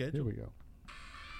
schedule. 0.00 0.24
Here 0.24 0.24
we 0.24 0.32
go. 0.32 0.48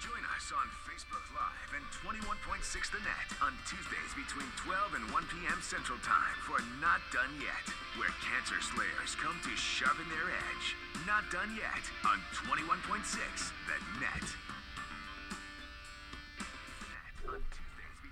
Join 0.01 0.21
us 0.37 0.53
on 0.53 0.67
Facebook 0.85 1.25
Live 1.33 1.71
and 1.73 1.85
21.6 2.05 2.91
The 2.91 3.01
Net 3.01 3.29
on 3.41 3.53
Tuesdays 3.65 4.13
between 4.13 4.45
12 4.61 5.01
and 5.01 5.05
1 5.11 5.23
p.m. 5.33 5.57
Central 5.61 5.97
Time 6.05 6.37
for 6.45 6.61
Not 6.81 7.01
Done 7.11 7.33
Yet, 7.41 7.65
where 7.97 8.09
cancer 8.21 8.61
slayers 8.61 9.15
come 9.17 9.37
to 9.41 9.55
sharpen 9.57 10.05
their 10.09 10.29
edge. 10.29 10.77
Not 11.07 11.25
Done 11.31 11.57
Yet 11.57 11.85
on 12.05 12.21
21.6 12.37 13.17
The 13.65 13.77
Net. 13.99 14.29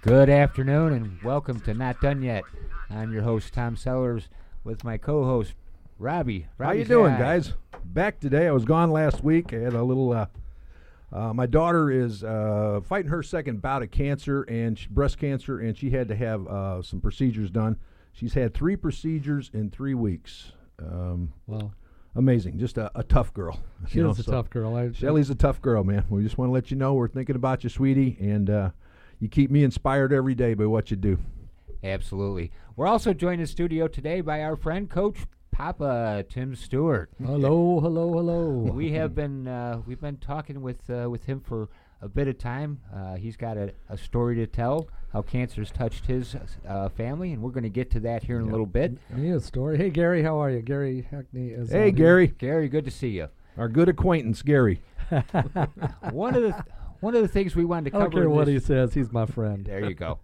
Good 0.02 0.30
afternoon 0.30 0.94
and 0.94 1.22
welcome 1.22 1.60
to 1.62 1.74
Not 1.74 2.02
Done 2.02 2.24
Yet. 2.24 2.44
I'm 2.90 3.14
your 3.14 3.22
host 3.24 3.54
Tom 3.54 3.78
Sellers 3.78 4.30
with 4.64 4.84
my 4.84 4.98
co-host 4.98 5.54
Robbie. 6.00 6.48
How 6.58 6.72
you 6.72 6.86
doing, 6.86 7.14
Zai. 7.14 7.20
guys? 7.20 7.54
Back 7.84 8.20
today. 8.20 8.48
I 8.48 8.52
was 8.52 8.64
gone 8.64 8.92
last 8.92 9.24
week. 9.24 9.54
I 9.54 9.58
had 9.58 9.74
a 9.74 9.84
little. 9.84 10.14
Uh, 10.14 10.28
uh, 11.12 11.34
my 11.34 11.46
daughter 11.46 11.90
is 11.92 12.24
uh, 12.24 12.82
fighting 12.84 13.10
her 13.12 13.24
second 13.24 13.62
bout 13.62 13.82
of 13.84 13.92
cancer 13.92 14.44
and 14.44 14.78
sh- 14.78 14.88
breast 14.88 15.18
cancer, 15.18 15.60
and 15.60 15.78
she 15.78 15.90
had 15.90 16.08
to 16.10 16.16
have 16.16 16.48
uh, 16.48 16.82
some 16.82 17.02
procedures 17.02 17.50
done. 17.50 17.78
She's 18.14 18.34
had 18.34 18.54
three 18.54 18.76
procedures 18.76 19.50
in 19.54 19.70
three 19.72 19.94
weeks. 19.94 20.52
Um, 20.80 21.34
Well, 21.48 21.74
amazing, 22.16 22.58
just 22.60 22.78
a, 22.78 22.92
a 22.96 23.04
tough 23.04 23.34
girl. 23.34 23.60
she 23.88 23.98
you 23.98 24.04
know, 24.04 24.12
is 24.12 24.20
a 24.20 24.24
so- 24.24 24.32
tough 24.34 24.50
girl. 24.50 24.76
I, 24.76 24.92
Shelly's 24.92 25.30
a 25.30 25.36
tough 25.36 25.62
girl, 25.62 25.84
man. 25.84 26.06
We 26.10 26.24
just 26.24 26.38
want 26.38 26.50
to 26.50 26.54
let 26.54 26.70
you 26.72 26.78
know 26.78 26.94
we're 26.94 27.08
thinking 27.08 27.36
about 27.36 27.64
you, 27.64 27.70
sweetie, 27.70 28.18
and 28.20 28.50
uh, 28.50 28.70
you 29.20 29.28
keep 29.30 29.50
me 29.52 29.64
inspired 29.64 30.14
every 30.14 30.36
day 30.36 30.54
by 30.54 30.66
what 30.66 30.92
you 30.92 30.98
do. 30.98 31.18
Absolutely. 31.84 32.52
We're 32.76 32.88
also 32.88 33.14
joined 33.14 33.42
in 33.42 33.48
studio 33.48 33.88
today 33.88 34.22
by 34.22 34.42
our 34.44 34.56
friend 34.56 34.90
Coach 34.90 35.20
Papa 35.60 36.24
Tim 36.30 36.56
Stewart. 36.56 37.10
hello, 37.22 37.82
hello, 37.82 38.14
hello. 38.14 38.48
we 38.74 38.94
have 38.94 39.14
been 39.14 39.46
uh, 39.46 39.82
we've 39.86 40.00
been 40.00 40.16
talking 40.16 40.62
with 40.62 40.90
uh, 40.90 41.10
with 41.10 41.26
him 41.26 41.42
for 41.42 41.68
a 42.02 42.08
bit 42.08 42.30
of 42.30 42.38
time. 42.38 42.80
Uh, 42.96 43.18
he's 43.18 43.36
got 43.36 43.58
a, 43.58 43.74
a 43.90 43.98
story 43.98 44.38
to 44.38 44.48
tell 44.48 44.88
how 45.12 45.22
cancer's 45.22 45.70
touched 45.70 46.06
his 46.06 46.34
uh, 46.66 46.88
family, 46.88 47.34
and 47.34 47.42
we're 47.42 47.52
going 47.52 47.64
to 47.66 47.70
get 47.70 47.92
to 47.92 48.00
that 48.00 48.24
here 48.24 48.40
in 48.40 48.48
a 48.48 48.50
little 48.50 48.66
bit. 48.66 48.98
Me 49.10 49.32
a 49.32 49.40
story. 49.42 49.78
Hey, 49.78 49.90
Gary, 49.90 50.24
how 50.24 50.42
are 50.42 50.50
you? 50.50 50.62
Gary 50.62 51.06
Hackney 51.12 51.50
is. 51.50 51.72
Hey, 51.72 51.80
out 51.80 51.84
here. 51.84 51.92
Gary, 51.92 52.28
Gary, 52.28 52.70
good 52.70 52.86
to 52.86 52.92
see 52.92 53.10
you. 53.10 53.28
our 53.58 53.68
good 53.68 53.90
acquaintance, 53.90 54.42
Gary. 54.42 54.82
One 56.14 56.36
of 56.36 56.42
the 56.44 56.52
th- 56.54 56.64
one 57.02 57.16
of 57.16 57.22
the 57.22 57.28
things 57.28 57.54
we 57.54 57.66
wanted 57.66 57.90
to 57.92 57.98
I 57.98 58.00
cover. 58.00 58.12
don't 58.12 58.22
care 58.22 58.30
what 58.30 58.48
he 58.48 58.60
says. 58.60 58.94
He's 58.94 59.12
my 59.12 59.26
friend. 59.26 59.66
There 59.66 59.84
you 59.84 59.94
go. 59.94 60.20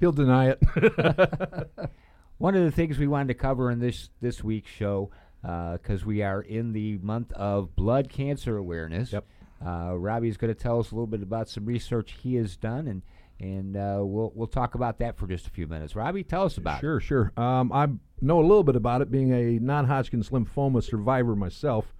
He'll 0.00 0.10
deny 0.12 0.54
it. 0.56 1.90
One 2.38 2.54
of 2.54 2.64
the 2.64 2.70
things 2.70 2.98
we 2.98 3.06
wanted 3.06 3.28
to 3.28 3.34
cover 3.34 3.70
in 3.70 3.80
this 3.80 4.10
this 4.20 4.42
week's 4.42 4.70
show, 4.70 5.10
because 5.42 6.04
we 6.04 6.22
are 6.22 6.40
in 6.40 6.72
the 6.72 6.98
month 6.98 7.32
of 7.32 7.74
blood 7.74 8.08
cancer 8.08 8.56
awareness. 8.56 9.12
Yep. 9.12 9.26
Uh, 9.64 9.98
Robbie's 9.98 10.36
going 10.36 10.54
to 10.54 10.60
tell 10.60 10.78
us 10.78 10.92
a 10.92 10.94
little 10.94 11.08
bit 11.08 11.22
about 11.22 11.48
some 11.48 11.66
research 11.66 12.16
he 12.22 12.36
has 12.36 12.56
done, 12.56 12.86
and 12.86 13.02
and 13.40 13.76
uh, 13.76 14.00
we'll 14.02 14.32
we'll 14.34 14.46
talk 14.46 14.74
about 14.74 14.98
that 14.98 15.16
for 15.16 15.26
just 15.26 15.46
a 15.46 15.50
few 15.50 15.66
minutes. 15.66 15.94
Robbie, 15.96 16.24
tell 16.24 16.44
us 16.44 16.56
about 16.58 16.78
it. 16.78 16.80
Sure, 16.80 17.00
sure. 17.00 17.32
Um, 17.36 17.72
I 17.72 17.88
know 18.20 18.40
a 18.40 18.42
little 18.42 18.64
bit 18.64 18.76
about 18.76 19.02
it, 19.02 19.10
being 19.10 19.32
a 19.32 19.58
non-Hodgkin's 19.58 20.30
lymphoma 20.30 20.82
survivor 20.82 21.34
myself. 21.36 21.92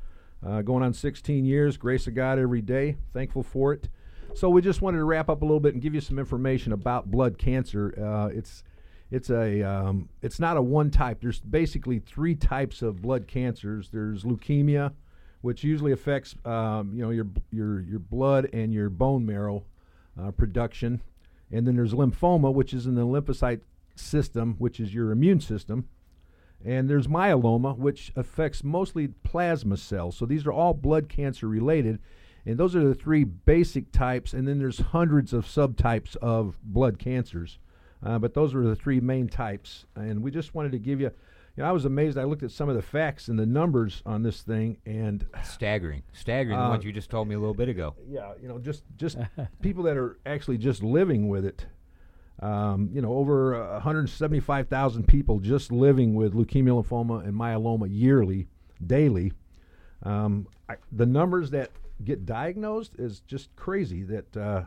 Uh, 0.46 0.62
going 0.62 0.84
on 0.84 0.92
16 0.92 1.44
years, 1.44 1.76
grace 1.76 2.06
of 2.06 2.14
God 2.14 2.38
every 2.38 2.62
day. 2.62 2.96
Thankful 3.12 3.42
for 3.42 3.72
it. 3.72 3.88
So 4.34 4.48
we 4.48 4.62
just 4.62 4.80
wanted 4.82 4.98
to 4.98 5.04
wrap 5.04 5.28
up 5.28 5.42
a 5.42 5.44
little 5.44 5.58
bit 5.58 5.74
and 5.74 5.82
give 5.82 5.94
you 5.94 6.00
some 6.00 6.16
information 6.16 6.72
about 6.72 7.10
blood 7.10 7.38
cancer. 7.38 7.92
Uh, 8.00 8.28
it's 8.28 8.62
it's 9.10 9.30
a 9.30 9.62
um, 9.62 10.08
it's 10.22 10.38
not 10.38 10.56
a 10.56 10.62
one 10.62 10.90
type. 10.90 11.20
There's 11.20 11.40
basically 11.40 11.98
three 11.98 12.34
types 12.34 12.82
of 12.82 13.02
blood 13.02 13.26
cancers. 13.26 13.88
There's 13.90 14.24
leukemia, 14.24 14.92
which 15.40 15.64
usually 15.64 15.92
affects 15.92 16.34
um, 16.44 16.92
you 16.94 17.02
know 17.02 17.10
your 17.10 17.26
your 17.50 17.80
your 17.80 18.00
blood 18.00 18.50
and 18.52 18.72
your 18.72 18.90
bone 18.90 19.24
marrow 19.24 19.64
uh, 20.20 20.30
production, 20.32 21.00
and 21.50 21.66
then 21.66 21.76
there's 21.76 21.94
lymphoma, 21.94 22.52
which 22.52 22.74
is 22.74 22.86
in 22.86 22.94
the 22.94 23.06
lymphocyte 23.06 23.60
system, 23.94 24.56
which 24.58 24.80
is 24.80 24.94
your 24.94 25.10
immune 25.10 25.40
system. 25.40 25.88
And 26.64 26.90
there's 26.90 27.06
myeloma, 27.06 27.78
which 27.78 28.12
affects 28.16 28.64
mostly 28.64 29.08
plasma 29.08 29.76
cells. 29.76 30.16
So 30.16 30.26
these 30.26 30.44
are 30.46 30.52
all 30.52 30.74
blood 30.74 31.08
cancer 31.08 31.46
related. 31.46 32.00
And 32.44 32.58
those 32.58 32.74
are 32.74 32.82
the 32.82 32.94
three 32.94 33.24
basic 33.24 33.92
types. 33.92 34.32
And 34.32 34.48
then 34.48 34.58
there's 34.58 34.80
hundreds 34.80 35.32
of 35.32 35.46
subtypes 35.46 36.16
of 36.16 36.58
blood 36.64 36.98
cancers. 36.98 37.58
Uh, 38.02 38.18
but 38.18 38.34
those 38.34 38.54
were 38.54 38.62
the 38.64 38.76
three 38.76 39.00
main 39.00 39.28
types. 39.28 39.84
And 39.96 40.22
we 40.22 40.30
just 40.30 40.54
wanted 40.54 40.72
to 40.72 40.78
give 40.78 41.00
you, 41.00 41.10
you 41.56 41.62
know, 41.62 41.68
I 41.68 41.72
was 41.72 41.84
amazed. 41.84 42.16
I 42.16 42.24
looked 42.24 42.42
at 42.44 42.50
some 42.52 42.68
of 42.68 42.76
the 42.76 42.82
facts 42.82 43.26
and 43.28 43.38
the 43.38 43.46
numbers 43.46 44.02
on 44.06 44.22
this 44.22 44.42
thing. 44.42 44.76
And 44.86 45.26
Staggering, 45.42 46.02
staggering. 46.12 46.56
the 46.58 46.64
Uh, 46.64 46.68
ones 46.70 46.84
you 46.84 46.92
just 46.92 47.10
told 47.10 47.26
me 47.28 47.34
a 47.34 47.38
little 47.38 47.54
bit 47.54 47.68
ago. 47.68 47.94
yeah, 48.08 48.32
you 48.40 48.46
know, 48.48 48.58
just 48.58 48.84
just 48.96 49.18
people 49.62 49.82
that 49.84 49.96
are 49.96 50.18
actually 50.26 50.58
just 50.58 50.82
living 50.82 51.28
with 51.28 51.44
it. 51.44 51.66
Um, 52.40 52.88
you 52.92 53.02
know, 53.02 53.14
over 53.14 53.56
uh, 53.60 53.72
175,000 53.74 55.08
people 55.08 55.40
just 55.40 55.72
living 55.72 56.14
with 56.14 56.34
leukemia, 56.34 56.80
lymphoma, 56.84 57.24
and 57.24 57.34
myeloma 57.34 57.88
yearly, 57.90 58.46
daily. 58.86 59.32
Um, 60.04 60.46
I, 60.68 60.76
the 60.92 61.06
numbers 61.06 61.50
that 61.50 61.72
get 62.04 62.24
diagnosed 62.26 62.92
is 62.96 63.20
just 63.20 63.54
crazy. 63.56 64.04
That 64.04 64.36
uh, 64.36 64.62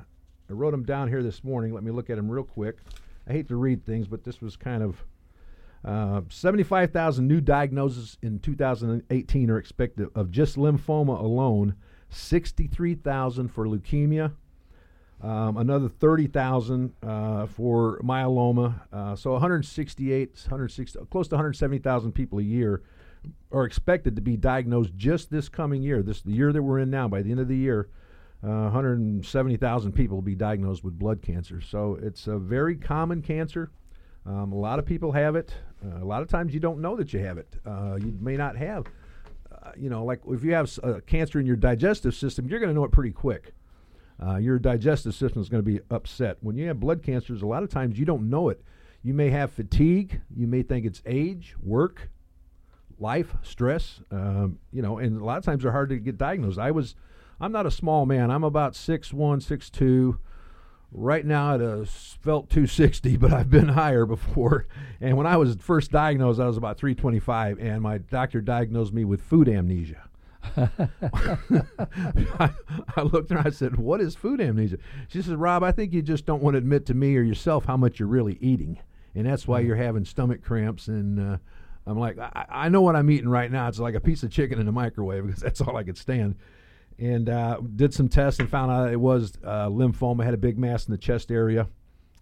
I 0.49 0.53
wrote 0.53 0.71
them 0.71 0.83
down 0.83 1.07
here 1.07 1.23
this 1.23 1.45
morning. 1.45 1.73
Let 1.73 1.83
me 1.83 1.91
look 1.91 2.09
at 2.09 2.17
them 2.17 2.29
real 2.29 2.43
quick. 2.43 2.79
I 3.27 3.33
hate 3.33 3.47
to 3.49 3.55
read 3.55 3.85
things, 3.85 4.07
but 4.07 4.23
this 4.23 4.41
was 4.41 4.55
kind 4.55 4.83
of 4.83 5.03
uh, 5.83 6.21
75,000 6.29 7.27
new 7.27 7.41
diagnoses 7.41 8.17
in 8.21 8.39
2018 8.39 9.49
are 9.49 9.57
expected 9.57 10.09
of 10.13 10.29
just 10.29 10.55
lymphoma 10.55 11.19
alone, 11.19 11.75
63,000 12.09 13.47
for 13.47 13.65
leukemia, 13.65 14.33
um, 15.21 15.57
another 15.57 15.87
30,000 15.87 16.93
uh, 17.03 17.45
for 17.47 17.99
myeloma. 18.03 18.81
Uh, 18.91 19.15
so 19.15 19.31
168, 19.31 20.29
160, 20.43 20.99
close 21.09 21.27
to 21.27 21.35
170,000 21.35 22.11
people 22.11 22.39
a 22.39 22.43
year 22.43 22.81
are 23.51 23.65
expected 23.65 24.15
to 24.15 24.21
be 24.21 24.35
diagnosed 24.35 24.91
just 24.95 25.29
this 25.29 25.47
coming 25.47 25.83
year, 25.83 26.01
this 26.01 26.21
the 26.21 26.31
year 26.31 26.51
that 26.51 26.61
we're 26.61 26.79
in 26.79 26.89
now. 26.89 27.07
By 27.07 27.21
the 27.21 27.31
end 27.31 27.39
of 27.39 27.47
the 27.47 27.57
year, 27.57 27.89
uh, 28.43 28.69
170,000 28.71 29.91
people 29.91 30.17
will 30.17 30.21
be 30.21 30.35
diagnosed 30.35 30.83
with 30.83 30.97
blood 30.97 31.21
cancer. 31.21 31.61
So 31.61 31.97
it's 32.01 32.27
a 32.27 32.37
very 32.37 32.75
common 32.75 33.21
cancer. 33.21 33.71
Um, 34.25 34.51
a 34.51 34.57
lot 34.57 34.79
of 34.79 34.85
people 34.85 35.11
have 35.11 35.35
it. 35.35 35.53
Uh, 35.83 36.03
a 36.03 36.05
lot 36.05 36.21
of 36.21 36.27
times 36.27 36.53
you 36.53 36.59
don't 36.59 36.79
know 36.79 36.95
that 36.95 37.13
you 37.13 37.19
have 37.19 37.37
it. 37.37 37.55
Uh, 37.65 37.97
you 37.99 38.15
may 38.19 38.37
not 38.37 38.55
have, 38.55 38.85
uh, 39.51 39.71
you 39.75 39.89
know, 39.89 40.05
like 40.05 40.21
if 40.27 40.43
you 40.43 40.53
have 40.53 40.71
uh, 40.83 40.99
cancer 41.05 41.39
in 41.39 41.45
your 41.45 41.55
digestive 41.55 42.15
system, 42.15 42.47
you're 42.47 42.59
going 42.59 42.69
to 42.69 42.75
know 42.75 42.83
it 42.83 42.91
pretty 42.91 43.11
quick. 43.11 43.53
Your 44.39 44.59
digestive 44.59 45.15
system 45.15 45.41
is 45.41 45.49
going 45.49 45.63
to 45.65 45.71
be 45.71 45.79
upset. 45.89 46.37
When 46.41 46.55
you 46.55 46.67
have 46.67 46.79
blood 46.79 47.01
cancers, 47.01 47.41
a 47.41 47.47
lot 47.47 47.63
of 47.63 47.69
times 47.69 47.97
you 47.97 48.05
don't 48.05 48.29
know 48.29 48.49
it. 48.49 48.63
You 49.01 49.15
may 49.15 49.31
have 49.31 49.51
fatigue. 49.51 50.21
You 50.35 50.45
may 50.45 50.61
think 50.61 50.85
it's 50.85 51.01
age, 51.07 51.55
work, 51.61 52.09
life, 52.99 53.35
stress. 53.41 53.99
Um, 54.11 54.59
you 54.71 54.83
know, 54.83 54.99
and 54.99 55.19
a 55.19 55.25
lot 55.25 55.39
of 55.39 55.43
times 55.43 55.63
they're 55.63 55.71
hard 55.71 55.89
to 55.89 55.97
get 55.97 56.19
diagnosed. 56.19 56.59
I 56.59 56.69
was, 56.69 56.95
I'm 57.41 57.51
not 57.51 57.65
a 57.65 57.71
small 57.71 58.05
man. 58.05 58.29
I'm 58.29 58.43
about 58.43 58.75
six 58.75 59.11
one, 59.11 59.41
six 59.41 59.69
two. 59.69 60.19
Right 60.93 61.25
now 61.25 61.55
at 61.55 61.61
a 61.61 61.85
felt 61.85 62.49
260, 62.49 63.15
but 63.15 63.31
I've 63.31 63.49
been 63.49 63.69
higher 63.69 64.05
before. 64.05 64.67
And 65.03 65.17
when 65.17 65.25
I 65.25 65.35
was 65.35 65.55
first 65.55 65.89
diagnosed, 65.91 66.39
I 66.39 66.45
was 66.45 66.57
about 66.57 66.77
325, 66.77 67.57
and 67.57 67.81
my 67.81 67.97
doctor 67.97 68.39
diagnosed 68.39 68.93
me 68.93 69.03
with 69.03 69.19
food 69.19 69.49
amnesia. 69.49 70.03
I, 70.55 70.69
I 72.95 73.01
looked 73.01 73.31
at 73.31 73.35
her. 73.35 73.37
And 73.39 73.47
I 73.47 73.49
said, 73.49 73.77
"What 73.77 73.99
is 73.99 74.13
food 74.13 74.39
amnesia?" 74.39 74.77
She 75.07 75.23
said, 75.23 75.37
"Rob, 75.37 75.63
I 75.63 75.71
think 75.71 75.91
you 75.91 76.03
just 76.03 76.27
don't 76.27 76.43
want 76.43 76.53
to 76.53 76.59
admit 76.59 76.85
to 76.87 76.93
me 76.93 77.15
or 77.17 77.23
yourself 77.23 77.65
how 77.65 77.77
much 77.77 77.99
you're 77.99 78.07
really 78.07 78.37
eating, 78.41 78.77
and 79.15 79.25
that's 79.25 79.47
why 79.47 79.61
you're 79.61 79.75
having 79.75 80.05
stomach 80.05 80.43
cramps." 80.43 80.87
And 80.87 81.19
uh, 81.19 81.37
I'm 81.87 81.97
like, 81.97 82.19
I, 82.19 82.45
"I 82.47 82.69
know 82.69 82.81
what 82.81 82.95
I'm 82.95 83.09
eating 83.09 83.29
right 83.29 83.51
now. 83.51 83.67
It's 83.67 83.79
like 83.79 83.95
a 83.95 83.99
piece 83.99 84.21
of 84.21 84.29
chicken 84.29 84.59
in 84.59 84.67
the 84.67 84.71
microwave 84.71 85.25
because 85.25 85.41
that's 85.41 85.61
all 85.61 85.77
I 85.77 85.83
could 85.83 85.97
stand." 85.97 86.35
And 87.01 87.29
uh, 87.29 87.59
did 87.75 87.93
some 87.93 88.07
tests 88.07 88.39
and 88.39 88.47
found 88.47 88.71
out 88.71 88.91
it 88.91 88.99
was 88.99 89.33
uh, 89.43 89.67
lymphoma. 89.67 90.23
Had 90.23 90.35
a 90.35 90.37
big 90.37 90.57
mass 90.57 90.85
in 90.87 90.91
the 90.91 90.97
chest 90.99 91.31
area, 91.31 91.67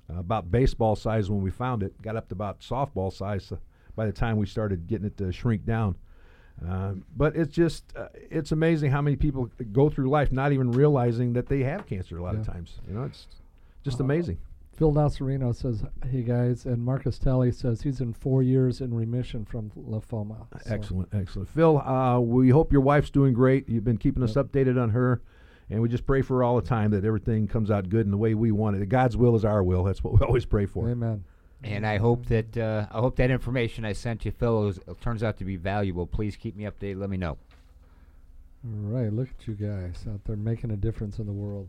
uh, 0.09 0.19
about 0.19 0.49
baseball 0.49 0.95
size 0.95 1.29
when 1.29 1.41
we 1.41 1.51
found 1.51 1.83
it. 1.83 2.01
Got 2.01 2.15
up 2.15 2.29
to 2.29 2.33
about 2.33 2.61
softball 2.61 3.11
size 3.11 3.51
uh, 3.51 3.57
by 3.97 4.05
the 4.05 4.13
time 4.13 4.37
we 4.37 4.45
started 4.45 4.87
getting 4.87 5.05
it 5.05 5.17
to 5.17 5.31
shrink 5.33 5.65
down. 5.65 5.95
Um, 6.67 7.03
but 7.15 7.35
it's 7.35 7.53
just 7.53 7.83
uh, 7.95 8.07
it's 8.13 8.51
amazing 8.51 8.91
how 8.91 9.01
many 9.01 9.15
people 9.15 9.49
go 9.71 9.89
through 9.89 10.09
life 10.09 10.31
not 10.31 10.51
even 10.51 10.71
realizing 10.71 11.33
that 11.33 11.47
they 11.47 11.59
have 11.63 11.85
cancer 11.85 12.17
a 12.17 12.21
lot 12.21 12.35
of 12.35 12.45
times 12.45 12.79
you 12.85 12.93
know 12.93 13.03
it's 13.03 13.27
just 13.81 14.01
Uh, 14.01 14.03
amazing 14.03 14.37
Phil 14.79 14.93
Nasarino 14.93 15.53
says, 15.53 15.83
"Hey 16.09 16.21
guys," 16.21 16.65
and 16.65 16.81
Marcus 16.81 17.19
Talley 17.19 17.51
says 17.51 17.81
he's 17.81 17.99
in 17.99 18.13
four 18.13 18.41
years 18.41 18.79
in 18.79 18.93
remission 18.93 19.43
from 19.43 19.71
lymphoma. 19.71 20.47
So- 20.63 20.73
excellent 20.73 21.09
excellent 21.13 21.49
phil 21.49 21.79
uh, 21.79 22.17
we 22.19 22.49
hope 22.49 22.71
your 22.71 22.81
wife's 22.81 23.09
doing 23.09 23.33
great 23.33 23.67
you've 23.67 23.83
been 23.83 23.97
keeping 23.97 24.23
us 24.23 24.33
updated 24.33 24.81
on 24.81 24.91
her 24.91 25.21
and 25.69 25.81
we 25.81 25.89
just 25.89 26.05
pray 26.05 26.21
for 26.21 26.37
her 26.37 26.43
all 26.43 26.55
the 26.55 26.67
time 26.67 26.91
that 26.91 27.03
everything 27.03 27.45
comes 27.45 27.69
out 27.69 27.89
good 27.89 28.05
in 28.05 28.11
the 28.11 28.17
way 28.17 28.33
we 28.33 28.51
want 28.51 28.75
it 28.75 28.89
god's 28.89 29.17
will 29.17 29.35
is 29.35 29.43
our 29.43 29.63
will 29.63 29.83
that's 29.83 30.03
what 30.03 30.13
we 30.13 30.19
always 30.25 30.45
pray 30.45 30.65
for 30.65 30.89
Amen. 30.89 31.23
And 31.61 31.85
I 31.85 31.97
hope 31.97 32.27
that 32.27 32.57
uh, 32.57 32.87
I 32.89 32.99
hope 32.99 33.17
that 33.17 33.29
information 33.29 33.83
I 33.83 33.91
sent 33.91 34.23
you, 34.23 34.31
Phil, 34.31 34.69
is, 34.69 34.79
turns 35.01 35.23
out 35.23 35.35
to 35.39 35.43
be 35.43 35.57
valuable. 35.57 36.07
Please 36.07 36.37
keep 36.37 36.55
me 36.55 36.63
updated. 36.63 37.01
Let 37.01 37.09
me 37.09 37.17
know. 37.17 37.37
All 38.63 38.91
right, 38.93 39.11
look 39.11 39.27
at 39.27 39.45
you 39.45 39.55
guys 39.55 40.05
out 40.09 40.23
there 40.23 40.37
making 40.37 40.71
a 40.71 40.77
difference 40.77 41.19
in 41.19 41.25
the 41.25 41.33
world. 41.33 41.67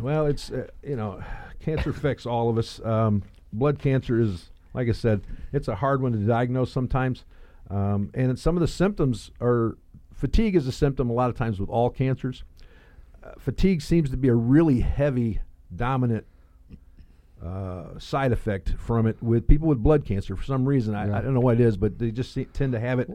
Well, 0.00 0.26
it's 0.26 0.50
uh, 0.50 0.66
you 0.82 0.96
know, 0.96 1.22
cancer 1.60 1.90
affects 1.90 2.26
all 2.26 2.48
of 2.50 2.58
us. 2.58 2.80
Um, 2.84 3.22
blood 3.52 3.78
cancer 3.78 4.20
is, 4.20 4.50
like 4.74 4.88
I 4.88 4.92
said, 4.92 5.22
it's 5.52 5.68
a 5.68 5.74
hard 5.76 6.02
one 6.02 6.12
to 6.12 6.18
diagnose 6.18 6.70
sometimes, 6.72 7.24
um, 7.70 8.10
and 8.14 8.38
some 8.38 8.56
of 8.56 8.60
the 8.60 8.68
symptoms 8.68 9.30
are 9.40 9.76
fatigue 10.12 10.56
is 10.56 10.66
a 10.66 10.72
symptom 10.72 11.10
a 11.10 11.12
lot 11.12 11.30
of 11.30 11.36
times 11.36 11.58
with 11.60 11.68
all 11.70 11.90
cancers. 11.90 12.44
Uh, 13.22 13.32
fatigue 13.38 13.80
seems 13.82 14.10
to 14.10 14.16
be 14.16 14.28
a 14.28 14.34
really 14.34 14.80
heavy, 14.80 15.40
dominant 15.74 16.26
uh, 17.44 17.98
side 17.98 18.32
effect 18.32 18.74
from 18.78 19.06
it 19.06 19.22
with 19.22 19.46
people 19.46 19.68
with 19.68 19.82
blood 19.82 20.04
cancer 20.04 20.34
for 20.36 20.44
some 20.44 20.64
reason. 20.66 20.94
I, 20.94 21.06
Yeah. 21.08 21.18
I 21.18 21.20
don't 21.20 21.34
know 21.34 21.40
what 21.40 21.60
it 21.60 21.64
is, 21.64 21.76
but 21.76 21.98
they 21.98 22.10
just 22.10 22.32
se- 22.32 22.48
tend 22.52 22.72
to 22.72 22.80
have 22.80 22.98
it 22.98 23.10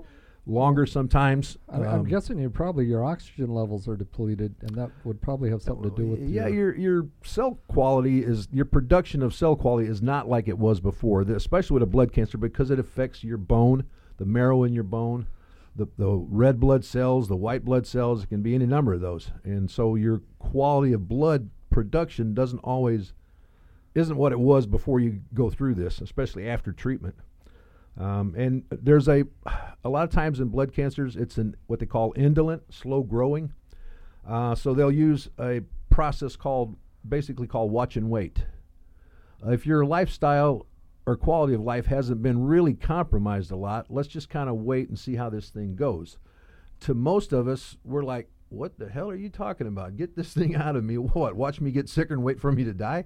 longer 0.45 0.85
sometimes. 0.85 1.57
I, 1.69 1.77
I'm 1.77 1.99
Um, 2.01 2.05
guessing 2.05 2.39
you 2.39 2.49
probably 2.49 2.85
your 2.85 3.03
oxygen 3.03 3.53
levels 3.53 3.88
are 3.88 3.95
depleted, 3.95 4.55
and 4.61 4.71
that 4.75 4.89
would 5.03 5.21
probably 5.21 5.49
have 5.51 5.61
something 5.61 5.89
to 5.89 5.95
do 5.95 6.07
with 6.07 6.19
yeah 6.27 6.47
your, 6.47 6.75
your 6.75 7.01
your 7.01 7.07
cell 7.23 7.59
quality 7.67 8.23
is 8.23 8.47
your 8.51 8.65
production 8.65 9.21
of 9.21 9.33
cell 9.33 9.55
quality 9.55 9.88
is 9.88 10.01
not 10.01 10.27
like 10.27 10.47
it 10.47 10.57
was 10.57 10.79
before 10.79 11.21
especially 11.21 11.75
with 11.75 11.83
a 11.83 11.88
blood 11.88 12.11
cancer 12.11 12.38
because 12.38 12.71
it 12.71 12.79
affects 12.79 13.23
your 13.23 13.38
bone 13.38 13.83
the 14.17 14.25
marrow 14.25 14.63
in 14.63 14.73
your 14.73 14.83
bone 14.83 15.27
the, 15.75 15.88
the 15.97 16.09
red 16.09 16.59
blood 16.59 16.83
cells 16.83 17.27
the 17.27 17.35
white 17.35 17.63
blood 17.63 17.85
cells 17.85 18.23
it 18.23 18.27
can 18.27 18.41
be 18.41 18.55
any 18.55 18.65
number 18.65 18.93
of 18.93 19.01
those 19.01 19.31
and 19.43 19.69
so 19.69 19.95
your 19.95 20.21
quality 20.39 20.91
of 20.91 21.07
blood 21.07 21.49
production 21.69 22.33
doesn't 22.33 22.59
always 22.59 23.13
isn't 23.95 24.17
what 24.17 24.31
it 24.31 24.39
was 24.39 24.65
before 24.65 24.99
you 24.99 25.21
go 25.33 25.49
through 25.49 25.73
this 25.75 26.01
especially 26.01 26.49
after 26.49 26.71
treatment 26.73 27.15
um, 27.97 28.33
and 28.38 28.63
there's 28.69 29.07
a 29.07 29.25
a 29.83 29.89
lot 29.89 30.03
of 30.03 30.09
times 30.09 30.39
in 30.39 30.47
blood 30.47 30.73
cancers 30.73 31.15
it's 31.15 31.38
an 31.38 31.55
what 31.67 31.79
they 31.79 31.85
call 31.85 32.13
indolent 32.15 32.61
slow 32.73 33.03
growing 33.03 33.53
uh, 34.27 34.55
so 34.55 34.73
they'll 34.73 34.91
use 34.91 35.29
a 35.39 35.61
process 35.89 36.35
called 36.35 36.75
basically 37.07 37.47
called 37.47 37.71
watch 37.71 37.97
and 37.97 38.09
wait. 38.09 38.45
Uh, 39.45 39.51
if 39.51 39.65
your 39.65 39.85
lifestyle 39.85 40.67
or 41.05 41.15
quality 41.15 41.53
of 41.53 41.61
life 41.61 41.88
hasn't 41.88 42.21
been 42.21 42.45
really 42.45 42.73
compromised 42.73 43.51
a 43.51 43.55
lot, 43.55 43.88
let's 43.89 44.07
just 44.07 44.29
kind 44.29 44.49
of 44.49 44.57
wait 44.57 44.89
and 44.89 44.99
see 44.99 45.15
how 45.15 45.29
this 45.29 45.49
thing 45.49 45.75
goes. 45.75 46.17
To 46.81 46.93
most 46.93 47.33
of 47.33 47.47
us, 47.47 47.77
we're 47.83 48.03
like, 48.03 48.29
what 48.49 48.77
the 48.77 48.89
hell 48.89 49.09
are 49.09 49.15
you 49.15 49.29
talking 49.29 49.67
about? 49.67 49.97
Get 49.97 50.15
this 50.15 50.33
thing 50.33 50.55
out 50.55 50.75
of 50.75 50.83
me. 50.83 50.97
What? 50.97 51.35
Watch 51.35 51.59
me 51.61 51.71
get 51.71 51.89
sicker 51.89 52.13
and 52.13 52.23
wait 52.23 52.39
for 52.39 52.51
me 52.51 52.63
to 52.63 52.73
die? 52.73 53.05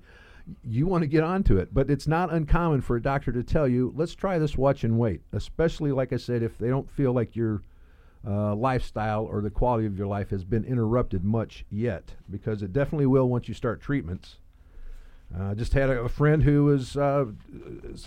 You 0.63 0.86
want 0.88 1.01
to 1.01 1.07
get 1.07 1.24
onto 1.24 1.57
it. 1.57 1.74
But 1.74 1.89
it's 1.89 2.07
not 2.07 2.33
uncommon 2.33 2.81
for 2.81 2.95
a 2.95 3.01
doctor 3.01 3.31
to 3.31 3.44
tell 3.44 3.68
you, 3.68 3.94
let's 3.95 4.15
try 4.15 4.38
this 4.38 4.57
watch 4.57 4.83
and 4.83 5.00
wait, 5.00 5.21
especially, 5.31 5.92
like 5.92 6.13
I 6.13 6.18
said, 6.18 6.44
if 6.44 6.57
they 6.57 6.69
don't 6.69 6.89
feel 6.89 7.13
like 7.13 7.36
you're 7.36 7.62
uh, 8.27 8.56
lifestyle 8.56 9.25
or 9.25 9.42
the 9.42 9.50
quality 9.50 9.86
of 9.86 9.97
your 9.97 10.07
life 10.07 10.31
has 10.31 10.44
been 10.44 10.65
interrupted 10.65 11.24
much 11.24 11.65
yet, 11.69 12.15
because 12.30 12.63
it 12.63 12.74
definitely 12.74 13.06
will 13.06 13.30
once 13.30 13.47
you 13.47 13.53
start 13.53 13.81
treatments. 13.81 14.38
I 15.38 15.51
uh, 15.51 15.56
just 15.56 15.74
had 15.74 15.89
a, 15.89 16.01
a 16.01 16.09
friend 16.09 16.44
who 16.44 16.68
has 16.69 16.95
uh, 16.95 17.25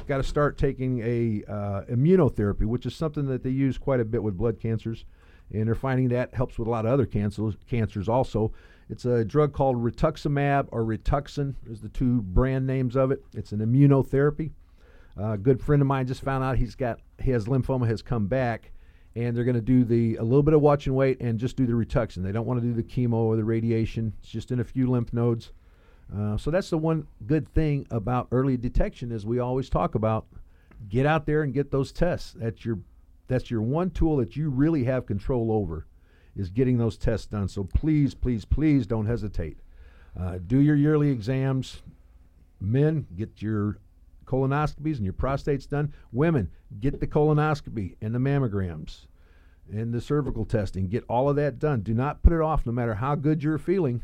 got 0.06 0.18
to 0.18 0.22
start 0.22 0.56
taking 0.56 1.00
a 1.00 1.44
uh, 1.50 1.82
immunotherapy, 1.90 2.64
which 2.64 2.86
is 2.86 2.94
something 2.94 3.26
that 3.26 3.42
they 3.42 3.50
use 3.50 3.76
quite 3.76 4.00
a 4.00 4.04
bit 4.04 4.22
with 4.22 4.36
blood 4.36 4.60
cancers, 4.60 5.04
and 5.52 5.66
they're 5.66 5.74
finding 5.74 6.08
that 6.08 6.34
helps 6.34 6.58
with 6.58 6.68
a 6.68 6.70
lot 6.70 6.86
of 6.86 6.92
other 6.92 7.06
cancers. 7.06 7.56
Cancers 7.68 8.08
also. 8.08 8.52
It's 8.90 9.04
a 9.04 9.24
drug 9.24 9.52
called 9.52 9.76
rituximab 9.76 10.68
or 10.70 10.82
Rituxan 10.82 11.54
is 11.66 11.80
the 11.80 11.90
two 11.90 12.22
brand 12.22 12.66
names 12.66 12.96
of 12.96 13.10
it. 13.10 13.22
It's 13.34 13.52
an 13.52 13.60
immunotherapy. 13.60 14.52
A 15.16 15.36
good 15.36 15.60
friend 15.60 15.82
of 15.82 15.88
mine 15.88 16.06
just 16.06 16.22
found 16.22 16.44
out 16.44 16.56
he's 16.56 16.74
got 16.74 17.00
his 17.18 17.46
lymphoma 17.46 17.88
has 17.88 18.02
come 18.02 18.28
back, 18.28 18.70
and 19.16 19.36
they're 19.36 19.44
going 19.44 19.56
to 19.56 19.60
do 19.60 19.84
the 19.84 20.14
a 20.16 20.22
little 20.22 20.44
bit 20.44 20.54
of 20.54 20.60
watch 20.60 20.86
and 20.86 20.94
wait 20.94 21.20
and 21.20 21.38
just 21.38 21.56
do 21.56 21.66
the 21.66 21.72
Rituxan. 21.72 22.22
They 22.22 22.32
don't 22.32 22.46
want 22.46 22.60
to 22.60 22.66
do 22.66 22.72
the 22.72 22.84
chemo 22.84 23.14
or 23.14 23.36
the 23.36 23.44
radiation. 23.44 24.14
It's 24.20 24.30
just 24.30 24.52
in 24.52 24.60
a 24.60 24.64
few 24.64 24.88
lymph 24.88 25.12
nodes. 25.12 25.50
Uh, 26.16 26.36
so 26.36 26.50
that's 26.50 26.70
the 26.70 26.78
one 26.78 27.06
good 27.26 27.52
thing 27.52 27.86
about 27.90 28.28
early 28.30 28.56
detection 28.56 29.12
is 29.12 29.26
we 29.26 29.40
always 29.40 29.68
talk 29.68 29.94
about 29.96 30.26
get 30.88 31.04
out 31.04 31.26
there 31.26 31.42
and 31.42 31.52
get 31.52 31.70
those 31.70 31.92
tests. 31.92 32.34
That's 32.38 32.64
your 32.64 32.78
that's 33.26 33.50
your 33.50 33.60
one 33.60 33.90
tool 33.90 34.16
that 34.18 34.36
you 34.36 34.48
really 34.50 34.84
have 34.84 35.04
control 35.04 35.52
over 35.52 35.86
is 36.36 36.50
getting 36.50 36.78
those 36.78 36.96
tests 36.96 37.26
done. 37.26 37.48
So 37.48 37.64
please, 37.64 38.14
please, 38.14 38.44
please 38.44 38.86
don't 38.86 39.06
hesitate. 39.06 39.58
Uh, 40.18 40.38
do 40.46 40.60
your 40.60 40.76
yearly 40.76 41.10
exams. 41.10 41.82
Men, 42.60 43.06
get 43.16 43.40
your 43.40 43.78
colonoscopies 44.24 44.96
and 44.96 45.04
your 45.04 45.14
prostates 45.14 45.68
done. 45.68 45.92
Women, 46.12 46.50
get 46.80 47.00
the 47.00 47.06
colonoscopy 47.06 47.96
and 48.00 48.14
the 48.14 48.18
mammograms 48.18 49.06
and 49.72 49.92
the 49.92 50.00
cervical 50.00 50.44
testing. 50.44 50.88
Get 50.88 51.04
all 51.08 51.28
of 51.28 51.36
that 51.36 51.58
done. 51.58 51.80
Do 51.80 51.94
not 51.94 52.22
put 52.22 52.32
it 52.32 52.40
off 52.40 52.66
no 52.66 52.72
matter 52.72 52.94
how 52.94 53.14
good 53.14 53.42
you're 53.42 53.58
feeling. 53.58 54.02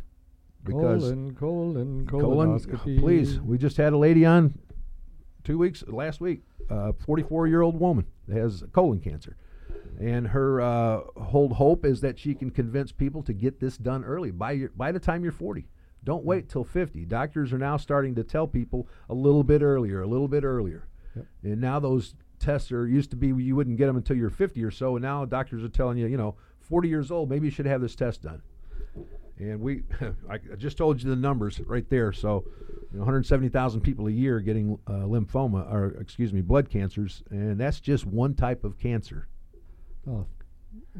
Because 0.62 1.02
colon, 1.02 1.34
colon, 1.34 2.06
colon, 2.06 2.58
please, 2.98 3.38
we 3.40 3.58
just 3.58 3.76
had 3.76 3.92
a 3.92 3.98
lady 3.98 4.24
on 4.24 4.58
two 5.42 5.58
weeks 5.58 5.84
last 5.86 6.22
week, 6.22 6.40
a 6.70 6.94
44 6.94 7.46
year 7.48 7.60
old 7.60 7.78
woman 7.78 8.06
that 8.28 8.38
has 8.38 8.64
colon 8.72 8.98
cancer. 8.98 9.36
And 10.00 10.28
her 10.28 10.60
uh, 10.60 11.00
whole 11.16 11.54
hope 11.54 11.84
is 11.84 12.00
that 12.00 12.18
she 12.18 12.34
can 12.34 12.50
convince 12.50 12.92
people 12.92 13.22
to 13.22 13.32
get 13.32 13.60
this 13.60 13.76
done 13.76 14.04
early 14.04 14.30
by 14.30 14.52
your, 14.52 14.70
by 14.70 14.92
the 14.92 14.98
time 14.98 15.22
you're 15.22 15.32
40. 15.32 15.68
Don't 16.02 16.24
wait 16.24 16.48
till 16.48 16.64
50. 16.64 17.04
Doctors 17.06 17.52
are 17.52 17.58
now 17.58 17.76
starting 17.76 18.14
to 18.16 18.24
tell 18.24 18.46
people 18.46 18.88
a 19.08 19.14
little 19.14 19.44
bit 19.44 19.62
earlier, 19.62 20.02
a 20.02 20.06
little 20.06 20.28
bit 20.28 20.44
earlier. 20.44 20.86
Yep. 21.16 21.26
And 21.44 21.60
now 21.60 21.80
those 21.80 22.14
tests 22.38 22.70
are 22.72 22.86
used 22.86 23.10
to 23.10 23.16
be 23.16 23.28
you 23.28 23.56
wouldn't 23.56 23.78
get 23.78 23.86
them 23.86 23.96
until 23.96 24.16
you're 24.16 24.30
50 24.30 24.62
or 24.62 24.70
so, 24.70 24.96
and 24.96 25.02
now 25.02 25.24
doctors 25.24 25.64
are 25.64 25.68
telling 25.68 25.96
you, 25.96 26.06
you 26.06 26.16
know, 26.16 26.34
40 26.60 26.88
years 26.88 27.10
old, 27.10 27.30
maybe 27.30 27.46
you 27.46 27.50
should 27.50 27.66
have 27.66 27.80
this 27.80 27.94
test 27.94 28.22
done. 28.22 28.42
And 29.38 29.60
we, 29.60 29.82
I 30.30 30.34
I 30.34 30.56
just 30.56 30.76
told 30.76 31.02
you 31.02 31.08
the 31.08 31.16
numbers 31.16 31.60
right 31.60 31.88
there. 31.88 32.12
So, 32.12 32.44
you 32.92 32.98
know, 32.98 33.04
170,000 33.04 33.80
people 33.80 34.06
a 34.06 34.10
year 34.10 34.40
getting 34.40 34.78
uh, 34.86 34.92
lymphoma, 34.92 35.72
or 35.72 35.96
excuse 36.00 36.32
me, 36.32 36.40
blood 36.40 36.70
cancers, 36.70 37.22
and 37.30 37.58
that's 37.58 37.80
just 37.80 38.06
one 38.06 38.34
type 38.34 38.64
of 38.64 38.78
cancer. 38.78 39.28
Oh, 40.08 40.26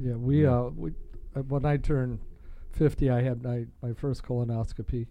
yeah. 0.01 0.15
We 0.15 0.43
Yeah. 0.45 0.59
uh, 0.61 0.71
we 0.77 0.93
uh, 1.37 1.43
when 1.43 1.65
I 1.65 1.77
turned 1.77 2.21
fifty, 2.71 3.11
I 3.11 3.23
had 3.23 3.43
my 3.43 3.67
my 3.83 3.93
first 3.93 4.23
colonoscopy, 4.23 5.07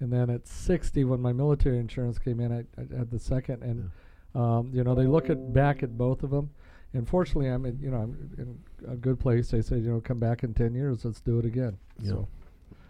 and 0.00 0.12
then 0.12 0.30
at 0.30 0.46
sixty, 0.46 1.04
when 1.04 1.20
my 1.20 1.32
military 1.32 1.78
insurance 1.78 2.18
came 2.18 2.40
in, 2.40 2.52
I, 2.52 2.64
I 2.80 2.98
had 2.98 3.10
the 3.10 3.18
second, 3.18 3.62
and 3.62 3.90
um, 4.34 4.70
you 4.72 4.84
know 4.84 4.94
they 4.94 5.06
look 5.06 5.28
at 5.30 5.52
back 5.52 5.82
at 5.82 5.96
both 5.96 6.22
of 6.22 6.30
them. 6.30 6.50
And 6.92 7.06
fortunately, 7.06 7.48
I'm 7.48 7.66
in 7.66 7.78
you 7.80 7.90
know 7.90 7.98
I'm 7.98 8.30
in 8.38 8.58
a 8.90 8.96
good 8.96 9.18
place. 9.20 9.50
They 9.50 9.60
said 9.62 9.82
you 9.82 9.90
know 9.92 10.00
come 10.00 10.18
back 10.18 10.44
in 10.44 10.54
ten 10.54 10.74
years, 10.74 11.04
let's 11.04 11.20
do 11.20 11.38
it 11.38 11.44
again. 11.44 11.76
Yeah. 12.00 12.10
So, 12.10 12.28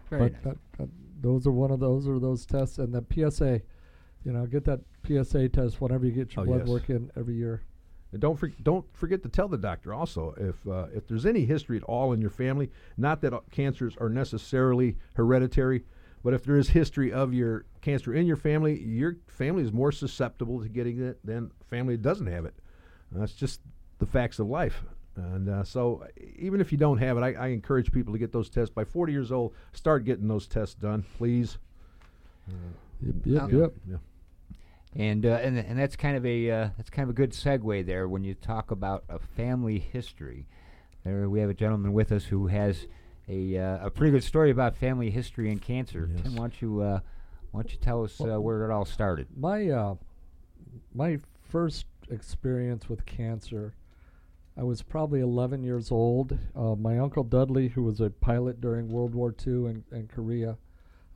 Very 0.09 0.21
but 0.21 0.31
nice. 0.33 0.41
that, 0.43 0.57
that, 0.77 0.89
those 1.21 1.47
are 1.47 1.51
one 1.51 1.71
of 1.71 1.79
those 1.79 2.07
are 2.07 2.19
those 2.19 2.45
tests, 2.45 2.77
and 2.77 2.93
the 2.93 3.03
PSA, 3.11 3.59
you 4.23 4.31
know, 4.31 4.45
get 4.45 4.63
that 4.65 4.81
PSA 5.05 5.49
test 5.49 5.81
whenever 5.81 6.05
you 6.05 6.11
get 6.11 6.35
your 6.35 6.43
Oh, 6.43 6.47
blood 6.47 6.59
yes. 6.61 6.67
work 6.69 6.89
in 6.89 7.09
every 7.17 7.35
year. 7.35 7.63
And 8.11 8.21
don't 8.21 8.37
for, 8.37 8.47
don't 8.47 8.85
forget 8.93 9.21
to 9.23 9.29
tell 9.29 9.47
the 9.47 9.57
doctor 9.57 9.93
also 9.93 10.33
if 10.37 10.67
uh, 10.67 10.87
if 10.93 11.07
there's 11.07 11.25
any 11.25 11.45
history 11.45 11.77
at 11.77 11.83
all 11.83 12.13
in 12.13 12.21
your 12.21 12.29
family. 12.29 12.71
Not 12.95 13.21
that 13.21 13.33
uh, 13.33 13.41
cancers 13.51 13.95
are 13.99 14.09
necessarily 14.09 14.95
hereditary, 15.15 15.83
but 16.23 16.33
if 16.33 16.43
there 16.43 16.57
is 16.57 16.69
history 16.69 17.11
of 17.11 17.33
your 17.33 17.65
cancer 17.81 18.13
in 18.13 18.25
your 18.25 18.37
family, 18.37 18.81
your 18.81 19.17
family 19.27 19.63
is 19.63 19.73
more 19.73 19.91
susceptible 19.91 20.61
to 20.61 20.69
getting 20.69 21.01
it 21.01 21.19
than 21.25 21.51
family 21.69 21.95
that 21.95 22.01
doesn't 22.01 22.27
have 22.27 22.45
it. 22.45 22.53
Uh, 23.15 23.19
that's 23.19 23.33
just 23.33 23.61
the 23.99 24.05
facts 24.05 24.39
of 24.39 24.47
life. 24.47 24.83
And 25.15 25.49
uh, 25.49 25.63
so, 25.63 26.05
even 26.37 26.61
if 26.61 26.71
you 26.71 26.77
don't 26.77 26.99
have 26.99 27.17
it, 27.17 27.21
I, 27.21 27.33
I 27.33 27.47
encourage 27.47 27.91
people 27.91 28.13
to 28.13 28.19
get 28.19 28.31
those 28.31 28.49
tests 28.49 28.73
by 28.73 28.85
40 28.85 29.11
years 29.11 29.31
old. 29.31 29.53
Start 29.73 30.05
getting 30.05 30.27
those 30.27 30.47
tests 30.47 30.75
done, 30.75 31.03
please. 31.17 31.57
Yep, 33.01 33.15
yep, 33.25 33.51
yep. 33.51 33.73
yeah. 33.89 33.97
And 34.95 35.25
uh, 35.25 35.39
and 35.41 35.57
and 35.57 35.77
that's 35.77 35.95
kind 35.95 36.17
of 36.17 36.25
a 36.25 36.49
uh, 36.49 36.69
that's 36.77 36.89
kind 36.89 37.03
of 37.03 37.09
a 37.09 37.13
good 37.13 37.31
segue 37.31 37.85
there 37.85 38.07
when 38.07 38.23
you 38.23 38.33
talk 38.33 38.71
about 38.71 39.03
a 39.09 39.19
family 39.19 39.79
history. 39.79 40.47
There 41.03 41.29
we 41.29 41.39
have 41.39 41.49
a 41.49 41.53
gentleman 41.53 41.93
with 41.93 42.11
us 42.11 42.25
who 42.25 42.47
has 42.47 42.87
a 43.29 43.57
uh, 43.57 43.87
a 43.87 43.89
pretty 43.91 44.11
good 44.11 44.23
story 44.23 44.49
about 44.49 44.75
family 44.75 45.09
history 45.11 45.51
and 45.51 45.61
cancer. 45.61 46.09
Yes. 46.11 46.23
Tim, 46.23 46.35
why 46.35 46.43
don't 46.43 46.61
you 46.61 46.81
uh, 46.81 46.99
why 47.51 47.61
don't 47.61 47.71
you 47.71 47.79
tell 47.79 48.03
us 48.03 48.19
uh, 48.19 48.25
Well- 48.25 48.41
where 48.43 48.69
it 48.69 48.73
all 48.73 48.85
started? 48.85 49.27
My 49.37 49.69
uh, 49.69 49.95
my 50.93 51.19
first 51.49 51.85
experience 52.09 52.89
with 52.89 53.05
cancer, 53.05 53.73
I 54.57 54.63
was 54.63 54.81
probably 54.81 55.19
11 55.19 55.63
years 55.63 55.91
old. 55.91 56.37
Uh, 56.55 56.75
my 56.75 56.97
uncle 56.97 57.23
Dudley, 57.23 57.67
who 57.69 57.83
was 57.83 57.99
a 58.01 58.09
pilot 58.09 58.59
during 58.61 58.89
World 58.89 59.13
War 59.13 59.33
II 59.45 59.53
in, 59.67 59.83
in 59.91 60.07
Korea, 60.07 60.57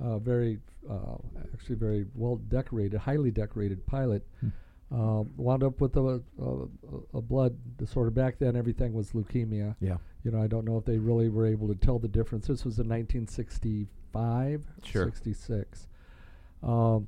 uh, 0.02 0.18
very 0.20 0.60
uh, 0.90 1.16
actually 1.54 1.76
very 1.76 2.06
well 2.16 2.38
decorated, 2.50 3.00
highly 3.00 3.32
decorated 3.32 3.86
pilot, 3.86 4.26
uh, 4.92 5.24
wound 5.38 5.64
up 5.64 5.80
with 5.80 5.96
a, 5.96 6.22
a, 6.42 7.18
a 7.18 7.22
blood 7.22 7.56
disorder. 7.78 8.10
Back 8.10 8.40
then, 8.40 8.56
everything 8.56 8.94
was 8.94 9.12
leukemia. 9.12 9.76
Yeah. 9.80 9.98
You 10.24 10.32
know, 10.32 10.42
I 10.42 10.48
don't 10.48 10.66
know 10.66 10.78
if 10.78 10.86
they 10.86 10.98
really 10.98 11.30
were 11.30 11.46
able 11.46 11.68
to 11.68 11.76
tell 11.76 11.98
the 12.00 12.08
difference. 12.08 12.48
This 12.48 12.66
was 12.66 12.78
in 12.80 12.88
1965, 12.90 14.66
Sure. 14.84 15.06
66. 15.06 15.88
Um, 16.64 17.08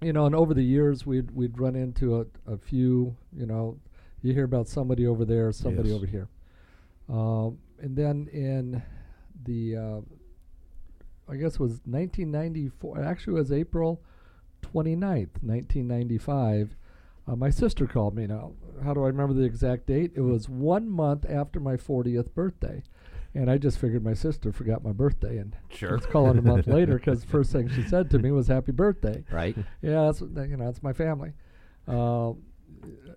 you 0.00 0.12
know, 0.12 0.26
and 0.26 0.34
over 0.34 0.54
the 0.54 0.62
years, 0.62 1.06
we'd 1.06 1.30
we'd 1.30 1.58
run 1.58 1.76
into 1.76 2.20
a, 2.20 2.26
a 2.52 2.56
few. 2.58 3.16
You 3.36 3.46
know, 3.46 3.78
you 4.22 4.32
hear 4.34 4.44
about 4.44 4.68
somebody 4.68 5.06
over 5.06 5.24
there, 5.24 5.52
somebody 5.52 5.90
Yes. 5.90 5.96
over 5.96 6.06
here. 6.06 6.28
Um, 7.08 7.58
and 7.80 7.96
then 7.96 8.28
in 8.32 8.82
the 9.44 9.76
uh, 9.76 10.00
I 11.32 11.36
guess 11.36 11.54
it 11.54 11.60
was 11.60 11.80
1994. 11.86 13.02
Actually, 13.02 13.36
it 13.36 13.38
was 13.38 13.52
April 13.52 14.02
29th, 14.62 15.42
1995. 15.42 16.76
Uh, 17.26 17.36
my 17.36 17.50
sister 17.50 17.86
called 17.86 18.14
me. 18.14 18.26
Now, 18.26 18.52
how 18.84 18.92
do 18.94 19.02
I 19.04 19.06
remember 19.06 19.32
the 19.32 19.44
exact 19.44 19.86
date? 19.86 20.12
It 20.14 20.20
was 20.20 20.48
one 20.48 20.90
month 20.90 21.24
after 21.28 21.58
my 21.60 21.76
40th 21.76 22.34
birthday, 22.34 22.82
and 23.34 23.48
I 23.50 23.58
just 23.58 23.78
figured 23.78 24.04
my 24.04 24.14
sister 24.14 24.52
forgot 24.52 24.82
my 24.84 24.92
birthday 24.92 25.38
and 25.38 25.56
Sure. 25.70 25.96
was 25.96 26.04
calling 26.06 26.36
a 26.38 26.42
month 26.42 26.66
later 26.66 26.96
because 26.98 27.22
the 27.22 27.26
first 27.30 27.52
thing 27.52 27.68
she 27.68 27.82
said 27.84 28.10
to 28.10 28.18
me 28.18 28.30
was 28.32 28.48
"Happy 28.48 28.72
birthday." 28.72 29.24
Right. 29.30 29.56
Yeah, 29.80 30.04
that's 30.06 30.20
what- 30.20 30.48
you 30.48 30.56
know, 30.56 30.68
it's 30.68 30.82
my 30.82 30.92
family. 30.92 31.32
Uh, 31.88 32.32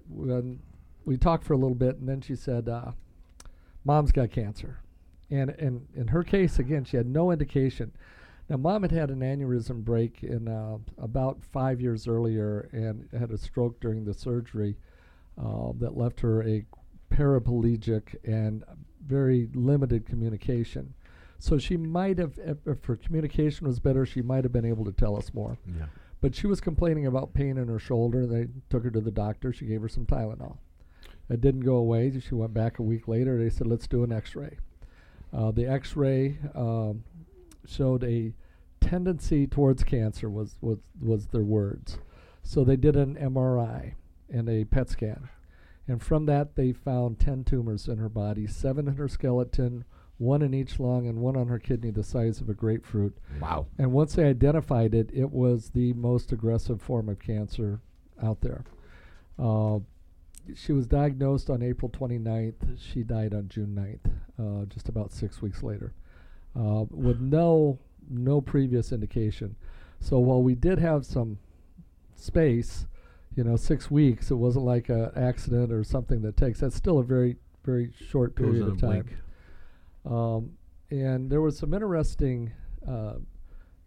when 0.09 0.59
we 1.05 1.17
talked 1.17 1.43
for 1.43 1.53
a 1.53 1.57
little 1.57 1.75
bit, 1.75 1.97
and 1.97 2.07
then 2.07 2.21
she 2.21 2.35
said, 2.35 2.69
uh, 2.69 2.91
"Mom's 3.83 4.11
got 4.11 4.29
cancer," 4.31 4.77
and 5.29 5.49
and 5.51 5.87
in 5.95 6.07
her 6.07 6.23
case, 6.23 6.59
again, 6.59 6.83
she 6.85 6.97
had 6.97 7.07
no 7.07 7.31
indication. 7.31 7.91
Now, 8.49 8.57
mom 8.57 8.83
had 8.83 8.91
had 8.91 9.09
an 9.09 9.21
aneurysm 9.21 9.83
break 9.83 10.21
in 10.21 10.47
uh, 10.47 10.77
about 10.99 11.43
five 11.51 11.81
years 11.81 12.07
earlier, 12.07 12.69
and 12.71 13.09
had 13.17 13.31
a 13.31 13.37
stroke 13.37 13.79
during 13.79 14.05
the 14.05 14.13
surgery 14.13 14.77
uh, 15.41 15.71
that 15.79 15.97
left 15.97 16.19
her 16.19 16.43
a 16.43 16.63
paraplegic 17.11 18.15
and 18.23 18.63
very 19.05 19.49
limited 19.53 20.05
communication. 20.05 20.93
So 21.39 21.57
she 21.57 21.77
might 21.77 22.17
have, 22.17 22.39
if, 22.65 22.83
her 22.85 22.95
communication 22.95 23.67
was 23.67 23.79
better, 23.79 24.05
she 24.05 24.21
might 24.21 24.43
have 24.43 24.53
been 24.53 24.65
able 24.65 24.85
to 24.85 24.91
tell 24.91 25.17
us 25.17 25.33
more. 25.33 25.57
Yeah. 25.77 25.85
But 26.21 26.33
she 26.33 26.47
was 26.47 26.61
complaining 26.61 27.05
about 27.05 27.33
pain 27.33 27.57
in 27.57 27.67
her 27.67 27.79
shoulder. 27.79 28.25
They 28.25 28.47
took 28.69 28.83
her 28.83 28.89
to 28.91 29.01
the 29.01 29.11
doctor. 29.11 29.53
She 29.53 29.65
gave 29.65 29.81
her 29.81 29.89
some 29.89 30.05
Tylenol. 30.05 30.57
It 31.29 31.41
didn't 31.41 31.61
go 31.61 31.75
away. 31.75 32.11
She 32.19 32.35
went 32.35 32.53
back 32.53 32.79
a 32.79 32.83
week 32.83 33.07
later. 33.07 33.37
They 33.37 33.49
said, 33.49 33.67
let's 33.67 33.87
do 33.87 34.03
an 34.03 34.11
x 34.11 34.35
ray. 34.35 34.57
Uh, 35.33 35.51
the 35.51 35.65
x 35.65 35.95
ray 35.95 36.37
um, 36.53 37.03
showed 37.65 38.03
a 38.03 38.33
tendency 38.79 39.47
towards 39.47 39.83
cancer, 39.83 40.29
was, 40.29 40.55
was, 40.61 40.79
was 41.01 41.27
their 41.27 41.43
words. 41.43 41.97
So 42.43 42.63
they 42.63 42.75
did 42.75 42.95
an 42.95 43.15
MRI 43.15 43.93
and 44.31 44.47
a 44.47 44.65
PET 44.65 44.89
scan. 44.89 45.29
And 45.87 46.01
from 46.01 46.25
that, 46.27 46.55
they 46.55 46.71
found 46.71 47.19
10 47.19 47.43
tumors 47.43 47.87
in 47.87 47.97
her 47.97 48.09
body 48.09 48.47
seven 48.47 48.87
in 48.87 48.95
her 48.95 49.07
skeleton, 49.07 49.85
one 50.17 50.41
in 50.41 50.53
each 50.53 50.79
lung, 50.79 51.07
and 51.07 51.19
one 51.19 51.35
on 51.35 51.47
her 51.47 51.59
kidney 51.59 51.91
the 51.91 52.03
size 52.03 52.41
of 52.41 52.49
a 52.49 52.53
grapefruit. 52.53 53.17
Wow. 53.39 53.67
And 53.77 53.91
once 53.91 54.15
they 54.15 54.25
identified 54.25 54.95
it, 54.95 55.09
it 55.13 55.31
was 55.31 55.69
the 55.69 55.93
most 55.93 56.31
aggressive 56.31 56.81
form 56.81 57.09
of 57.09 57.19
cancer 57.19 57.81
out 58.21 58.41
there. 58.41 58.63
Uh, 59.37 59.79
she 60.53 60.71
was 60.71 60.85
diagnosed 60.85 61.49
on 61.49 61.61
April 61.61 61.89
29th. 61.89 62.77
She 62.77 63.03
died 63.03 63.33
on 63.33 63.47
June 63.47 63.75
9th, 63.75 64.61
uh, 64.61 64.65
just 64.65 64.89
about 64.89 65.11
six 65.11 65.41
weeks 65.41 65.63
later, 65.63 65.93
uh, 66.57 66.85
with 66.89 67.19
no 67.21 67.79
no 68.07 68.39
previous 68.39 68.91
indication. 68.91 69.55
So 69.99 70.19
while 70.19 70.43
we 70.43 70.53
did 70.53 70.77
have 70.77 71.05
some 71.05 71.39
space, 72.15 72.85
you 73.35 73.43
know, 73.43 73.55
six 73.55 73.89
weeks, 73.89 74.29
it 74.29 74.35
wasn't 74.35 74.65
like 74.65 74.89
an 74.89 75.09
accident 75.15 75.71
or 75.71 75.83
something 75.83 76.21
that 76.21 76.37
takes. 76.37 76.59
That's 76.59 76.75
still 76.75 76.99
a 76.99 77.03
very 77.03 77.37
very 77.63 77.91
short 78.09 78.35
period 78.35 78.67
of 78.67 78.79
time. 78.79 79.09
Um, 80.05 80.51
and 80.91 81.31
there 81.31 81.41
was 81.41 81.57
some 81.57 81.73
interesting 81.73 82.51
uh, 82.87 83.15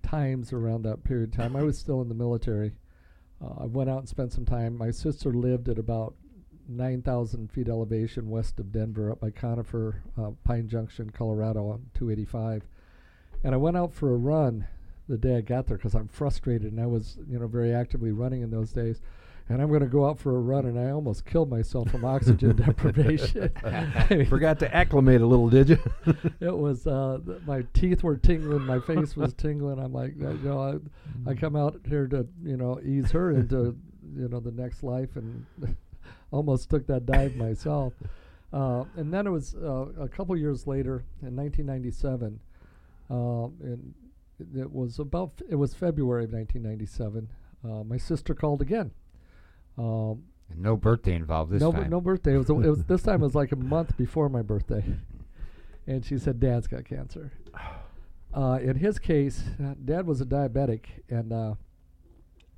times 0.03 0.53
around 0.53 0.83
that 0.83 1.05
period 1.05 1.31
of 1.31 1.37
time. 1.37 1.55
I 1.55 1.63
was 1.63 1.79
still 1.79 2.03
in 2.03 2.09
the 2.09 2.15
military. 2.15 2.73
Uh, 3.41 3.63
I 3.63 3.67
went 3.67 3.89
out 3.89 3.99
and 3.99 4.09
spent 4.09 4.33
some 4.33 4.45
time. 4.45 4.77
My 4.77 4.91
sister 4.91 5.33
lived 5.33 5.69
at 5.69 5.79
about 5.79 6.15
9,000 6.69 7.51
feet 7.51 7.69
elevation 7.69 8.29
west 8.29 8.61
of 8.61 8.73
Denver, 8.73 9.11
up 9.11 9.21
by 9.21 9.31
Conifer, 9.31 10.03
uh, 10.21 10.31
Pine 10.45 10.69
Junction, 10.69 11.11
Colorado, 11.11 11.69
on 11.69 11.87
285. 11.95 12.63
And 13.43 13.55
I 13.55 13.59
went 13.59 13.77
out 13.77 13.93
for 13.95 14.13
a 14.13 14.17
run 14.17 14.67
the 15.09 15.17
day 15.17 15.37
I 15.37 15.41
got 15.41 15.67
there 15.67 15.77
because 15.77 15.95
I'm 15.95 16.09
frustrated, 16.09 16.71
and 16.73 16.81
I 16.81 16.87
was, 16.87 17.19
you 17.29 17.39
know, 17.39 17.47
very 17.47 17.73
actively 17.73 18.13
running 18.13 18.43
in 18.43 18.51
those 18.51 18.73
days. 18.73 19.01
And 19.51 19.63
I'm 19.63 19.69
going 19.69 19.81
to 19.81 19.87
go 19.87 20.07
out 20.07 20.19
for 20.19 20.37
a 20.37 20.41
run, 20.41 20.67
and 20.67 20.79
I 20.79 20.91
almost 20.91 21.25
killed 21.25 21.49
myself 21.49 21.91
from 21.91 22.05
oxygen 22.05 22.57
deprivation. 22.57 23.51
Forgot 24.29 24.59
to 24.59 24.75
acclimate 24.75 25.23
a 25.23 25.27
little, 25.27 25.49
did 25.49 25.71
you? 25.71 25.79
it 26.41 26.55
was 26.55 26.87
uh, 26.87 27.19
th- 27.25 27.39
my 27.47 27.63
teeth 27.73 28.03
were 28.03 28.19
tingling, 28.19 28.67
my 28.67 28.81
face 28.81 29.17
was 29.17 29.33
tingling. 29.33 29.79
I'm 29.79 29.95
like, 29.95 30.15
you 30.19 30.39
know, 30.45 30.81
I, 31.27 31.31
I 31.31 31.35
come 31.35 31.57
out 31.57 31.81
here 31.89 32.07
to 32.09 32.27
you 32.45 32.59
know 32.59 32.79
ease 32.85 33.11
her 33.13 33.31
into 33.31 33.75
you 34.15 34.29
know 34.29 34.41
the 34.41 34.53
next 34.53 34.83
life, 34.83 35.17
and 35.17 35.47
almost 36.31 36.69
took 36.71 36.87
that 36.87 37.07
dive 37.07 37.37
myself. 37.37 37.93
Uh, 38.51 38.85
and 38.97 39.13
then 39.13 39.27
it 39.27 39.31
was 39.31 39.55
uh, 39.57 39.85
a 40.01 40.09
couple 40.09 40.35
years 40.35 40.67
later, 40.67 41.05
in 41.21 41.37
1997, 41.37 42.41
uh, 43.11 43.15
and 43.63 43.93
it 44.57 44.73
was 44.73 44.99
about 44.99 45.33
f- 45.39 45.47
it 45.51 45.55
was 45.57 45.75
February 45.75 46.25
of 46.25 46.33
1997. 46.33 47.29
Uh, 47.63 47.85
my 47.85 47.99
sister 47.99 48.35
called 48.35 48.63
again. 48.63 48.91
Um, 49.77 50.23
No 50.57 50.79
birthday 50.79 51.15
involved 51.15 51.53
this 51.53 51.61
no, 51.61 51.73
b- 51.73 51.81
time. 51.81 51.91
no 51.91 52.01
birthday. 52.01 52.37
It 52.37 52.39
was, 52.39 52.49
a, 52.49 52.55
it 52.55 52.71
was 52.71 52.85
this 52.85 53.03
time. 53.03 53.21
It 53.21 53.27
was 53.27 53.35
like 53.35 53.53
a 53.53 53.57
month 53.75 53.95
before 53.99 54.31
my 54.31 54.41
birthday, 54.41 54.83
and 55.87 56.03
she 56.03 56.17
said, 56.17 56.41
"Dad's 56.41 56.67
got 56.67 56.87
cancer." 56.87 57.31
Uh, 58.33 58.59
in 58.63 58.77
his 58.77 58.99
case, 58.99 59.43
uh, 59.63 59.75
Dad 59.85 60.07
was 60.07 60.23
a 60.23 60.25
diabetic, 60.25 60.85
and 61.11 61.33
uh, 61.35 61.55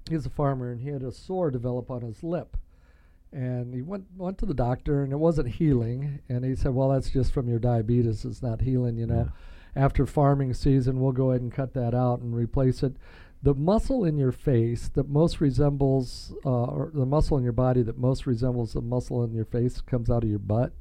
he's 0.09 0.25
a 0.27 0.31
farmer, 0.31 0.71
and 0.71 0.81
he 0.81 0.89
had 0.91 1.03
a 1.03 1.11
sore 1.12 1.50
develop 1.50 1.91
on 1.91 2.03
his 2.03 2.23
lip, 2.23 2.57
and 3.32 3.75
he 3.75 3.82
went 3.82 4.04
went 4.16 4.38
to 4.38 4.46
the 4.46 4.54
doctor, 4.54 5.02
and 5.02 5.12
it 5.12 5.18
wasn't 5.18 5.49
healing, 5.49 6.20
and 6.28 6.44
he 6.44 6.56
said, 6.56 6.75
"Well, 6.75 6.90
that's 6.90 7.10
just 7.10 7.32
from 7.32 7.49
your 7.49 7.58
diabetes. 7.58 8.25
It's 8.25 8.42
not 8.42 8.60
healing, 8.62 8.96
you 8.96 9.06
know." 9.06 9.30
After 9.76 10.04
farming 10.04 10.54
season, 10.54 11.00
we'll 11.00 11.12
go 11.12 11.30
ahead 11.30 11.42
and 11.42 11.52
cut 11.52 11.75
that 11.75 11.94
out 11.94 12.18
and 12.18 12.34
replace 12.34 12.82
it 12.82 12.96
the 13.42 13.54
muscle 13.54 14.04
in 14.04 14.18
your 14.18 14.32
face 14.32 14.88
that 14.88 15.08
most 15.08 15.40
resembles, 15.40 16.32
uh, 16.44 16.64
or 16.64 16.90
the 16.92 17.06
muscle 17.06 17.38
in 17.38 17.44
your 17.44 17.52
body 17.52 17.82
that 17.82 17.99
most 17.99 18.26
resembles 18.26 18.75
the 18.75 18.82
muscle 18.82 19.25
in 19.25 19.32
your 19.32 19.46
face 19.46 19.80
comes 19.80 20.10
out 20.10 20.22
of 20.22 20.28
your 20.28 20.38
butt. 20.38 20.72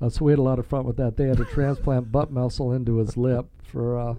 Uh, 0.00 0.08
so 0.08 0.24
we 0.24 0.32
had 0.32 0.38
a 0.38 0.42
lot 0.42 0.58
of 0.58 0.66
fun 0.66 0.84
with 0.84 0.96
that. 0.96 1.16
They 1.16 1.28
had 1.28 1.36
to 1.38 1.44
transplant 1.52 2.10
butt 2.10 2.30
muscle 2.30 2.72
into 2.72 2.96
his 2.96 3.16
lip 3.16 3.46
for. 3.64 3.98
Uh, 3.98 4.14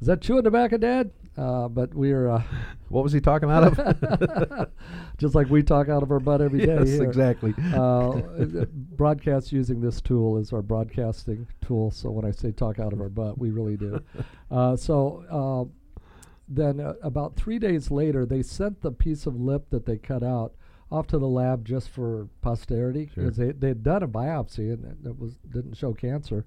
is 0.00 0.06
that 0.06 0.22
chewing 0.22 0.44
tobacco, 0.44 0.78
Dad? 0.78 1.10
Uh, 1.40 1.68
but 1.68 1.94
we're 1.94 2.28
uh, 2.28 2.42
What 2.88 3.02
was 3.04 3.12
he 3.12 3.20
talking 3.20 3.50
out 3.50 3.64
of? 3.78 4.68
just 5.18 5.34
like 5.34 5.48
we 5.48 5.62
talk 5.62 5.88
out 5.88 6.02
of 6.02 6.10
our 6.10 6.20
butt 6.20 6.40
every 6.40 6.58
day. 6.66 6.76
yes, 6.78 6.88
here. 6.88 7.04
exactly. 7.04 7.54
Uh, 7.72 8.10
uh, 8.10 8.64
broadcast 8.72 9.52
using 9.52 9.80
this 9.80 10.00
tool 10.00 10.36
is 10.38 10.52
our 10.52 10.60
broadcasting 10.60 11.46
tool. 11.62 11.90
So 11.92 12.10
when 12.10 12.24
I 12.24 12.30
say 12.32 12.50
talk 12.52 12.78
out 12.78 12.92
of 12.92 13.00
our 13.00 13.08
butt, 13.08 13.38
we 13.38 13.50
really 13.50 13.76
do. 13.76 14.00
Uh, 14.50 14.74
so 14.76 15.24
uh, 15.30 16.02
then, 16.48 16.80
uh, 16.80 16.94
about 17.04 17.36
three 17.36 17.60
days 17.60 17.92
later, 17.92 18.26
they 18.26 18.42
sent 18.42 18.80
the 18.80 18.90
piece 18.90 19.24
of 19.24 19.36
lip 19.40 19.70
that 19.70 19.86
they 19.86 19.96
cut 19.96 20.24
out 20.24 20.54
off 20.90 21.06
to 21.06 21.18
the 21.18 21.28
lab 21.28 21.64
just 21.64 21.88
for 21.88 22.26
posterity 22.42 23.08
Sure. 23.14 23.22
because 23.24 23.36
they 23.36 23.52
they 23.52 23.68
had 23.68 23.84
done 23.84 24.02
a 24.02 24.08
biopsy 24.08 24.72
and 24.74 24.84
it, 24.84 25.08
it 25.10 25.16
was 25.16 25.36
didn't 25.48 25.76
show 25.76 25.92
cancer. 25.94 26.44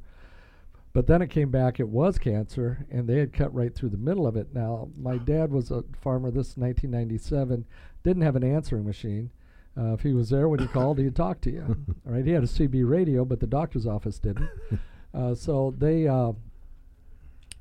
But 0.94 1.08
then 1.08 1.24
it 1.24 1.30
came 1.32 1.50
back; 1.50 1.80
it 1.80 1.90
was 1.90 2.20
cancer, 2.20 2.86
and 2.92 3.08
they 3.08 3.18
had 3.18 3.34
cut 3.34 3.54
right 3.54 3.74
through 3.74 3.90
the 3.90 3.98
middle 3.98 4.28
of 4.28 4.36
it. 4.36 4.54
Now, 4.54 4.90
my 4.96 5.18
dad 5.18 5.52
was 5.52 5.72
a 5.72 5.84
farmer. 6.00 6.30
This 6.30 6.52
is 6.52 6.58
1997. 6.58 7.66
Didn't 8.04 8.22
have 8.22 8.36
an 8.36 8.44
answering 8.44 8.86
machine. 8.86 9.32
Uh, 9.76 9.94
if 9.94 10.02
he 10.02 10.14
was 10.14 10.30
there 10.30 10.48
when 10.48 10.62
you 10.62 10.68
called, 10.68 11.00
he'd 11.00 11.16
talk 11.16 11.42
to 11.42 11.52
you. 11.52 11.64
All 12.06 12.14
right, 12.14 12.26
he 12.26 12.32
had 12.32 12.44
a 12.44 12.48
CB 12.48 12.88
radio, 12.88 13.26
but 13.26 13.40
the 13.40 13.48
doctor's 13.48 13.88
office 13.88 14.20
didn't. 14.20 14.50
Uh, 15.16 15.36
so 15.36 15.76
they, 15.78 16.08
uh, 16.08 16.32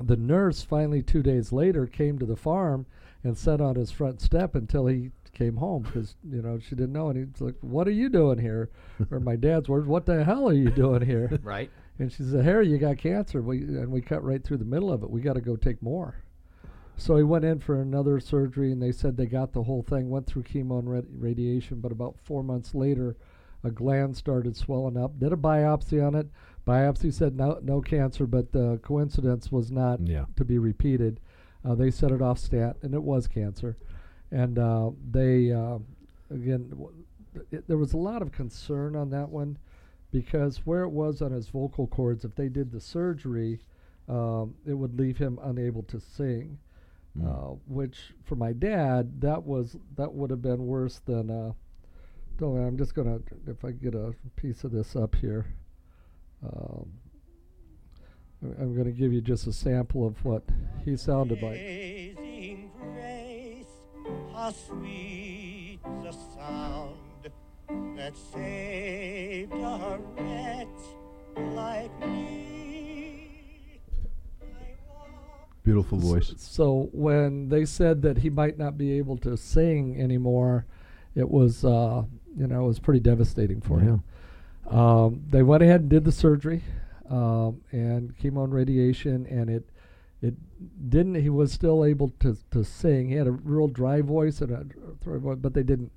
the 0.00 0.16
nurse, 0.16 0.62
finally 0.62 1.02
two 1.02 1.22
days 1.22 1.52
later, 1.52 1.86
came 1.86 2.18
to 2.18 2.24
the 2.24 2.34
farm 2.34 2.86
and 3.24 3.36
sat 3.36 3.60
on 3.60 3.76
his 3.76 3.90
front 3.90 4.22
step 4.22 4.54
until 4.54 4.86
he 4.86 5.10
came 5.34 5.56
home 5.56 5.82
because 5.82 6.16
you 6.30 6.42
know 6.42 6.58
she 6.58 6.74
didn't 6.74 6.92
know, 6.92 7.10
and 7.10 7.18
he's 7.18 7.40
like, 7.42 7.56
"What 7.60 7.86
are 7.86 7.92
you 7.92 8.08
doing 8.08 8.38
here?" 8.38 8.70
or 9.10 9.20
my 9.20 9.36
dad's 9.36 9.68
words, 9.68 9.86
"What 9.86 10.06
the 10.06 10.24
hell 10.24 10.48
are 10.48 10.54
you 10.54 10.70
doing 10.70 11.02
here?" 11.02 11.38
Right. 11.42 11.70
And 11.99 12.11
she 12.11 12.22
said, 12.22 12.44
"Harry, 12.44 12.68
you 12.68 12.78
got 12.78 12.99
cancer." 12.99 13.42
We 13.42 13.58
and 13.58 13.90
we 13.90 14.00
cut 14.00 14.25
right 14.25 14.42
through 14.42 14.56
the 14.58 14.64
middle 14.64 14.90
of 14.92 15.02
it. 15.02 15.11
We 15.11 15.20
got 15.20 15.34
to 15.34 15.40
go 15.40 15.56
take 15.56 15.82
more. 15.82 16.16
So 16.96 17.16
he 17.16 17.22
went 17.22 17.44
in 17.44 17.58
for 17.58 17.80
another 17.80 18.20
surgery, 18.20 18.70
and 18.72 18.82
they 18.82 18.92
said 18.92 19.16
they 19.16 19.26
got 19.26 19.52
the 19.52 19.62
whole 19.62 19.82
thing. 19.82 20.11
Went 20.11 20.26
through 20.26 20.42
chemo 20.44 20.78
and 20.78 20.88
radi- 20.88 21.06
radiation, 21.18 21.80
but 21.80 21.92
about 21.92 22.16
four 22.22 22.42
months 22.42 22.75
later, 22.75 23.16
a 23.64 23.70
gland 23.70 24.16
started 24.16 24.56
swelling 24.56 24.96
up. 24.96 25.18
Did 25.18 25.32
a 25.32 25.37
biopsy 25.37 26.04
on 26.06 26.14
it. 26.14 26.28
Biopsy 26.66 27.12
said 27.12 27.37
no, 27.37 27.58
no 27.62 27.80
cancer, 27.80 28.26
but 28.26 28.52
the 28.52 28.78
coincidence 28.82 29.50
was 29.50 29.70
not 29.70 30.00
Yeah. 30.06 30.26
to 30.37 30.44
be 30.44 30.58
repeated. 30.58 31.18
Uh, 31.64 31.75
they 31.75 31.90
set 31.90 32.11
it 32.11 32.20
off 32.22 32.38
stat, 32.38 32.76
and 32.82 32.94
it 32.94 33.02
was 33.02 33.26
cancer. 33.26 33.76
And 34.30 34.58
uh, 34.58 34.90
they, 35.11 35.52
uh, 35.52 35.78
again, 36.30 36.68
w- 36.70 36.92
it, 37.50 37.66
there 37.68 37.78
was 37.78 37.92
a 37.94 37.99
lot 37.99 38.22
of 38.22 38.32
concern 38.32 38.94
on 38.96 39.11
that 39.11 39.28
one 39.28 39.58
because 40.12 40.59
where 40.66 40.83
it 40.83 40.90
was 40.90 41.21
on 41.21 41.33
his 41.33 41.49
vocal 41.49 41.87
cords, 41.88 42.25
if 42.25 42.35
they 42.37 42.49
did 42.49 42.71
the 42.71 42.81
surgery, 42.81 43.61
um, 44.09 44.54
it 44.66 44.75
would 44.75 44.99
leave 44.99 45.19
him 45.19 45.38
unable 45.42 45.83
to 45.85 45.99
sing. 45.99 46.59
Mm. 47.19 47.26
Uh, 47.26 47.57
which 47.66 48.14
for 48.25 48.37
my 48.37 48.52
dad, 48.52 49.21
that 49.21 49.42
was 49.42 49.76
that 49.97 50.12
would 50.14 50.31
have 50.31 50.40
been 50.42 50.66
worse 50.66 51.00
than. 51.00 51.31
Uh, 51.31 51.52
don't 52.38 52.52
worry, 52.52 52.66
I'm 52.66 52.78
just 52.78 52.95
gonna 52.95 53.19
if 53.47 53.64
I 53.64 53.73
get 53.73 53.95
a 53.95 54.14
piece 54.37 54.64
of 54.64 54.71
this 54.73 54.97
up 54.97 55.14
here. 55.16 55.47
Um, 56.42 56.92
I- 58.42 58.62
I'm 58.62 58.75
going 58.75 58.87
to 58.87 58.92
give 58.92 59.12
you 59.12 59.21
just 59.21 59.47
a 59.47 59.52
sample 59.52 60.07
of 60.07 60.25
what 60.25 60.42
he 60.85 60.97
sounded 60.97 61.42
like. 61.42 61.52
Amazing 61.59 62.71
grace, 62.81 63.66
how 64.33 64.50
sweet 64.50 65.78
the 66.02 66.12
sound 66.12 66.97
that 67.97 68.17
saved 68.17 69.52
a 69.52 69.99
wretch 70.19 70.67
like 71.55 72.00
me. 72.00 73.81
Beautiful 75.64 75.99
voice. 75.99 76.35
So 76.38 76.88
when 76.93 77.49
they 77.49 77.64
said 77.64 78.02
that 78.02 78.19
he 78.19 78.31
might 78.31 78.59
not 78.59 78.76
be 78.76 78.99
able 78.99 79.17
to 79.19 79.37
sing 79.37 80.00
anymore, 80.00 80.67
it 81.14 81.29
was 81.29 81.64
uh, 81.64 82.02
you 82.37 82.47
know 82.47 82.64
it 82.64 82.67
was 82.67 82.81
pretty 82.81 83.00
devastating 83.00 83.61
for 83.61 83.79
him. 83.79 84.02
Um, 84.69 85.23
they 85.31 85.43
went 85.43 85.62
ahead 85.62 85.83
and 85.83 85.88
did 85.88 86.05
the 86.05 86.12
surgery 86.12 86.62
um, 87.09 87.61
and 87.71 88.17
chemo 88.19 88.45
and 88.45 88.55
radiation, 88.55 89.26
and 89.26 89.49
it 89.49 89.69
it 90.21 90.35
didn't. 90.91 91.17
He 91.17 91.29
was 91.29 91.52
still 91.52 91.85
able 91.85 92.12
to 92.21 92.37
to 92.50 92.64
sing. 92.64 93.09
He 93.09 93.14
had 93.14 93.26
a 93.26 93.33
real 93.33 93.69
dry 93.69 94.00
voice 94.00 94.41
and 94.41 94.50
a 94.50 94.64
throat 95.05 95.21
voice, 95.21 95.38
but 95.41 95.55
they 95.55 95.62
didn't 95.62 95.93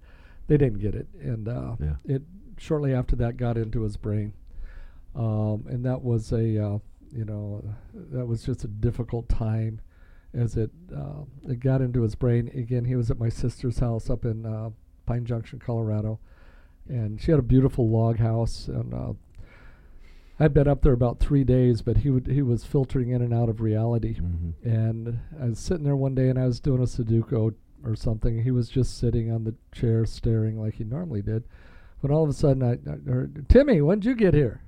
they 0.47 0.57
didn't 0.57 0.79
get 0.79 0.95
it, 0.95 1.07
and 1.21 1.47
uh, 1.47 1.75
Yeah. 1.79 1.95
it 2.05 2.21
shortly 2.57 2.93
after 2.93 3.15
that 3.17 3.37
got 3.37 3.57
into 3.57 3.81
his 3.81 3.97
brain, 3.97 4.33
um, 5.15 5.65
and 5.67 5.85
that 5.85 6.01
was 6.03 6.31
a 6.31 6.57
uh, 6.63 6.79
you 7.11 7.25
know 7.25 7.63
that 7.93 8.25
was 8.25 8.43
just 8.43 8.63
a 8.63 8.67
difficult 8.67 9.27
time 9.29 9.81
as 10.33 10.57
it 10.57 10.71
uh, 10.95 11.23
it 11.47 11.59
got 11.59 11.81
into 11.81 12.01
his 12.01 12.15
brain. 12.15 12.49
Again, 12.53 12.85
he 12.85 12.95
was 12.95 13.09
at 13.09 13.17
my 13.19 13.29
sister's 13.29 13.79
house 13.79 14.09
up 14.09 14.25
in 14.25 14.45
uh, 14.45 14.69
Pine 15.05 15.25
Junction, 15.25 15.59
Colorado, 15.59 16.19
and 16.89 17.21
she 17.21 17.31
had 17.31 17.39
a 17.39 17.43
beautiful 17.43 17.89
log 17.89 18.17
house. 18.19 18.67
And 18.67 18.93
uh, 18.93 19.13
I'd 20.39 20.53
been 20.53 20.67
up 20.67 20.81
there 20.81 20.91
about 20.91 21.19
three 21.19 21.45
days, 21.45 21.81
but 21.81 21.97
he 21.97 22.09
would 22.09 22.27
he 22.27 22.41
was 22.41 22.65
filtering 22.65 23.09
in 23.09 23.21
and 23.21 23.33
out 23.33 23.47
of 23.47 23.61
reality. 23.61 24.15
Mhm. 24.19 24.53
And 24.63 25.19
I 25.39 25.45
was 25.45 25.59
sitting 25.59 25.85
there 25.85 25.95
one 25.95 26.15
day, 26.15 26.27
and 26.29 26.37
I 26.37 26.45
was 26.45 26.59
doing 26.59 26.81
a 26.81 26.85
Sudoku 26.85 27.53
or 27.87 27.95
something. 27.95 28.43
He 28.43 28.51
was 28.51 28.69
just 28.69 28.97
sitting 28.97 29.31
on 29.31 29.43
the 29.43 29.55
chair, 29.71 30.05
staring 30.05 30.59
like 30.59 30.75
he 30.75 30.83
normally 30.83 31.21
did. 31.21 31.43
When 32.01 32.11
all 32.11 32.23
of 32.23 32.29
a 32.29 32.33
sudden, 32.33 32.61
I, 32.63 32.73
I 32.91 32.97
heard, 33.09 33.47
"Timmy, 33.49 33.81
when 33.81 33.99
did 33.99 34.07
you 34.09 34.15
get 34.15 34.33
here?" 34.33 34.61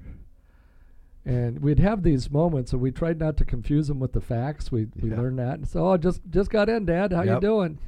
And 1.26 1.60
we'd 1.60 1.80
have 1.80 2.04
these 2.04 2.32
moments, 2.32 2.72
and 2.72 2.82
we 2.82 2.92
tried 2.92 3.20
not 3.20 3.36
to 3.38 3.46
confuse 3.46 3.90
him 3.90 4.00
with 4.00 4.14
the 4.14 4.22
facts. 4.22 4.72
We 4.72 4.88
we 5.02 5.10
Yeah. 5.10 5.18
learned 5.18 5.40
that. 5.40 5.56
And 5.60 5.68
so, 5.68 5.88
oh, 5.92 5.98
just 5.98 6.22
just 6.30 6.50
got 6.50 6.70
in, 6.70 6.86
Dad. 6.86 7.12
How 7.12 7.24
you 7.24 7.42
doing? 7.42 7.80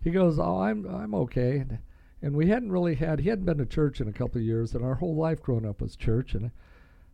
He 0.00 0.10
goes, 0.10 0.38
"Oh, 0.38 0.60
I'm 0.60 0.86
I'm 0.86 1.14
okay." 1.14 1.58
And, 1.58 1.78
and 2.22 2.34
we 2.34 2.46
hadn't 2.48 2.72
really 2.72 2.94
had 2.94 3.20
he 3.20 3.28
hadn't 3.28 3.44
been 3.44 3.58
to 3.58 3.66
church 3.66 4.00
in 4.00 4.08
a 4.08 4.12
couple 4.12 4.38
of 4.38 4.44
years, 4.46 4.74
and 4.74 4.84
our 4.84 4.94
whole 4.94 5.14
life 5.14 5.42
growing 5.42 5.66
up 5.66 5.80
was 5.82 5.94
church. 5.94 6.34
And 6.34 6.50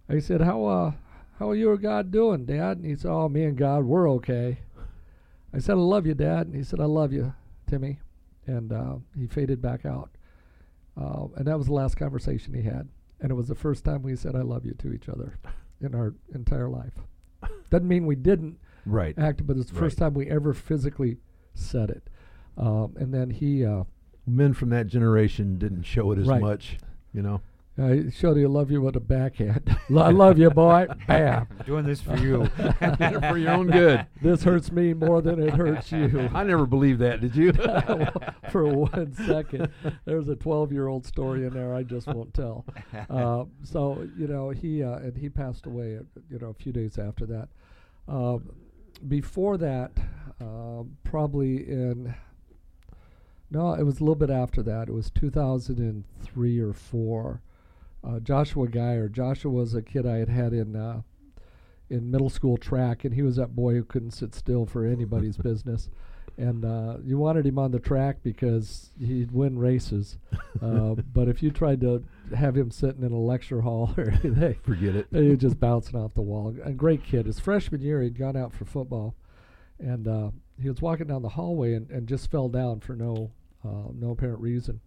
I 0.08 0.20
said, 0.20 0.40
"How 0.40 0.64
uh 0.64 0.92
how 1.38 1.50
are 1.50 1.56
you 1.56 1.72
and 1.72 1.82
God 1.82 2.10
doing, 2.12 2.44
Dad?" 2.44 2.76
And 2.78 2.86
he 2.86 2.94
said, 2.94 3.10
"Oh, 3.10 3.28
me 3.28 3.42
and 3.44 3.56
God, 3.56 3.84
we're 3.84 4.08
okay." 4.12 4.60
I 5.52 5.58
said, 5.58 5.72
"I 5.72 5.80
love 5.80 6.06
you, 6.06 6.14
Dad," 6.14 6.46
and 6.46 6.54
he 6.54 6.62
said, 6.62 6.78
"I 6.80 6.84
love 6.84 7.12
you, 7.12 7.34
Timmy," 7.72 7.98
and 8.46 8.70
uh, 8.70 8.96
he 9.18 9.26
faded 9.26 9.62
back 9.62 9.86
out. 9.86 10.10
Uh, 10.94 11.28
and 11.36 11.46
that 11.46 11.56
was 11.56 11.68
the 11.68 11.72
last 11.72 11.96
conversation 11.96 12.52
he 12.52 12.60
had, 12.62 12.86
and 13.20 13.30
it 13.30 13.34
was 13.34 13.48
the 13.48 13.54
first 13.54 13.82
time 13.82 14.02
we 14.02 14.14
said 14.14 14.36
"I 14.36 14.42
love 14.42 14.66
you" 14.66 14.74
to 14.74 14.92
each 14.92 15.08
other 15.08 15.38
in 15.80 15.94
our 15.94 16.14
entire 16.34 16.68
life. 16.68 16.92
Doesn't 17.70 17.88
mean 17.88 18.04
we 18.06 18.14
didn't 18.16 18.58
Right. 18.84 19.18
act, 19.18 19.46
but 19.46 19.56
it's 19.56 19.70
the 19.70 19.78
first 19.78 19.96
time 19.96 20.12
we 20.12 20.28
ever 20.28 20.52
physically 20.52 21.16
said 21.54 21.88
it. 21.88 22.10
Um, 22.58 22.94
and 22.98 23.14
then 23.14 23.30
he 23.30 23.64
uh, 23.64 23.84
Men 24.26 24.52
from 24.52 24.68
that 24.70 24.86
generation 24.86 25.56
didn't 25.58 25.82
show 25.84 26.12
it 26.12 26.18
as 26.18 26.26
Right. 26.28 26.40
much, 26.42 26.78
you 27.14 27.22
know. 27.22 27.40
Uh, 27.80 28.10
showed 28.10 28.36
you 28.36 28.48
love 28.48 28.70
you 28.70 28.82
with 28.82 28.96
a 28.96 29.00
backhand. 29.00 29.74
I 29.90 30.10
love 30.10 30.38
you, 30.38 30.50
boy. 30.50 30.86
Bam. 31.06 31.46
I'm 31.58 31.66
doing 31.66 31.86
this 31.86 32.00
for 32.02 32.16
you. 32.16 32.46
For 33.28 33.38
your 33.38 33.50
own 33.52 33.68
good. 33.68 34.06
This 34.20 34.42
hurts 34.42 34.70
me 34.70 34.92
more 34.92 35.22
than 35.22 35.42
it 35.42 35.54
hurts 35.54 35.90
you. 35.90 36.28
I 36.34 36.44
never 36.44 36.66
believed 36.66 37.00
that, 37.00 37.20
did 37.22 37.34
you? 37.34 37.52
for 38.50 38.66
one 38.66 39.14
second. 39.26 39.68
There's 40.04 40.28
a 40.28 40.36
12 40.36 40.70
year 40.72 40.88
old 40.88 41.06
story 41.06 41.46
in 41.46 41.54
there 41.54 41.74
I 41.74 41.82
just 41.82 42.06
won't 42.06 42.34
tell. 42.34 42.66
Uh, 43.08 43.44
so 43.62 44.06
you 44.18 44.28
know 44.28 44.50
he 44.50 44.82
uh, 44.82 44.96
and 44.96 45.16
he 45.16 45.28
passed 45.30 45.64
away. 45.66 45.96
uh, 45.96 46.02
You 46.30 46.38
know 46.40 46.48
a 46.50 46.54
few 46.54 46.72
days 46.72 46.98
after 46.98 47.24
that. 47.26 47.48
Um, 48.06 48.50
before 49.08 49.56
that, 49.58 49.92
um, 50.40 50.96
probably 51.04 51.68
in 51.68 52.14
no, 53.50 53.74
it 53.74 53.82
was 53.84 53.96
a 54.00 54.00
little 54.02 54.14
bit 54.14 54.30
after 54.30 54.62
that. 54.62 54.88
It 54.88 54.92
was 54.92 55.10
2003 55.10 56.58
or 56.60 56.72
four. 56.72 57.42
Uh, 58.04 58.18
Joshua 58.20 58.68
Geyer. 58.68 59.08
Joshua 59.08 59.50
was 59.50 59.74
a 59.74 59.82
kid 59.82 60.06
I 60.06 60.16
had 60.16 60.28
had 60.28 60.52
in 60.52 60.74
uh, 60.76 61.02
in 61.90 62.10
middle 62.10 62.30
school 62.30 62.56
track, 62.56 63.04
and 63.04 63.14
he 63.14 63.22
was 63.22 63.36
that 63.36 63.54
boy 63.54 63.74
who 63.74 63.84
couldn't 63.84 64.12
sit 64.12 64.34
still 64.34 64.66
for 64.66 64.84
anybody's 64.86 65.36
business. 65.50 65.88
And 66.38 66.64
uh, 66.64 66.96
you 67.04 67.18
wanted 67.18 67.44
him 67.44 67.58
on 67.58 67.72
the 67.72 67.78
track 67.78 68.16
because 68.22 68.90
he'd 68.98 69.32
win 69.32 69.58
races. 69.58 70.16
Uh, 70.62 70.94
but 71.12 71.28
if 71.28 71.42
you 71.42 71.50
tried 71.50 71.82
to 71.82 72.02
have 72.34 72.56
him 72.56 72.70
sitting 72.70 73.02
in 73.02 73.12
a 73.12 73.18
lecture 73.20 73.60
hall 73.60 73.92
or 73.98 74.04
anything, 74.24 74.56
Forget 74.62 74.96
it. 74.96 75.08
he 75.12 75.28
was 75.28 75.38
just 75.38 75.60
bouncing 75.60 75.94
off 76.00 76.14
the 76.14 76.22
wall. 76.22 76.56
A 76.64 76.72
great 76.72 77.04
kid. 77.04 77.26
His 77.26 77.38
freshman 77.38 77.82
year, 77.82 78.00
he'd 78.00 78.18
gone 78.18 78.36
out 78.36 78.54
for 78.54 78.64
football, 78.64 79.14
and 79.78 80.08
uh, 80.08 80.30
he 80.58 80.70
was 80.70 80.80
walking 80.80 81.08
down 81.08 81.20
the 81.20 81.28
hallway 81.28 81.74
and, 81.74 81.90
and 81.90 82.08
just 82.08 82.30
fell 82.30 82.48
down 82.48 82.80
for 82.80 82.96
no 82.96 83.30
uh, 83.64 83.90
no 83.94 84.10
apparent 84.12 84.40
reason. 84.40 84.80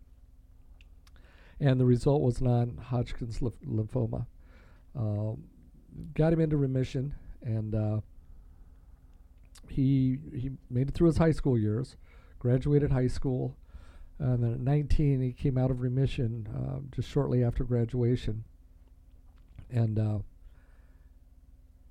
And 1.59 1.79
the 1.79 1.85
result 1.85 2.21
was 2.21 2.41
non-Hodgkin's 2.41 3.41
lymph- 3.41 3.61
lymphoma. 3.65 4.25
Um, 4.95 5.43
got 6.13 6.33
him 6.33 6.39
into 6.39 6.57
remission, 6.57 7.15
and 7.41 7.75
uh, 7.75 7.99
he 9.69 10.19
he 10.33 10.51
made 10.69 10.89
it 10.89 10.93
through 10.93 11.07
his 11.07 11.17
high 11.17 11.31
school 11.31 11.57
years, 11.57 11.95
graduated 12.39 12.91
high 12.91 13.07
school, 13.07 13.55
and 14.19 14.43
then 14.43 14.53
at 14.53 14.59
19 14.59 15.21
he 15.21 15.31
came 15.31 15.57
out 15.57 15.71
of 15.71 15.81
remission 15.81 16.47
uh, 16.55 16.79
just 16.95 17.09
shortly 17.09 17.43
after 17.43 17.63
graduation. 17.63 18.43
And 19.69 19.99
uh, 19.99 20.19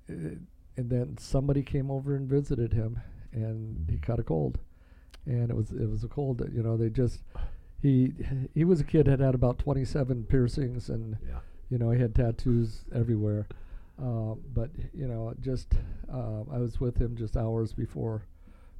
uh, 0.09 0.35
and 0.77 0.89
then 0.89 1.17
somebody 1.17 1.61
came 1.61 1.89
over 1.89 2.15
and 2.15 2.27
visited 2.27 2.73
him, 2.73 2.99
and 3.31 3.87
he 3.89 3.97
caught 3.97 4.19
a 4.19 4.23
cold, 4.23 4.59
and 5.25 5.49
it 5.49 5.55
was 5.55 5.71
it 5.71 5.89
was 5.89 6.03
a 6.03 6.07
cold 6.07 6.37
that 6.39 6.53
you 6.53 6.63
know 6.63 6.77
they 6.77 6.89
just 6.89 7.21
he 7.85 8.13
he 8.53 8.63
was 8.63 8.79
a 8.81 8.83
kid 8.83 9.05
had 9.07 9.19
had 9.19 9.35
about 9.35 9.59
27 9.59 10.23
piercings 10.23 10.89
and 10.89 11.17
Yeah. 11.27 11.39
you 11.69 11.77
know 11.77 11.91
he 11.91 11.99
had 12.01 12.15
tattoos 12.15 12.83
everywhere 12.93 13.47
uh, 14.01 14.33
but 14.53 14.69
you 14.93 15.07
know 15.07 15.33
just 15.39 15.73
uh, 16.11 16.41
I 16.51 16.57
was 16.57 16.79
with 16.79 16.97
him 16.97 17.15
just 17.15 17.37
hours 17.37 17.73
before 17.73 18.23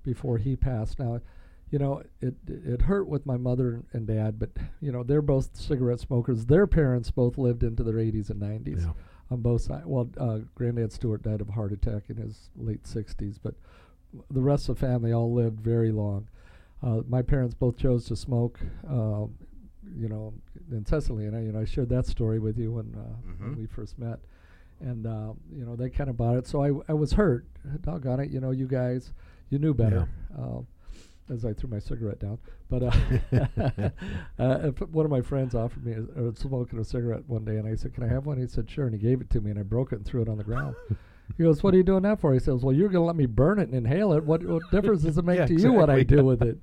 before 0.04 0.38
he 0.38 0.56
passed 0.56 0.98
now 1.00 1.20
you 1.72 1.80
know 1.80 2.02
it 2.22 2.36
it 2.48 2.82
hurt 2.84 3.08
with 3.08 3.26
my 3.26 3.38
mother 3.38 3.84
and 3.94 4.08
dad 4.08 4.40
but 4.40 4.50
you 4.82 4.92
know 4.92 5.04
they're 5.04 5.22
both 5.22 5.56
cigarette 5.56 6.00
smokers 6.00 6.46
their 6.46 6.68
parents 6.68 7.12
both 7.12 7.38
lived 7.38 7.64
into 7.64 7.84
their 7.84 7.96
80s 7.96 8.30
and 8.32 8.42
90s 8.42 8.82
Yeah. 8.86 8.94
on 9.32 9.42
both 9.42 9.62
sides 9.62 9.86
well 9.86 10.10
uh, 10.18 10.40
granddad 10.56 10.92
Stewart 10.94 11.22
died 11.24 11.42
of 11.42 11.50
a 11.50 11.54
heart 11.54 11.72
attack 11.72 12.04
in 12.10 12.18
his 12.18 12.50
late 12.56 12.84
60s 12.84 13.38
but 13.42 13.56
the 14.32 14.42
rest 14.42 14.70
of 14.70 14.80
the 14.80 14.86
family 14.88 15.12
all 15.12 15.34
lived 15.34 15.60
very 15.60 15.92
long 15.92 16.28
uh, 16.86 17.02
my 17.08 17.22
parents 17.22 17.54
both 17.56 17.78
chose 17.78 18.06
to 18.06 18.16
smoke, 18.16 18.60
uh, 18.90 19.26
you 19.98 20.08
know, 20.08 20.34
incessantly, 20.72 21.26
and 21.26 21.36
I, 21.36 21.42
you 21.42 21.52
know, 21.52 21.60
I 21.60 21.66
shared 21.66 21.90
that 21.90 22.06
story 22.06 22.40
with 22.40 22.58
you 22.58 22.72
when, 22.72 22.96
uh, 22.96 23.16
when 23.40 23.52
Mhm. 23.56 23.58
we 23.58 23.66
first 23.66 23.98
met, 24.00 24.20
and 24.80 25.06
uh, 25.08 25.34
you 25.52 25.66
know, 25.66 25.76
they 25.76 25.90
kind 25.90 26.10
of 26.10 26.16
bought 26.18 26.38
it. 26.38 26.48
So 26.48 26.64
I, 26.64 26.72
I 26.92 26.94
was 26.94 27.14
hurt. 27.14 27.46
Doggone 27.82 28.20
it, 28.22 28.30
you 28.32 28.40
know, 28.40 28.52
you 28.52 28.68
guys, 28.68 29.14
you 29.50 29.58
knew 29.60 29.74
better. 29.74 30.08
Uh, 30.38 30.62
as 31.28 31.44
I 31.44 31.54
threw 31.54 31.68
my 31.68 31.80
cigarette 31.80 32.20
down, 32.20 32.38
but 32.70 32.84
uh, 32.84 32.92
uh, 34.38 34.70
one 34.92 35.06
of 35.06 35.12
my 35.12 35.22
friends 35.22 35.56
offered 35.56 35.84
me 35.84 35.94
a, 35.94 36.22
or 36.22 36.36
smoking 36.36 36.78
a 36.78 36.84
cigarette 36.84 37.24
one 37.28 37.44
day, 37.46 37.58
and 37.58 37.68
I 37.68 37.74
said, 37.76 37.94
"Can 37.96 38.04
I 38.04 38.08
have 38.08 38.28
one?" 38.28 38.38
He 38.38 38.46
said, 38.48 38.70
"Sure," 38.70 38.86
and 38.86 38.94
he 38.94 39.00
gave 39.00 39.22
it 39.22 39.30
to 39.32 39.42
me, 39.42 39.50
and 39.50 39.60
I 39.60 39.64
broke 39.64 39.92
it 39.92 39.96
and 39.96 40.06
threw 40.06 40.22
it 40.22 40.30
on 40.30 40.38
the 40.38 40.44
ground. 40.44 40.76
He 41.38 41.44
goes, 41.44 41.64
"What 41.64 41.74
are 41.74 41.78
you 41.78 41.84
doing 41.84 42.04
that 42.04 42.20
for?" 42.20 42.34
He 42.34 42.40
says, 42.40 42.64
"Well, 42.64 42.74
you're 42.76 42.90
going 42.90 43.02
to 43.02 43.08
let 43.08 43.16
me 43.16 43.26
burn 43.26 43.60
it 43.60 43.64
and 43.64 43.74
inhale 43.74 44.14
it. 44.14 44.24
What, 44.24 44.44
what 44.44 44.64
difference 44.72 45.04
does 45.04 45.18
it 45.18 45.26
make 45.26 45.38
Yeah, 45.40 45.48
to 45.48 45.54
you 45.54 45.74
what 45.74 45.90
I 45.90 46.04
do 46.04 46.24
with 46.24 46.42
it?" 46.42 46.58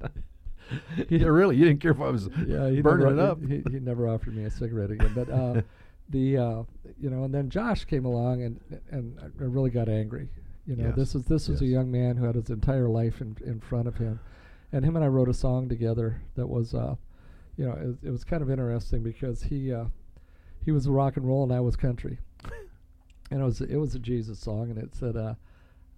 yeah, 1.09 1.27
really, 1.27 1.57
you 1.57 1.65
didn't 1.65 1.81
care 1.81 1.91
if 1.91 2.01
I 2.01 2.11
was 2.11 2.29
yeah, 2.47 2.71
he 2.71 2.81
burning 2.81 3.17
never, 3.17 3.19
it 3.19 3.21
up. 3.21 3.41
He, 3.43 3.63
he 3.71 3.81
never 3.81 4.09
offered 4.09 4.35
me 4.35 4.45
a 4.45 4.51
cigarette 4.51 4.91
again. 4.91 5.13
But 5.15 5.31
uh, 5.31 5.63
the 6.09 6.39
uh, 6.39 6.63
you 6.99 7.11
know, 7.11 7.25
and 7.25 7.35
then 7.35 7.51
Josh 7.51 7.85
came 7.85 8.05
along 8.05 8.43
and 8.43 8.61
and 8.91 9.19
I 9.21 9.45
really 9.45 9.71
got 9.71 9.89
angry. 9.89 10.29
You 10.67 10.77
know, 10.77 10.87
Yes, 10.89 10.97
this 10.97 11.15
is 11.15 11.25
this 11.25 11.49
is 11.49 11.61
a 11.61 11.67
young 11.67 11.91
man 11.91 12.17
who 12.17 12.25
had 12.25 12.37
his 12.37 12.51
entire 12.51 12.89
life 12.89 13.21
in 13.21 13.37
in 13.45 13.61
front 13.61 13.89
of 13.89 13.97
him, 13.97 14.21
and 14.73 14.85
him 14.85 14.97
and 14.97 15.05
I 15.05 15.09
wrote 15.09 15.29
a 15.29 15.35
song 15.35 15.69
together 15.69 16.23
that 16.37 16.47
was, 16.47 16.73
uh, 16.73 16.95
you 17.57 17.67
know, 17.67 17.73
it, 17.73 18.07
it 18.07 18.11
was 18.11 18.23
kind 18.23 18.43
of 18.43 18.51
interesting 18.51 19.03
because 19.03 19.43
he 19.43 19.73
uh, 19.73 19.87
he 20.65 20.71
was 20.71 20.89
rock 20.89 21.17
and 21.17 21.27
roll 21.27 21.43
and 21.43 21.53
I 21.53 21.61
was 21.61 21.75
country, 21.75 22.19
and 23.33 23.41
it 23.41 23.45
was 23.45 23.61
it 23.61 23.77
was 23.77 23.95
a 23.95 23.99
Jesus 23.99 24.39
song 24.39 24.71
and 24.71 24.79
it 24.79 24.95
said. 24.95 25.17
Uh, 25.17 25.35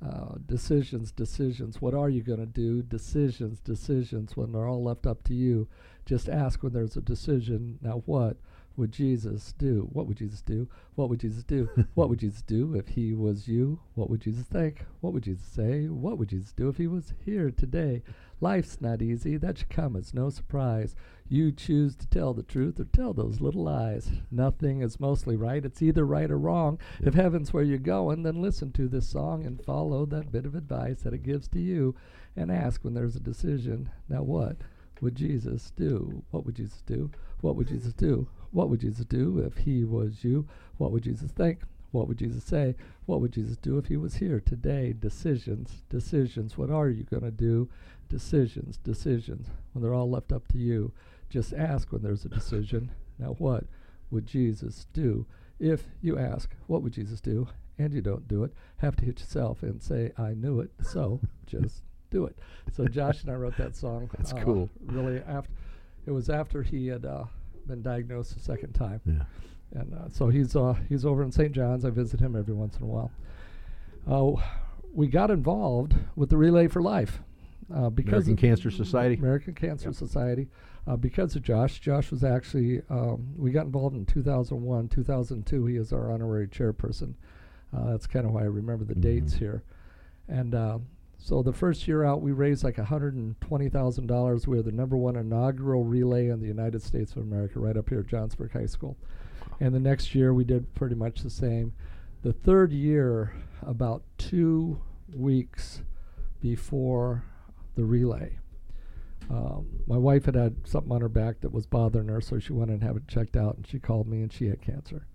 uh, 0.05 0.35
decisions, 0.45 1.11
decisions. 1.11 1.81
What 1.81 1.95
are 1.95 2.11
you 2.11 2.23
going 2.23 2.41
to 2.41 2.45
do? 2.45 2.83
Decisions, 2.83 3.59
decisions. 3.61 4.37
When 4.37 4.53
they're 4.53 4.69
all 4.69 4.83
left 4.83 5.07
up 5.07 5.25
to 5.25 5.35
you, 5.35 5.67
just 6.05 6.29
ask 6.29 6.63
when 6.63 6.75
there's 6.75 6.97
a 6.97 7.01
decision. 7.01 7.79
Now 7.81 8.03
what? 8.05 8.37
would 8.77 8.93
Jesus 8.93 9.55
do? 9.57 9.89
What 9.93 10.07
would 10.07 10.17
Jesus 10.17 10.43
do? 10.43 10.69
What 10.95 11.09
would 11.09 11.21
Jesus 11.21 11.45
do? 11.45 11.69
what 11.95 12.09
would 12.09 12.19
Jesus 12.19 12.43
do 12.43 12.75
if 12.75 12.89
he 12.89 13.15
was 13.15 13.47
you? 13.47 13.81
What 13.95 14.11
would 14.11 14.21
Jesus 14.21 14.45
think? 14.45 14.85
What 15.01 15.13
would 15.13 15.23
Jesus 15.25 15.47
say? 15.47 15.87
What 15.87 16.19
would 16.19 16.29
Jesus 16.29 16.53
do 16.53 16.69
if 16.69 16.77
he 16.77 16.87
was 16.87 17.15
here 17.25 17.51
today? 17.51 18.03
Life's 18.41 18.81
not 18.81 19.01
easy. 19.01 19.37
That 19.37 19.59
should 19.59 19.71
come 19.71 19.97
as 19.97 20.13
no 20.13 20.31
surprise. 20.31 20.97
You 21.29 21.53
choose 21.53 21.97
to 21.97 22.07
tell 22.09 22.35
the 22.35 22.43
truth 22.43 22.79
or 22.79 22.85
tell 22.85 23.15
those 23.15 23.41
little 23.41 23.65
lies. 23.65 24.11
Nothing 24.31 24.83
is 24.83 25.01
mostly 25.01 25.37
right. 25.37 25.65
It's 25.65 25.81
either 25.81 26.05
right 26.05 26.31
or 26.31 26.39
wrong. 26.39 26.79
If 27.01 27.15
heaven's 27.15 27.53
where 27.53 27.63
you're 27.63 27.79
going, 27.79 28.23
then 28.23 28.43
listen 28.43 28.73
to 28.73 28.89
this 28.89 29.09
song 29.09 29.47
and 29.47 29.65
follow 29.65 30.05
that 30.07 30.31
bit 30.31 30.45
of 30.45 30.55
advice 30.55 31.01
that 31.01 31.15
it 31.15 31.23
gives 31.23 31.49
to 31.49 31.59
you 31.59 31.95
and 32.37 32.53
ask 32.53 32.85
when 32.85 32.93
there's 32.93 33.17
a 33.17 33.21
decision. 33.21 33.91
Now, 34.09 34.23
what 34.23 34.59
would 35.01 35.15
Jesus 35.15 35.73
do? 35.75 36.23
What 36.31 36.45
would 36.45 36.57
Jesus 36.57 36.83
do? 36.83 37.11
What 37.41 37.57
would 37.57 37.69
Jesus 37.69 37.95
do? 37.95 38.29
What 38.51 38.69
would 38.69 38.81
Jesus 38.81 39.07
do 39.07 39.39
if 39.39 39.65
he 39.65 39.85
was 39.85 40.25
you? 40.25 40.47
What 40.77 40.93
would 40.93 41.05
Jesus 41.05 41.31
think? 41.31 41.63
What 41.91 42.07
would 42.09 42.19
Jesus 42.19 42.45
say? 42.45 42.75
What 43.07 43.21
would 43.21 43.33
Jesus 43.33 43.57
do 43.57 43.79
if 43.79 43.87
he 43.87 43.97
was 43.97 44.17
here 44.17 44.41
today? 44.41 44.93
Decisions, 44.93 45.85
decisions. 45.89 46.59
What 46.59 46.71
are 46.71 46.89
you 46.89 47.05
going 47.05 47.23
to 47.23 47.31
do? 47.31 47.71
Decisions, 48.09 48.77
decisions. 48.79 49.49
When 49.73 49.83
they're 49.83 49.95
all 49.95 50.11
left 50.11 50.33
up 50.33 50.49
to 50.49 50.59
you, 50.59 50.93
just 51.35 51.53
ask 51.53 51.91
when 51.91 52.01
there's 52.01 52.25
a 52.25 52.29
decision. 52.29 52.93
Now, 53.19 53.35
what 53.39 53.65
would 54.13 54.25
Jesus 54.25 54.87
do? 54.93 55.27
If 55.59 55.89
you 56.01 56.17
ask, 56.17 56.55
what 56.69 56.81
would 56.83 56.93
Jesus 56.93 57.21
do? 57.21 57.49
And 57.77 57.93
you 57.93 58.01
don't 58.01 58.29
do 58.29 58.45
it, 58.45 58.53
have 58.77 58.95
to 58.97 59.05
hit 59.05 59.19
yourself 59.19 59.65
and 59.65 59.83
say, 59.83 60.13
I 60.17 60.35
knew 60.35 60.61
it, 60.61 60.71
so 60.81 61.19
just 61.47 61.83
do 62.11 62.25
it. 62.25 62.39
So 62.73 62.87
Josh 62.87 63.23
and 63.23 63.33
I 63.33 63.35
wrote 63.35 63.57
that 63.57 63.75
song. 63.75 64.09
That's 64.17 64.33
uh, 64.33 64.37
cool. 64.45 64.71
Really, 64.87 65.21
after 65.27 65.51
it 66.07 66.13
was 66.13 66.31
after 66.31 66.63
he 66.63 66.87
had 66.87 67.05
uh, 67.05 67.25
been 67.67 67.83
diagnosed 67.83 68.35
the 68.35 68.41
second 68.41 68.75
time, 68.75 69.01
Yeah. 69.05 69.81
and 69.81 69.93
uh, 69.93 70.09
so 70.09 70.29
he's 70.29 70.55
uh, 70.55 70.75
he's 70.89 71.05
over 71.05 71.25
in 71.25 71.33
St. 71.33 71.51
John's. 71.51 71.85
I 71.85 71.91
visit 71.91 72.21
him 72.21 72.37
every 72.37 72.55
once 72.55 72.77
in 72.77 72.85
a 72.85 72.87
while. 72.87 73.11
Uh, 74.09 74.41
we 74.93 75.09
got 75.09 75.33
involved 75.33 75.95
with 76.15 76.31
the 76.31 76.37
Relay 76.37 76.69
for 76.69 76.81
Life 76.81 77.19
uh, 77.75 77.91
because 77.91 78.29
American 78.29 78.37
Cancer 78.37 78.71
Society. 78.71 79.17
American 79.17 79.55
Cancer 79.55 79.89
Yep. 79.89 79.97
Society. 79.97 80.47
Uh, 80.87 80.97
because 80.97 81.35
of 81.35 81.43
Josh, 81.43 81.81
Josh 81.81 82.11
was 82.11 82.23
actually 82.25 82.83
um, 82.91 83.29
we 83.37 83.51
got 83.51 83.65
involved 83.67 83.97
in 83.97 84.05
2001, 84.05 84.89
2002. 84.89 85.67
He 85.67 85.77
is 85.77 85.93
our 85.93 86.11
honorary 86.13 86.47
chairperson. 86.47 87.15
Uh, 87.75 87.91
that's 87.93 88.07
kind 88.07 88.27
of 88.27 88.33
why 88.33 88.43
I 88.43 88.47
remember 88.47 88.85
the 88.85 88.95
dates 88.95 89.35
Mhm. 89.35 89.39
here. 89.39 89.63
And 90.29 90.55
uh, 90.55 90.79
so 91.19 91.43
the 91.43 91.53
first 91.53 91.89
year 91.89 92.05
out, 92.05 92.21
we 92.23 92.33
raised 92.33 92.65
like 92.65 92.77
$120,000. 92.77 94.47
We 94.47 94.57
were 94.57 94.63
the 94.63 94.73
number 94.73 94.97
one 94.97 95.17
inaugural 95.17 95.85
relay 95.85 96.29
in 96.29 96.41
the 96.41 96.47
United 96.47 96.83
States 96.83 97.13
of 97.13 97.23
America, 97.23 97.59
right 97.61 97.77
up 97.77 97.89
here 97.89 98.01
at 98.01 98.07
Johnsburg 98.07 98.53
High 98.53 98.67
School. 98.67 98.97
And 99.61 99.75
the 99.75 99.81
next 99.81 100.15
year, 100.15 100.35
we 100.35 100.45
did 100.45 100.75
pretty 100.75 100.95
much 100.95 101.23
the 101.23 101.31
same. 101.31 101.73
The 102.23 102.33
third 102.33 102.73
year, 102.73 103.33
about 103.63 104.03
two 104.19 104.81
weeks 105.15 105.83
before 106.41 107.23
the 107.75 107.85
relay, 107.85 108.39
um, 109.31 109.67
my 109.87 109.97
wife 109.97 110.25
had 110.27 110.35
had 110.35 110.55
something 110.65 110.93
on 110.93 111.01
her 111.01 111.09
back 111.09 111.41
that 111.41 111.53
was 111.53 111.67
bothering 111.67 112.09
her, 112.09 112.21
so 112.21 112.39
she 112.39 112.53
went 112.53 112.71
and 112.71 112.83
had 112.83 112.97
it 112.97 113.09
checked 113.09 113.37
out, 113.37 113.57
and 113.57 113.67
she 113.67 113.79
called 113.79 114.07
me, 114.09 114.23
and 114.23 114.33
she 114.33 114.47
had 114.47 114.61
cancer. 114.61 115.07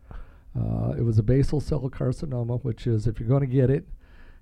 Uh, 0.60 0.94
it 0.98 1.04
was 1.04 1.20
a 1.20 1.24
basal 1.24 1.62
cell 1.62 1.90
carcinoma, 1.90 2.64
which 2.64 2.88
is, 2.88 3.06
if 3.08 3.20
you're 3.20 3.30
going 3.30 3.42
to 3.42 3.48
get 3.48 3.70
it, 3.70 3.88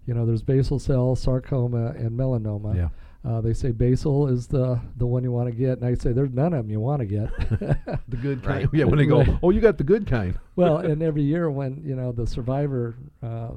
you 0.06 0.14
know, 0.14 0.26
there's 0.26 0.42
basal 0.42 0.80
cell 0.80 1.16
sarcoma 1.16 1.88
and 1.98 2.12
melanoma. 2.12 2.76
Yeah. 2.76 2.90
Uh, 3.30 3.42
they 3.42 3.52
say 3.54 3.72
basal 3.72 4.28
is 4.30 4.48
the 4.48 4.80
the 4.96 5.06
one 5.06 5.22
you 5.22 5.32
want 5.32 5.50
to 5.50 5.56
get, 5.56 5.80
and 5.80 5.86
I 5.86 5.96
say 5.96 6.14
there's 6.14 6.32
none 6.32 6.54
of 6.54 6.64
them 6.64 6.72
you 6.72 6.80
want 6.80 7.02
to 7.02 7.06
get. 7.06 7.30
The 8.08 8.16
good 8.16 8.46
Right. 8.46 8.62
kind. 8.62 8.70
Yeah, 8.72 8.86
when 8.86 9.00
they 9.00 9.06
go, 9.06 9.26
oh, 9.44 9.50
you 9.50 9.60
got 9.60 9.78
the 9.78 9.84
good 9.84 10.08
kind. 10.08 10.40
well, 10.56 10.78
and 10.78 11.04
every 11.10 11.24
year 11.24 11.50
when 11.52 11.82
you 11.84 11.94
know 11.96 12.14
the 12.14 12.26
survivor 12.26 12.96
uh, 13.22 13.50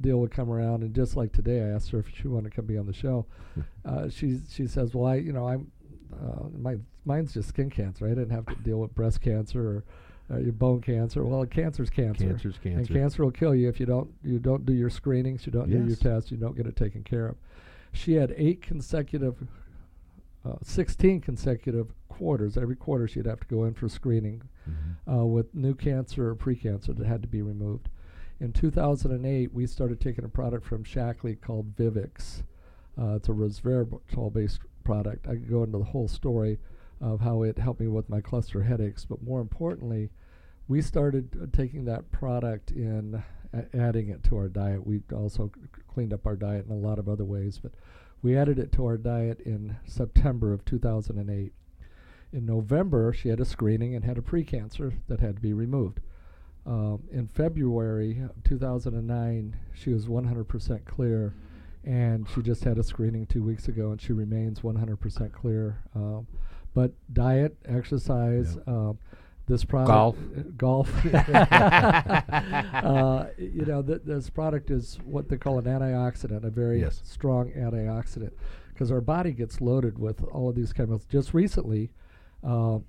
deal 0.00 0.18
would 0.18 0.30
come 0.30 0.50
around, 0.50 0.82
and 0.82 0.94
just 0.94 1.16
like 1.16 1.32
today, 1.32 1.62
I 1.62 1.68
asked 1.68 1.90
her 1.90 1.98
if 1.98 2.06
she 2.14 2.28
wanted 2.28 2.50
to 2.50 2.56
come 2.56 2.66
be 2.66 2.76
on 2.78 2.86
the 2.86 2.92
show. 2.92 3.26
Uh, 3.84 4.08
she 4.08 4.40
she 4.48 4.66
says, 4.66 4.94
"Well, 4.94 5.06
I 5.06 5.16
you 5.16 5.32
know 5.32 5.48
I'm 5.48 5.70
uh, 6.12 6.48
my 6.56 6.76
mine's 7.04 7.32
just 7.34 7.48
skin 7.48 7.70
cancer. 7.70 8.06
I 8.06 8.10
didn't 8.10 8.30
have 8.30 8.46
to 8.46 8.54
deal 8.56 8.78
with 8.78 8.94
breast 8.94 9.20
cancer 9.20 9.60
or 9.68 9.84
uh, 10.34 10.38
your 10.38 10.52
bone 10.52 10.80
cancer. 10.80 11.24
Well, 11.24 11.44
cancer's 11.46 11.90
cancer. 11.90 12.24
Cancer's 12.26 12.58
cancer. 12.58 12.78
And 12.78 12.88
cancer. 12.88 13.24
will 13.24 13.30
kill 13.30 13.54
you 13.54 13.68
if 13.68 13.78
you 13.80 13.86
don't 13.86 14.10
you 14.22 14.38
don't 14.38 14.66
do 14.66 14.72
your 14.72 14.90
screenings, 14.90 15.46
you 15.46 15.52
don't 15.52 15.70
do 15.70 15.78
your 15.86 15.96
tests, 15.96 16.30
you 16.30 16.36
don't 16.36 16.56
get 16.56 16.66
it 16.66 16.76
taken 16.76 17.02
care 17.04 17.26
of. 17.28 17.36
She 17.92 18.14
had 18.14 18.34
eight 18.36 18.60
consecutive, 18.60 19.36
uh, 20.44 20.56
sixteen 20.62 21.20
consecutive 21.20 21.92
quarters. 22.08 22.56
Every 22.56 22.76
quarter 22.76 23.06
she'd 23.08 23.26
have 23.26 23.40
to 23.40 23.46
go 23.46 23.64
in 23.64 23.74
for 23.74 23.88
screening 23.88 24.42
Mhm. 24.68 25.20
uh, 25.20 25.24
with 25.24 25.54
new 25.54 25.74
cancer 25.74 26.28
or 26.30 26.34
precancer 26.34 26.96
that 26.96 27.06
had 27.06 27.22
to 27.22 27.28
be 27.28 27.40
removed. 27.42 27.88
In 28.38 28.52
2008, 28.52 29.54
we 29.54 29.66
started 29.66 29.98
taking 29.98 30.24
a 30.24 30.28
product 30.28 30.66
from 30.66 30.84
Shaklee 30.84 31.40
called 31.40 31.74
Vivix. 31.74 32.42
Uh, 32.98 33.16
it's 33.16 33.30
a 33.30 33.32
resveratrol-based 33.32 34.60
product. 34.84 35.26
I 35.26 35.32
could 35.32 35.48
go 35.48 35.62
into 35.62 35.78
the 35.78 35.84
whole 35.84 36.08
story 36.08 36.58
of 37.00 37.20
how 37.20 37.42
it 37.42 37.58
helped 37.58 37.80
me 37.80 37.88
with 37.88 38.10
my 38.10 38.20
cluster 38.20 38.62
headaches, 38.62 39.06
but 39.06 39.22
more 39.22 39.40
importantly, 39.40 40.10
we 40.68 40.82
started 40.82 41.30
uh, 41.40 41.46
taking 41.50 41.86
that 41.86 42.10
product 42.12 42.72
in 42.72 43.22
a- 43.54 43.76
adding 43.76 44.08
it 44.10 44.22
to 44.24 44.36
our 44.36 44.48
diet. 44.48 44.86
We 44.86 45.00
also 45.14 45.50
c- 45.54 45.82
cleaned 45.88 46.12
up 46.12 46.26
our 46.26 46.36
diet 46.36 46.66
in 46.66 46.72
a 46.72 46.76
lot 46.78 46.98
of 46.98 47.08
other 47.08 47.24
ways, 47.24 47.58
but 47.62 47.72
we 48.20 48.36
added 48.36 48.58
it 48.58 48.70
to 48.72 48.84
our 48.84 48.98
diet 48.98 49.40
in 49.40 49.76
September 49.86 50.52
of 50.52 50.64
2008. 50.66 51.54
In 52.32 52.44
November, 52.44 53.14
she 53.14 53.30
had 53.30 53.40
a 53.40 53.46
screening 53.46 53.94
and 53.94 54.04
had 54.04 54.18
a 54.18 54.22
precancer 54.22 54.94
that 55.08 55.20
had 55.20 55.36
to 55.36 55.42
be 55.42 55.54
removed. 55.54 56.00
Um, 56.66 57.02
in 57.12 57.28
February 57.28 58.18
of 58.20 58.42
2009, 58.44 59.56
she 59.72 59.90
was 59.90 60.06
100% 60.06 60.84
clear, 60.84 61.34
and 61.84 62.26
she 62.34 62.42
just 62.42 62.64
had 62.64 62.76
a 62.78 62.82
screening 62.82 63.26
two 63.26 63.42
weeks 63.44 63.68
ago, 63.68 63.92
and 63.92 64.00
she 64.00 64.12
remains 64.12 64.60
100% 64.60 65.32
clear. 65.32 65.78
Um, 65.94 66.26
but 66.74 66.92
diet, 67.12 67.56
exercise, 67.66 68.58
um, 68.66 68.98
this 69.46 69.64
product, 69.64 69.88
Golf. 69.88 70.36
uh, 70.36 70.42
golf. 70.56 71.04
uh, 71.14 73.26
you 73.38 73.64
know, 73.64 73.80
th- 73.82 74.02
this 74.04 74.28
product 74.28 74.72
is 74.72 74.98
what 75.04 75.28
they 75.28 75.36
call 75.36 75.58
an 75.60 75.66
antioxidant, 75.66 76.42
a 76.44 76.50
very 76.50 76.80
Yes. 76.80 77.00
strong 77.04 77.52
antioxidant, 77.52 78.32
because 78.72 78.90
our 78.90 79.00
body 79.00 79.30
gets 79.30 79.60
loaded 79.60 80.00
with 80.00 80.24
all 80.24 80.48
of 80.48 80.56
these 80.56 80.72
chemicals. 80.72 81.06
Just 81.06 81.32
recently, 81.32 81.90
uh, 82.42 82.80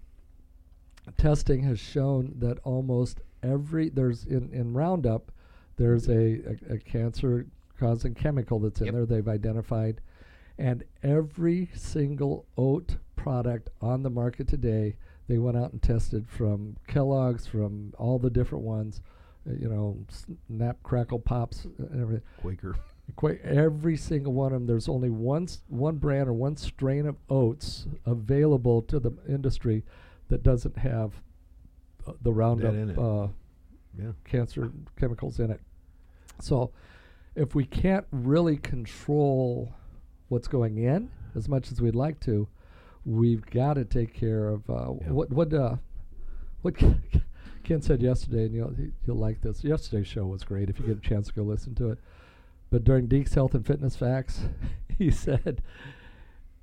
testing 1.18 1.64
has 1.64 1.80
shown 1.80 2.34
that 2.40 2.60
almost 2.64 3.22
every 3.44 3.90
there's 3.90 4.26
in, 4.26 4.50
in 4.54 4.74
Roundup, 4.74 5.32
there's 5.78 6.08
a, 6.10 6.58
a, 6.70 6.74
a 6.76 6.78
cancer 6.80 7.46
causing 7.80 8.14
chemical 8.16 8.60
that's 8.60 8.80
in 8.82 8.88
Yep. 8.88 8.94
there 8.96 9.06
they've 9.06 9.28
identified, 9.28 10.02
and 10.58 10.84
every 11.04 11.70
single 11.76 12.46
oat 12.58 12.96
product 13.16 13.70
on 13.82 14.04
the 14.04 14.10
market 14.10 14.48
today, 14.48 14.96
they 15.28 15.38
went 15.38 15.58
out 15.58 15.72
and 15.74 15.82
tested 15.82 16.28
from 16.30 16.78
Kellogg's, 16.88 17.46
from 17.46 17.94
all 17.98 18.18
the 18.18 18.30
different 18.30 18.64
ones, 18.64 19.02
uh, 19.48 19.54
you 19.54 19.68
know, 19.70 19.98
Snap, 20.48 20.78
Crackle, 20.84 21.20
Pops, 21.20 21.66
uh, 21.66 21.86
and 21.92 22.02
everything. 22.02 22.24
Quaker. 22.42 22.76
Every 23.44 23.96
single 23.96 24.34
one 24.34 24.48
of 24.54 24.60
them. 24.60 24.68
There's 24.68 24.90
only 24.90 25.10
one 25.10 25.44
s- 25.44 25.62
one 25.70 25.96
brand 25.98 26.28
or 26.28 26.34
one 26.34 26.58
strain 26.58 27.06
of 27.06 27.16
oats 27.30 27.88
available 28.06 28.82
to 28.84 29.00
the 29.00 29.12
industry 29.30 29.84
that 30.30 30.44
doesn't 30.44 30.78
have 30.80 31.22
the 32.22 32.32
Roundup 32.34 32.98
uh, 32.98 33.28
Yeah. 33.98 34.12
cancer 34.26 34.72
chemicals 34.98 35.40
in 35.40 35.52
it. 35.52 35.62
So, 36.40 36.72
if 37.36 37.56
we 37.56 37.66
can't 37.66 38.06
really 38.12 38.58
control 38.58 39.74
what's 40.30 40.48
going 40.48 40.78
in 40.78 41.10
as 41.36 41.48
much 41.48 41.72
as 41.72 41.82
we'd 41.82 41.96
like 41.96 42.20
to, 42.22 42.48
we've 43.06 43.46
got 43.46 43.76
to 43.76 43.86
take 43.86 44.14
care 44.14 44.50
of 44.50 44.70
uh, 44.70 44.94
Yeah. 45.02 45.12
what 45.12 45.32
what 45.32 45.54
uh, 45.54 45.78
what 46.62 46.76
Ken 47.64 47.82
said 47.82 48.02
yesterday, 48.02 48.46
and 48.46 48.54
you'll 48.56 48.74
you'll 49.06 49.18
like 49.18 49.42
this. 49.42 49.64
Yesterday's 49.64 50.08
show 50.08 50.26
was 50.26 50.44
great. 50.44 50.70
If 50.70 50.80
you 50.80 50.86
get 50.86 50.98
a 50.98 51.02
chance 51.02 51.28
to 51.28 51.34
go 51.34 51.44
listen 51.44 51.76
to 51.76 51.90
it, 51.92 52.00
but 52.70 52.84
during 52.84 53.08
Deke's 53.08 53.34
Health 53.34 53.54
and 53.56 53.66
Fitness 53.66 53.96
Facts, 53.96 54.42
he 54.98 55.10
said, 55.12 55.62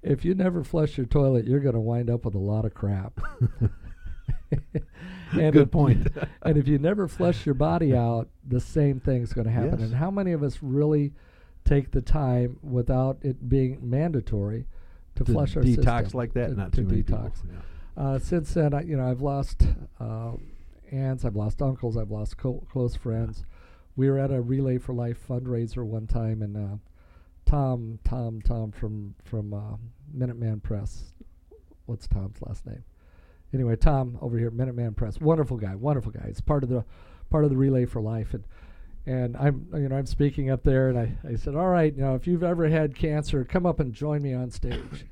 "If 0.02 0.24
you 0.24 0.34
never 0.34 0.62
flush 0.64 0.96
your 0.96 1.06
toilet, 1.06 1.46
you're 1.46 1.60
going 1.60 1.74
to 1.74 1.80
wind 1.80 2.10
up 2.10 2.24
with 2.24 2.34
a 2.34 2.38
lot 2.38 2.64
of 2.64 2.74
crap." 2.74 3.20
And 5.32 5.52
Good 5.52 5.62
if- 5.62 5.70
point. 5.72 6.06
and 6.42 6.56
if 6.56 6.68
you 6.68 6.78
never 6.78 7.08
flush 7.08 7.44
your 7.44 7.56
body 7.56 7.92
out, 7.96 8.28
the 8.46 8.60
same 8.60 9.00
thing's 9.00 9.32
going 9.32 9.46
to 9.46 9.50
happen. 9.52 9.80
Yes. 9.80 9.88
And 9.88 9.94
how 9.94 10.08
many 10.10 10.30
of 10.30 10.44
us 10.44 10.58
really 10.62 11.12
take 11.64 11.90
the 11.90 12.00
time 12.02 12.58
without 12.62 13.18
it 13.22 13.48
being 13.48 13.78
mandatory 13.82 14.66
to, 15.16 15.24
To 15.24 15.32
flush 15.32 15.56
our 15.56 15.62
detox 15.62 16.02
system, 16.04 16.18
like 16.18 16.34
that, 16.34 16.48
to, 16.50 16.54
not 16.54 16.72
to 16.72 16.82
too 16.82 16.86
many 16.86 17.02
detox. 17.02 17.42
people. 17.42 17.48
Yeah. 17.96 18.02
Uh, 18.04 18.18
since 18.20 18.54
then, 18.54 18.74
I, 18.74 18.82
you 18.82 18.96
know, 18.96 19.10
I've 19.10 19.22
lost 19.22 19.66
uh, 19.98 20.32
aunts, 20.92 21.24
I've 21.24 21.36
lost 21.36 21.60
uncles, 21.62 21.96
I've 21.96 22.10
lost 22.12 22.36
co- 22.36 22.64
close 22.70 22.94
friends. 22.94 23.44
We 23.96 24.08
were 24.10 24.18
at 24.20 24.30
a 24.30 24.40
Relay 24.40 24.78
for 24.78 24.92
Life 24.92 25.18
fundraiser 25.28 25.84
one 25.84 26.06
time, 26.06 26.42
and 26.42 26.56
uh, 26.56 26.76
Tom, 27.44 27.98
Tom, 28.04 28.40
Tom 28.42 28.70
from 28.70 29.14
from 29.24 29.52
uh, 29.52 29.76
Minuteman 30.16 30.62
Press. 30.62 31.12
What's 31.86 32.06
Tom's 32.06 32.40
last 32.42 32.66
name? 32.66 32.84
Anyway, 33.54 33.76
Tom 33.76 34.18
over 34.20 34.38
here, 34.38 34.50
Minuteman 34.50 34.96
Press, 34.96 35.20
wonderful 35.20 35.56
guy, 35.56 35.74
wonderful 35.74 36.12
guy. 36.12 36.24
He's 36.26 36.40
part 36.40 36.62
of 36.62 36.68
the 36.68 36.84
part 37.30 37.44
of 37.44 37.50
the 37.50 37.56
relay 37.56 37.84
for 37.86 38.00
life, 38.00 38.34
and 38.34 38.44
and 39.06 39.36
I'm 39.36 39.68
you 39.74 39.88
know 39.88 39.96
I'm 39.96 40.06
speaking 40.06 40.50
up 40.50 40.62
there, 40.62 40.88
and 40.88 40.98
I, 40.98 41.12
I 41.28 41.36
said, 41.36 41.54
all 41.54 41.68
right, 41.68 41.94
you 41.94 42.02
know, 42.02 42.14
if 42.14 42.26
you've 42.26 42.42
ever 42.42 42.68
had 42.68 42.94
cancer, 42.94 43.44
come 43.44 43.66
up 43.66 43.80
and 43.80 43.92
join 43.92 44.22
me 44.22 44.34
on 44.34 44.50
stage. 44.50 45.06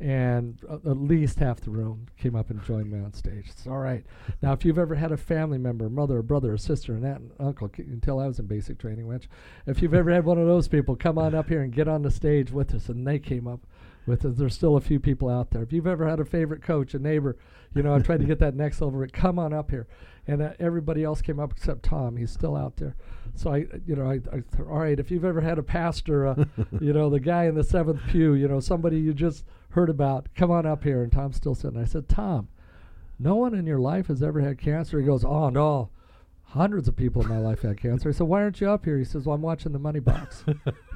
And 0.00 0.58
uh, 0.68 0.90
at 0.90 0.96
least 0.96 1.38
half 1.38 1.60
the 1.60 1.70
room 1.70 2.08
came 2.18 2.34
up 2.34 2.50
and 2.50 2.60
joined 2.64 2.90
me 2.90 2.98
on 2.98 3.12
stage. 3.12 3.44
It's 3.50 3.68
all 3.68 3.78
right. 3.78 4.04
Now, 4.42 4.52
if 4.52 4.64
you've 4.64 4.78
ever 4.78 4.96
had 4.96 5.12
a 5.12 5.16
family 5.16 5.58
member, 5.58 5.88
mother, 5.88 6.22
brother, 6.22 6.56
sister, 6.56 6.94
an 6.94 7.04
aunt, 7.04 7.20
and 7.20 7.30
uncle, 7.38 7.70
c- 7.76 7.84
until 7.84 8.18
I 8.18 8.26
was 8.26 8.40
in 8.40 8.46
basic 8.46 8.78
training, 8.80 9.06
which, 9.06 9.28
if 9.64 9.80
you've 9.80 9.94
ever 9.94 10.10
had 10.10 10.24
one 10.24 10.38
of 10.38 10.48
those 10.48 10.66
people, 10.66 10.96
come 10.96 11.18
on 11.18 11.36
up 11.36 11.48
here 11.48 11.62
and 11.62 11.72
get 11.72 11.86
on 11.86 12.02
the 12.02 12.10
stage 12.10 12.50
with 12.50 12.74
us. 12.74 12.88
And 12.88 13.06
they 13.06 13.20
came 13.20 13.46
up 13.46 13.60
with. 14.06 14.36
There's 14.36 14.54
still 14.54 14.76
a 14.76 14.80
few 14.80 15.00
people 15.00 15.28
out 15.28 15.50
there. 15.50 15.62
If 15.62 15.72
you've 15.72 15.86
ever 15.86 16.08
had 16.08 16.20
a 16.20 16.24
favorite 16.24 16.62
coach, 16.62 16.94
a 16.94 16.98
neighbor, 16.98 17.36
you 17.74 17.82
know, 17.82 17.94
I 17.94 18.00
tried 18.00 18.20
to 18.20 18.26
get 18.26 18.38
that 18.40 18.54
next 18.54 18.80
level. 18.80 19.04
Come 19.12 19.38
on 19.38 19.52
up 19.52 19.70
here. 19.70 19.86
And 20.26 20.42
uh, 20.42 20.52
everybody 20.60 21.02
else 21.02 21.20
came 21.20 21.40
up 21.40 21.52
except 21.52 21.82
Tom. 21.82 22.16
He's 22.16 22.30
still 22.30 22.56
out 22.56 22.76
there. 22.76 22.94
So 23.34 23.52
I, 23.52 23.66
you 23.86 23.96
know, 23.96 24.08
I, 24.08 24.14
I 24.14 24.40
th- 24.40 24.68
all 24.68 24.78
right. 24.78 24.98
If 24.98 25.10
you've 25.10 25.24
ever 25.24 25.40
had 25.40 25.58
a 25.58 25.62
pastor, 25.62 26.26
uh, 26.26 26.44
you 26.80 26.92
know, 26.92 27.10
the 27.10 27.20
guy 27.20 27.44
in 27.44 27.54
the 27.54 27.64
seventh 27.64 28.00
pew, 28.08 28.34
you 28.34 28.46
know, 28.46 28.60
somebody 28.60 28.98
you 28.98 29.14
just 29.14 29.44
heard 29.70 29.88
about, 29.88 30.28
come 30.36 30.50
on 30.50 30.66
up 30.66 30.84
here. 30.84 31.02
And 31.02 31.10
Tom's 31.10 31.36
still 31.36 31.54
sitting. 31.54 31.80
I 31.80 31.84
said, 31.84 32.08
Tom, 32.08 32.48
no 33.18 33.36
one 33.36 33.54
in 33.54 33.66
your 33.66 33.78
life 33.78 34.08
has 34.08 34.22
ever 34.22 34.40
had 34.40 34.58
cancer. 34.58 35.00
He 35.00 35.06
goes, 35.06 35.24
Oh 35.24 35.48
no, 35.48 35.90
hundreds 36.44 36.88
of 36.88 36.96
people 36.96 37.22
in 37.22 37.28
my 37.28 37.38
life 37.38 37.62
had 37.62 37.80
cancer. 37.80 38.08
I 38.08 38.12
said, 38.12 38.26
Why 38.26 38.42
aren't 38.42 38.60
you 38.60 38.68
up 38.68 38.84
here? 38.84 38.98
He 38.98 39.04
says, 39.04 39.26
Well, 39.26 39.34
I'm 39.34 39.42
watching 39.42 39.72
the 39.72 39.78
money 39.78 40.00
box. 40.00 40.44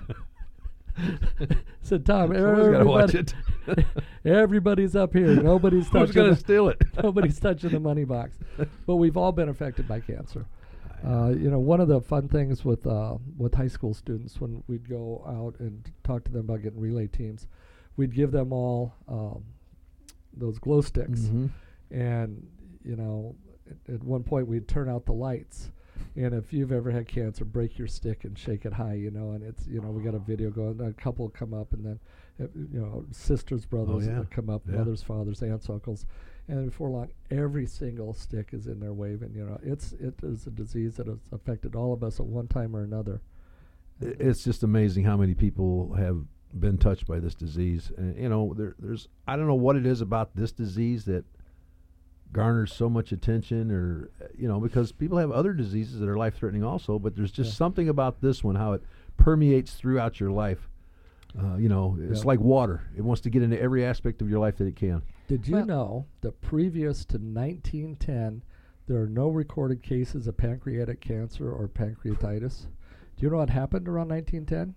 Said, 1.82 2.04
Tom, 2.06 2.32
Someone's 2.34 2.68
got 2.72 2.78
to 2.78 2.84
watch 2.84 3.14
everybody- 3.14 3.82
it. 3.82 3.86
everybody's 4.24 4.96
up 4.96 5.12
here. 5.12 5.28
Nobody's 5.42 5.84
Who's 5.88 5.92
touching. 5.92 6.14
going 6.14 6.28
the- 6.30 6.34
to 6.36 6.40
steal 6.40 6.68
it? 6.68 6.82
Nobody's 7.02 7.38
touching 7.40 7.70
the 7.70 7.80
money 7.80 8.04
box. 8.04 8.38
But 8.86 8.96
we've 8.96 9.16
all 9.16 9.32
been 9.32 9.48
affected 9.48 9.86
by 9.88 10.00
cancer. 10.00 10.46
Uh, 11.06 11.28
you 11.28 11.50
know, 11.50 11.58
one 11.58 11.80
of 11.80 11.88
the 11.88 12.00
fun 12.00 12.26
things 12.28 12.64
with 12.64 12.86
uh, 12.86 13.16
with 13.36 13.54
high 13.54 13.68
school 13.68 13.92
students 13.92 14.40
when 14.40 14.62
we'd 14.66 14.88
go 14.88 15.22
out 15.28 15.60
and 15.60 15.92
talk 16.02 16.24
to 16.24 16.32
them 16.32 16.40
about 16.46 16.62
getting 16.62 16.80
relay 16.80 17.06
teams, 17.06 17.46
we'd 17.96 18.14
give 18.14 18.32
them 18.32 18.50
all 18.52 18.94
um, 19.06 19.44
those 20.34 20.58
glow 20.58 20.80
sticks, 20.80 21.20
Mhm. 21.20 21.50
and 21.90 22.46
you 22.82 22.96
know, 22.96 23.36
at, 23.88 23.94
at 23.96 24.02
one 24.02 24.22
point 24.22 24.48
we'd 24.48 24.66
turn 24.66 24.88
out 24.88 25.04
the 25.04 25.12
lights. 25.12 25.70
And 26.16 26.34
if 26.34 26.52
you've 26.52 26.72
ever 26.72 26.90
had 26.90 27.06
cancer, 27.06 27.44
break 27.44 27.78
your 27.78 27.88
stick 27.88 28.24
and 28.24 28.38
shake 28.38 28.64
it 28.64 28.72
high, 28.72 28.94
you 28.94 29.10
know. 29.10 29.32
And 29.32 29.42
it's 29.42 29.66
you 29.66 29.80
know 29.80 29.88
we 29.90 30.02
got 30.02 30.14
a 30.14 30.18
video 30.18 30.50
going. 30.50 30.80
A 30.80 30.92
couple 30.92 31.28
come 31.28 31.52
up, 31.52 31.72
and 31.72 31.84
then 31.84 32.00
uh, 32.40 32.48
you 32.54 32.80
know 32.80 33.04
sisters, 33.10 33.66
brothers 33.66 34.06
yeah. 34.06 34.22
come 34.30 34.48
up, 34.48 34.62
Yeah. 34.66 34.78
mothers, 34.78 35.02
fathers, 35.02 35.42
aunts, 35.42 35.68
uncles, 35.68 36.06
and 36.48 36.64
before 36.66 36.88
long, 36.88 37.08
every 37.30 37.66
single 37.66 38.14
stick 38.14 38.50
is 38.52 38.66
in 38.66 38.80
there 38.80 38.94
waving. 38.94 39.34
You 39.34 39.44
know, 39.44 39.58
it's 39.62 39.92
it 39.92 40.14
is 40.22 40.46
a 40.46 40.50
disease 40.50 40.96
that 40.96 41.06
has 41.06 41.18
affected 41.32 41.74
all 41.74 41.92
of 41.92 42.02
us 42.02 42.18
at 42.18 42.26
one 42.26 42.48
time 42.48 42.74
or 42.74 42.82
another. 42.82 43.20
It's 44.00 44.44
just 44.44 44.62
amazing 44.62 45.04
how 45.04 45.16
many 45.16 45.34
people 45.34 45.94
have 45.94 46.22
been 46.58 46.78
touched 46.78 47.06
by 47.06 47.18
this 47.18 47.34
disease. 47.34 47.92
And 47.96 48.16
you 48.16 48.28
know, 48.28 48.54
there, 48.56 48.74
there's 48.78 49.08
I 49.26 49.36
don't 49.36 49.46
know 49.46 49.54
what 49.54 49.76
it 49.76 49.84
is 49.84 50.00
about 50.00 50.34
this 50.34 50.52
disease 50.52 51.04
that 51.06 51.24
garners 52.32 52.72
so 52.72 52.88
much 52.88 53.12
attention, 53.12 53.70
or 53.70 54.10
uh, 54.22 54.26
you 54.36 54.48
know, 54.48 54.60
because 54.60 54.92
people 54.92 55.18
have 55.18 55.30
other 55.30 55.52
diseases 55.52 56.00
that 56.00 56.08
are 56.08 56.16
life 56.16 56.34
threatening 56.36 56.64
also, 56.64 56.98
but 56.98 57.16
there's 57.16 57.32
just 57.32 57.50
Yeah. 57.50 57.54
something 57.56 57.88
about 57.88 58.20
this 58.20 58.42
one 58.44 58.56
how 58.56 58.72
it 58.72 58.82
permeates 59.16 59.74
throughout 59.74 60.20
your 60.20 60.30
life. 60.30 60.68
Uh, 61.38 61.56
you 61.56 61.68
know, 61.68 61.96
it's 62.00 62.20
Yeah. 62.20 62.26
like 62.26 62.40
water; 62.40 62.82
it 62.96 63.02
wants 63.02 63.20
to 63.22 63.30
get 63.30 63.42
into 63.42 63.60
every 63.60 63.84
aspect 63.84 64.22
of 64.22 64.28
your 64.30 64.38
life 64.38 64.56
that 64.56 64.66
it 64.66 64.76
can. 64.76 65.02
Did 65.28 65.46
you 65.48 65.56
Well- 65.56 65.66
know 65.66 66.06
that 66.20 66.40
previous 66.40 67.04
to 67.06 67.18
1910, 67.18 68.42
there 68.86 69.00
are 69.02 69.08
no 69.08 69.28
recorded 69.28 69.82
cases 69.82 70.26
of 70.26 70.36
pancreatic 70.36 71.00
cancer 71.00 71.50
or 71.50 71.68
pancreatitis? 71.68 72.66
Do 73.16 73.24
you 73.26 73.30
know 73.30 73.38
what 73.38 73.50
happened 73.50 73.88
around 73.88 74.08
1910? 74.08 74.74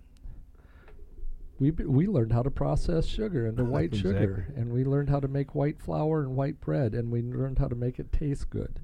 We, 1.60 1.70
b- 1.70 1.84
we 1.84 2.06
learned 2.06 2.32
how 2.32 2.42
to 2.42 2.50
process 2.50 3.04
sugar 3.06 3.46
into 3.46 3.64
white 3.76 3.94
sugar, 3.94 4.46
and 4.56 4.72
we 4.72 4.82
learned 4.84 5.10
how 5.10 5.20
to 5.20 5.28
make 5.28 5.54
white 5.54 5.80
flour 5.80 6.22
and 6.22 6.34
white 6.34 6.60
bread, 6.60 6.94
and 6.94 7.10
we 7.10 7.22
learned 7.22 7.58
how 7.58 7.68
to 7.68 7.76
make 7.76 7.98
it 7.98 8.10
taste 8.12 8.48
good. 8.50 8.80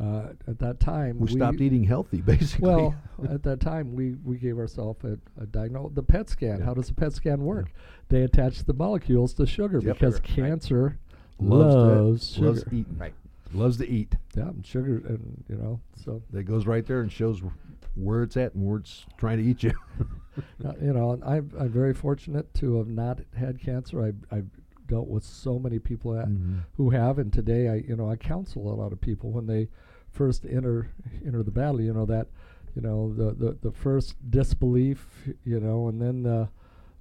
Uh, 0.00 0.28
at 0.46 0.58
that 0.60 0.78
time, 0.78 1.18
We, 1.18 1.28
stopped 1.30 1.60
eating 1.60 1.84
healthy, 1.84 2.20
basically. 2.34 2.68
well, 2.68 2.94
at 3.30 3.42
that 3.44 3.60
time, 3.60 3.94
we, 3.94 4.14
we 4.24 4.36
gave 4.36 4.58
ourselves 4.58 5.02
a, 5.04 5.18
a 5.40 5.46
diagnosis. 5.46 5.94
The 5.96 6.02
PET 6.02 6.28
scan. 6.28 6.58
Yeah. 6.58 6.64
How 6.66 6.74
does 6.74 6.88
the 6.88 6.94
PET 6.94 7.12
scan 7.14 7.40
work? 7.44 7.70
They 8.08 8.22
attach 8.22 8.64
the 8.64 8.74
molecules 8.74 9.32
to 9.34 9.46
sugar 9.46 9.80
Yep. 9.82 9.94
because 9.98 10.14
Right. 10.14 10.22
cancer 10.24 10.98
loves, 11.40 11.74
loves 11.74 12.28
to, 12.28 12.34
sugar. 12.34 12.46
loves 12.48 12.64
eating, 12.72 12.96
Right. 12.98 13.14
loves 13.52 13.76
to 13.78 13.88
eat. 13.88 14.16
Yeah, 14.36 14.48
and 14.48 14.64
sugar, 14.66 15.02
and 15.06 15.44
you 15.48 15.56
know, 15.56 15.80
so 16.04 16.22
That 16.30 16.44
goes 16.44 16.66
right 16.66 16.86
there 16.86 17.00
and 17.00 17.10
shows 17.10 17.42
where 17.96 18.22
it's 18.22 18.36
at 18.36 18.54
and 18.54 18.66
where 18.68 18.78
it's 18.78 19.04
trying 19.16 19.38
to 19.38 19.44
eat 19.44 19.62
you. 19.64 19.72
uh, 20.64 20.72
you 20.80 20.92
know, 20.92 21.18
I'm 21.22 21.50
I'm 21.58 21.68
very 21.70 21.94
fortunate 21.94 22.52
to 22.54 22.76
have 22.78 22.88
not 22.88 23.20
had 23.36 23.60
cancer. 23.60 24.02
I've 24.02 24.16
I've 24.30 24.48
dealt 24.86 25.08
with 25.08 25.22
so 25.24 25.58
many 25.58 25.78
people 25.78 26.12
Mhm. 26.12 26.60
who 26.74 26.90
have, 26.90 27.18
and 27.18 27.32
today 27.32 27.68
I 27.68 27.74
you 27.76 27.96
know 27.96 28.10
I 28.10 28.16
counsel 28.16 28.72
a 28.72 28.76
lot 28.76 28.92
of 28.92 29.00
people 29.00 29.30
when 29.30 29.46
they 29.46 29.68
first 30.10 30.46
enter 30.46 30.88
enter 31.26 31.42
the 31.42 31.50
battle. 31.50 31.80
You 31.80 31.92
know 31.92 32.06
that 32.06 32.28
you 32.74 32.82
know 32.82 33.12
the 33.12 33.32
the, 33.34 33.58
the 33.60 33.70
first 33.72 34.16
disbelief, 34.30 35.28
you 35.44 35.60
know, 35.60 35.88
and 35.88 36.00
then 36.00 36.22
the 36.22 36.48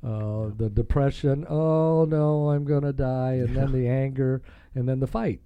uh, 0.03 0.51
the 0.57 0.69
depression. 0.69 1.45
Oh 1.49 2.05
no, 2.05 2.49
I'm 2.51 2.65
gonna 2.65 2.93
die, 2.93 3.33
and 3.35 3.55
then 3.55 3.71
the 3.71 3.87
anger, 3.87 4.41
and 4.75 4.87
then 4.87 4.99
the 4.99 5.07
fight. 5.07 5.41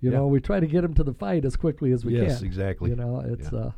You 0.00 0.10
Yeah. 0.10 0.18
know, 0.18 0.26
we 0.26 0.40
try 0.40 0.60
to 0.60 0.66
get 0.66 0.82
them 0.82 0.92
to 0.94 1.02
the 1.02 1.14
fight 1.14 1.44
as 1.46 1.56
quickly 1.56 1.90
as 1.92 2.04
we 2.04 2.12
Yes, 2.12 2.20
can. 2.20 2.28
Yes, 2.28 2.42
exactly. 2.42 2.90
You 2.90 2.96
know, 2.96 3.20
it's 3.20 3.50
Yeah. 3.52 3.58
uh. 3.58 3.70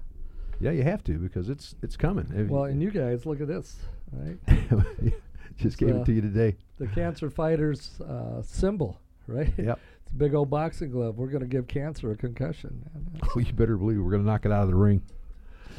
Yeah, 0.60 0.72
you 0.72 0.82
have 0.82 1.04
to 1.04 1.18
because 1.18 1.48
it's 1.48 1.74
it's 1.82 1.96
coming. 1.96 2.30
If 2.34 2.48
Well, 2.48 2.64
and 2.64 2.82
you 2.82 2.90
guys, 2.90 3.26
look 3.26 3.40
at 3.40 3.48
this, 3.48 3.76
right? 4.12 4.38
just 5.56 5.64
It's, 5.64 5.76
gave 5.76 5.96
it 5.96 6.04
to 6.06 6.12
you 6.12 6.20
today. 6.20 6.56
The 6.78 6.86
cancer 6.88 7.30
fighter's 7.30 8.00
uh, 8.00 8.42
symbol, 8.42 9.00
right? 9.26 9.52
Yep. 9.56 9.78
It's 10.08 10.14
a 10.14 10.16
big 10.16 10.34
old 10.34 10.48
boxing 10.48 10.90
glove. 10.90 11.18
We're 11.18 11.26
going 11.26 11.42
to 11.42 11.46
give 11.46 11.68
cancer 11.68 12.10
a 12.10 12.16
concussion. 12.16 12.82
man. 12.94 13.20
Oh, 13.36 13.40
you 13.40 13.52
better 13.52 13.76
believe 13.76 13.98
we're 14.00 14.10
going 14.10 14.22
to 14.22 14.26
knock 14.26 14.46
it 14.46 14.52
out 14.52 14.62
of 14.62 14.68
the 14.68 14.74
ring. 14.74 15.02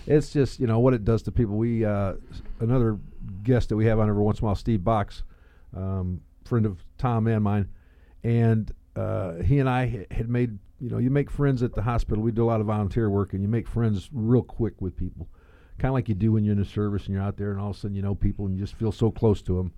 It's 0.06 0.32
just 0.32 0.60
you 0.60 0.68
know 0.68 0.78
what 0.78 0.94
it 0.94 1.04
does 1.04 1.24
to 1.24 1.32
people. 1.32 1.58
We 1.58 1.84
uh, 1.84 2.14
another 2.60 3.00
guest 3.42 3.70
that 3.70 3.76
we 3.76 3.88
have 3.88 3.98
on 3.98 4.08
every 4.08 4.22
once 4.22 4.38
in 4.38 4.44
a 4.44 4.46
while, 4.46 4.56
Steve 4.56 4.84
Box, 4.84 5.24
um, 5.76 6.22
friend 6.46 6.68
of 6.68 6.78
Tom 7.00 7.26
and 7.26 7.44
mine, 7.44 7.70
and 8.24 8.72
uh, 9.00 9.44
he 9.44 9.60
and 9.60 9.70
I 9.70 10.06
had 10.12 10.30
made 10.30 10.58
you 10.80 10.90
know 10.90 10.98
you 10.98 11.10
make 11.10 11.32
friends 11.32 11.64
at 11.64 11.74
the 11.74 11.82
hospital. 11.82 12.24
We 12.24 12.32
do 12.32 12.44
a 12.44 12.48
lot 12.48 12.62
of 12.62 12.68
volunteer 12.68 13.10
work, 13.10 13.34
and 13.34 13.42
you 13.42 13.48
make 13.48 13.68
friends 13.68 14.10
real 14.12 14.44
quick 14.44 14.82
with 14.82 14.98
people, 14.98 15.28
kind 15.78 15.90
of 15.90 15.94
like 15.94 16.10
you 16.10 16.16
do 16.16 16.34
when 16.34 16.44
you're 16.44 16.54
in 16.54 16.60
the 16.60 16.66
service 16.66 17.06
and 17.06 17.14
you're 17.14 17.24
out 17.24 17.38
there, 17.38 17.52
and 17.52 17.60
all 17.60 17.70
of 17.70 17.76
a 17.76 17.80
sudden 17.80 17.96
you 17.96 18.02
know 18.02 18.16
people 18.16 18.46
and 18.46 18.56
you 18.56 18.62
just 18.62 18.76
feel 18.76 18.92
so 18.92 19.10
close 19.12 19.42
to 19.44 19.56
them. 19.56 19.74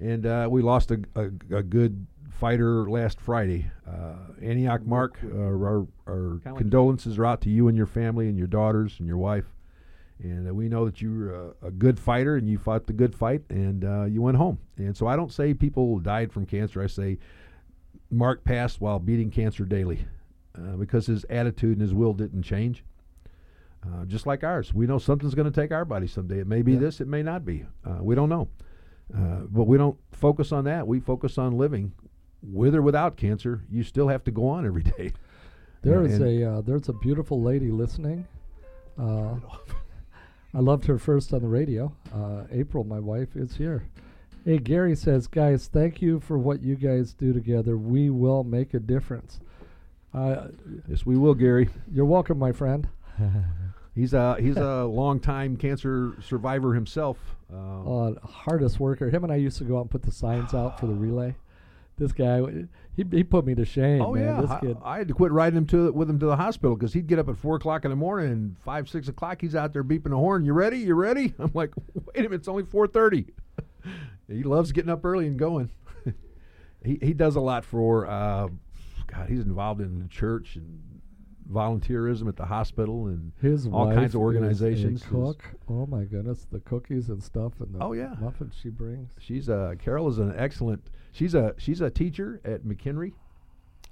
And 0.00 0.26
uh, 0.26 0.48
we 0.50 0.62
lost 0.62 0.90
a, 0.90 1.00
a, 1.16 1.24
a 1.56 1.62
good 1.62 2.06
fighter 2.30 2.88
last 2.88 3.20
Friday. 3.20 3.70
Uh, 3.86 4.14
Antioch 4.40 4.86
Mark, 4.86 5.18
uh, 5.24 5.36
our, 5.36 5.86
our 6.06 6.40
condolences 6.56 7.18
are 7.18 7.26
out 7.26 7.40
to 7.42 7.50
you 7.50 7.66
and 7.66 7.76
your 7.76 7.86
family 7.86 8.28
and 8.28 8.38
your 8.38 8.46
daughters 8.46 8.96
and 9.00 9.08
your 9.08 9.16
wife. 9.16 9.46
And 10.22 10.48
uh, 10.48 10.54
we 10.54 10.68
know 10.68 10.84
that 10.84 11.00
you're 11.02 11.34
a, 11.34 11.66
a 11.66 11.70
good 11.70 11.98
fighter 11.98 12.36
and 12.36 12.48
you 12.48 12.58
fought 12.58 12.86
the 12.86 12.92
good 12.92 13.14
fight 13.14 13.42
and 13.50 13.84
uh, 13.84 14.04
you 14.04 14.22
went 14.22 14.36
home. 14.36 14.58
And 14.76 14.96
so 14.96 15.06
I 15.08 15.16
don't 15.16 15.32
say 15.32 15.52
people 15.52 15.98
died 15.98 16.32
from 16.32 16.46
cancer. 16.46 16.82
I 16.82 16.86
say 16.86 17.18
Mark 18.10 18.44
passed 18.44 18.80
while 18.80 18.98
beating 18.98 19.30
cancer 19.30 19.64
daily 19.64 20.06
uh, 20.56 20.76
because 20.76 21.06
his 21.06 21.24
attitude 21.30 21.72
and 21.72 21.82
his 21.82 21.94
will 21.94 22.14
didn't 22.14 22.42
change. 22.42 22.84
Uh, 23.84 24.04
just 24.06 24.26
like 24.26 24.42
ours. 24.42 24.74
We 24.74 24.86
know 24.86 24.98
something's 24.98 25.34
going 25.34 25.50
to 25.50 25.60
take 25.60 25.70
our 25.70 25.84
body 25.84 26.06
someday. 26.08 26.40
It 26.40 26.46
may 26.48 26.62
be 26.62 26.72
Yeah. 26.72 26.80
this, 26.80 27.00
it 27.00 27.06
may 27.06 27.22
not 27.22 27.44
be. 27.44 27.64
Uh, 27.84 27.98
we 28.02 28.14
don't 28.14 28.28
know. 28.28 28.48
Uh, 29.14 29.42
but 29.48 29.64
we 29.64 29.78
don't 29.78 29.96
focus 30.12 30.50
on 30.52 30.64
that. 30.64 30.86
We 30.86 31.00
focus 31.00 31.38
on 31.38 31.56
living 31.56 31.92
with 32.42 32.74
or 32.74 32.82
without 32.82 33.16
cancer. 33.16 33.62
You 33.70 33.82
still 33.84 34.08
have 34.08 34.24
to 34.24 34.30
go 34.30 34.48
on 34.48 34.66
every 34.66 34.82
day. 34.98 35.12
There 35.82 36.02
is 36.04 36.20
a 36.20 36.42
uh, 36.44 36.60
there's 36.62 36.88
a 36.88 36.92
beautiful 36.92 37.40
lady 37.40 37.70
listening. 37.70 38.26
Uh, 38.98 39.36
I 40.54 40.58
loved 40.60 40.84
her 40.86 40.98
first 40.98 41.32
on 41.32 41.40
the 41.42 41.48
radio. 41.48 41.92
Uh, 42.12 42.44
April, 42.50 42.82
my 42.82 42.98
wife, 42.98 43.36
is 43.36 43.54
here. 43.56 43.84
Hey, 44.48 44.56
Gary 44.56 44.96
says, 44.96 45.26
guys, 45.26 45.66
thank 45.66 46.00
you 46.00 46.20
for 46.20 46.38
what 46.38 46.62
you 46.62 46.74
guys 46.74 47.12
do 47.12 47.34
together. 47.34 47.76
We 47.76 48.08
will 48.08 48.44
make 48.44 48.72
a 48.72 48.80
difference. 48.80 49.40
Uh, 50.14 50.46
Yes, 50.88 51.04
we 51.04 51.18
will, 51.18 51.34
Gary. 51.34 51.68
you're 51.92 52.06
welcome, 52.06 52.38
my 52.38 52.52
friend. 52.52 52.88
He's 53.94 54.14
a 54.14 54.36
he's 54.40 54.56
a 54.56 54.84
longtime 54.90 55.58
cancer 55.58 56.16
survivor 56.22 56.72
himself. 56.72 57.18
Uh, 57.52 58.06
uh, 58.06 58.26
hardest 58.26 58.80
worker. 58.80 59.10
Him 59.10 59.22
and 59.24 59.30
I 59.30 59.36
used 59.36 59.58
to 59.58 59.64
go 59.64 59.76
out 59.76 59.82
and 59.82 59.90
put 59.90 60.02
the 60.02 60.12
signs 60.12 60.54
out 60.54 60.80
for 60.80 60.86
the 60.86 60.94
relay. 61.06 61.34
This 61.98 62.12
guy, 62.12 62.40
he 62.96 63.04
he 63.10 63.24
put 63.24 63.44
me 63.44 63.54
to 63.54 63.66
shame. 63.66 64.00
oh 64.00 64.14
man. 64.14 64.24
yeah, 64.24 64.40
this 64.40 64.50
I, 64.50 64.60
kid. 64.60 64.76
I 64.82 64.96
had 64.96 65.08
to 65.08 65.14
quit 65.14 65.30
riding 65.30 65.58
him 65.58 65.66
to 65.66 65.92
with 65.92 66.08
him 66.08 66.18
to 66.20 66.26
the 66.26 66.36
hospital 66.36 66.74
because 66.74 66.94
he'd 66.94 67.06
get 67.06 67.18
up 67.18 67.28
at 67.28 67.36
four 67.36 67.56
o'clock 67.56 67.84
in 67.84 67.90
the 67.90 67.96
morning 67.96 68.32
and 68.32 68.56
five 68.64 68.88
six 68.88 69.08
o'clock 69.08 69.42
he's 69.42 69.54
out 69.54 69.74
there 69.74 69.84
beeping 69.84 70.10
the 70.10 70.16
horn. 70.16 70.46
You 70.46 70.54
ready? 70.54 70.78
You 70.78 70.94
ready? 70.94 71.34
I'm 71.38 71.50
like, 71.52 71.74
wait 71.94 72.16
a 72.16 72.22
minute, 72.22 72.36
it's 72.36 72.48
only 72.48 72.64
four 72.64 72.86
thirty. 72.86 73.26
He 74.28 74.42
loves 74.42 74.72
getting 74.72 74.90
up 74.90 75.04
early 75.04 75.26
and 75.26 75.38
going. 75.38 75.70
he 76.84 76.98
he 77.02 77.12
does 77.12 77.36
a 77.36 77.40
lot 77.40 77.64
for 77.64 78.06
uh, 78.06 78.48
God, 79.06 79.28
he's 79.28 79.40
involved 79.40 79.80
in 79.80 79.98
the 80.00 80.08
church 80.08 80.56
and 80.56 80.80
volunteerism 81.50 82.28
at 82.28 82.36
the 82.36 82.44
hospital 82.44 83.06
and 83.06 83.32
His 83.40 83.66
all 83.66 83.90
kinds 83.92 84.14
of 84.14 84.20
organizations. 84.20 85.02
cook. 85.02 85.42
Oh 85.68 85.86
my 85.86 86.04
goodness, 86.04 86.46
the 86.52 86.60
cookies 86.60 87.08
and 87.08 87.22
stuff 87.22 87.54
and 87.60 87.74
the 87.74 87.82
Oh, 87.82 87.92
yeah. 87.94 88.14
muffins 88.20 88.54
she 88.62 88.68
brings. 88.68 89.12
She's 89.18 89.48
a 89.48 89.74
Carol 89.78 90.08
is 90.08 90.18
an 90.18 90.34
excellent. 90.36 90.90
She's 91.12 91.34
a 91.34 91.54
she's 91.56 91.80
a 91.80 91.88
teacher 91.90 92.40
at 92.44 92.64
McHenry 92.64 93.12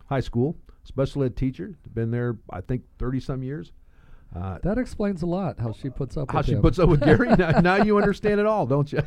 High 0.09 0.21
School, 0.21 0.57
special 0.85 1.23
ed 1.25 1.35
teacher. 1.35 1.77
Been 1.95 2.11
there, 2.11 2.37
I 2.51 2.61
think, 2.61 2.83
thirty 2.99 3.21
some 3.21 3.43
years. 3.43 3.73
Uh, 4.37 4.59
That 4.63 4.79
explains 4.79 5.23
a 5.23 5.27
lot 5.27 5.59
how 5.59 5.73
she 5.73 5.89
puts 5.91 6.17
up 6.17 6.23
with 6.23 6.29
Gary. 6.29 6.35
how 6.35 6.39
with 6.41 6.47
she 6.47 6.53
him. 6.55 6.63
puts 6.63 6.79
up 6.79 6.89
with 6.89 7.01
Gary. 7.01 7.29
now, 7.37 7.51
now 7.61 7.77
you 7.83 7.97
understand 7.99 8.41
it 8.41 8.47
all, 8.47 8.67
don't 8.67 8.93
you? 8.93 9.01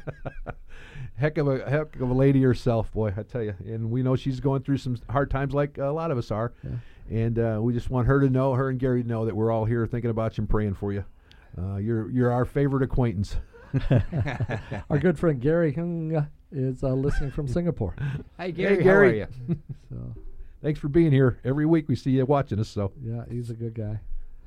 heck 1.16 1.38
of 1.38 1.48
a 1.48 1.70
heck 1.70 1.96
of 1.98 2.10
a 2.10 2.14
lady 2.14 2.42
herself, 2.42 2.92
boy, 2.92 3.14
I 3.16 3.24
tell 3.24 3.44
you. 3.44 3.54
And 3.66 3.92
we 3.92 4.02
know 4.04 4.16
she's 4.16 4.40
going 4.40 4.64
through 4.64 4.78
some 4.78 4.98
hard 5.10 5.30
times, 5.30 5.54
like 5.54 5.78
a 5.78 5.86
lot 5.88 6.12
of 6.12 6.18
us 6.18 6.32
are. 6.32 6.54
And 7.10 7.38
uh, 7.40 7.60
we 7.62 7.74
just 7.74 7.90
want 7.90 8.08
her 8.08 8.20
to 8.20 8.30
know, 8.30 8.54
her 8.54 8.70
and 8.70 8.80
Gary 8.80 9.02
to 9.04 9.08
know 9.08 9.26
that 9.26 9.36
we're 9.36 9.52
all 9.52 9.66
here 9.66 9.86
thinking 9.88 10.10
about 10.12 10.38
you 10.38 10.44
and 10.44 10.50
praying 10.50 10.76
for 10.76 10.94
you. 10.94 11.04
Uh, 11.58 11.78
you're 11.78 12.10
you're 12.12 12.32
our 12.32 12.46
favorite 12.46 12.84
acquaintance. 12.84 13.36
Our 14.90 14.98
good 15.00 15.20
friend 15.20 15.40
Gary 15.40 15.74
Hung 15.74 16.28
is 16.52 16.84
uh, 16.84 16.94
listening 16.94 17.30
from 17.32 17.48
Singapore. 17.48 17.96
Hey 18.38 18.52
Gary, 18.52 18.78
how 18.78 18.84
Gary. 18.84 19.22
are 19.24 19.28
you? 19.50 19.58
So 19.90 20.16
Thanks 20.62 20.80
for 20.80 20.88
being 20.88 21.12
here. 21.12 21.38
Every 21.46 21.66
week 21.66 21.88
we 21.88 21.96
see 21.96 22.12
you 22.12 22.26
watching 22.26 22.60
us. 22.60 22.68
So 22.70 22.92
yeah, 23.04 23.24
he's 23.30 23.50
a 23.50 23.54
good 23.54 23.74
guy. 23.76 24.00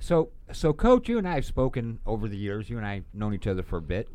So, 0.03 0.31
so 0.53 0.73
Coach, 0.73 1.09
you 1.09 1.19
and 1.19 1.29
I 1.29 1.37
have 1.37 1.45
spoken 1.45 2.01
over 2.05 2.27
the 2.29 2.37
years. 2.37 2.69
You 2.69 2.77
and 2.77 2.85
I 2.85 2.95
have 2.95 3.05
known 3.15 3.35
each 3.35 3.47
other 3.47 3.63
for 3.63 3.77
a 3.77 3.81
bit, 3.83 4.09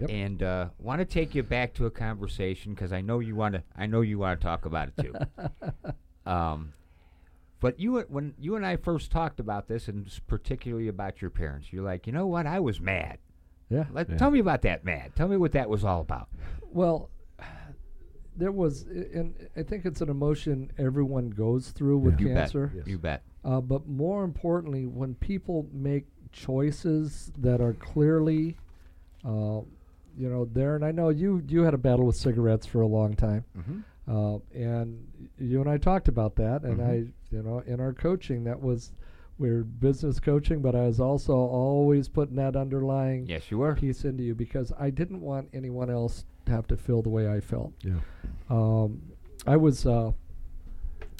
Yep. 0.00 0.08
and 0.10 0.42
uh, 0.42 0.68
want 0.78 1.00
to 1.00 1.04
take 1.04 1.34
you 1.34 1.42
back 1.42 1.74
to 1.74 1.84
a 1.84 1.90
conversation 1.90 2.72
because 2.72 2.94
I 2.94 3.02
know 3.02 3.18
you 3.18 3.36
want 3.36 3.54
to. 3.56 3.62
I 3.76 3.84
know 3.86 4.00
you 4.00 4.18
want 4.18 4.40
to 4.40 4.44
talk 4.46 4.64
about 4.64 4.88
it 4.88 5.02
too. 5.02 5.14
um, 6.30 6.72
but 7.60 7.78
you, 7.78 7.98
when 8.08 8.32
you 8.38 8.56
and 8.56 8.64
I 8.64 8.76
first 8.76 9.10
talked 9.10 9.38
about 9.38 9.68
this, 9.68 9.86
and 9.88 10.10
particularly 10.28 10.88
about 10.88 11.20
your 11.20 11.30
parents, 11.30 11.72
you're 11.72 11.84
like, 11.84 12.06
you 12.06 12.12
know 12.14 12.26
what? 12.26 12.46
I 12.46 12.60
was 12.60 12.80
mad. 12.80 13.18
Yeah. 13.68 13.84
Let, 13.92 14.08
Yeah. 14.08 14.16
Tell 14.16 14.30
me 14.30 14.38
about 14.38 14.62
that 14.62 14.82
mad. 14.82 15.14
Tell 15.14 15.28
me 15.28 15.36
what 15.36 15.52
that 15.52 15.68
was 15.68 15.84
all 15.84 16.00
about. 16.00 16.28
Well, 16.70 17.10
there 18.38 18.52
was, 18.52 18.82
and 18.82 19.34
I 19.56 19.62
think 19.62 19.84
it's 19.84 20.00
an 20.00 20.08
emotion 20.08 20.70
everyone 20.78 21.28
goes 21.30 21.70
through 21.70 21.98
with 21.98 22.18
cancer. 22.18 22.22
You 22.28 22.34
bet. 22.34 22.36
cancer. 22.42 22.72
Yes. 22.76 22.86
You 22.86 22.98
bet. 22.98 23.22
Uh, 23.44 23.60
but 23.60 23.86
more 23.88 24.24
importantly, 24.24 24.86
when 24.86 25.14
people 25.16 25.66
make 25.72 26.06
choices 26.32 27.30
that 27.38 27.60
are 27.60 27.74
clearly, 27.74 28.56
uh, 29.24 29.60
you 30.16 30.28
know, 30.28 30.44
there, 30.46 30.74
and 30.76 30.84
I 30.84 30.90
know 30.92 31.08
you 31.10 31.42
you 31.48 31.62
had 31.62 31.74
a 31.74 31.78
battle 31.78 32.06
with 32.06 32.16
cigarettes 32.16 32.66
for 32.66 32.80
a 32.80 32.86
long 32.86 33.14
time, 33.14 33.44
Mhm. 33.56 33.82
uh, 34.08 34.38
and 34.54 35.06
you 35.38 35.60
and 35.60 35.68
I 35.70 35.76
talked 35.78 36.08
about 36.08 36.34
that, 36.36 36.62
and 36.64 36.78
Mhm. 36.78 36.86
I, 36.86 36.94
you 37.30 37.42
know, 37.42 37.58
in 37.60 37.80
our 37.80 37.92
coaching, 37.92 38.44
that 38.44 38.60
was 38.62 38.92
we're 39.38 39.62
business 39.62 40.18
coaching, 40.18 40.60
but 40.60 40.74
I 40.74 40.86
was 40.88 40.98
also 40.98 41.36
always 41.36 42.08
putting 42.08 42.34
that 42.36 42.56
underlying 42.56 43.26
Yes, 43.26 43.52
you 43.52 43.58
were. 43.58 43.76
piece 43.76 44.04
into 44.04 44.24
you 44.24 44.34
because 44.34 44.72
I 44.76 44.90
didn't 44.90 45.20
want 45.20 45.48
anyone 45.52 45.88
else 45.90 46.22
to 46.22 46.28
have 46.48 46.66
to 46.68 46.76
feel 46.76 47.02
the 47.02 47.08
way 47.08 47.28
I 47.28 47.40
felt. 47.40 47.72
yeah, 47.82 48.00
Um, 48.50 49.02
I 49.46 49.56
was, 49.56 49.86
uh, 49.86 50.12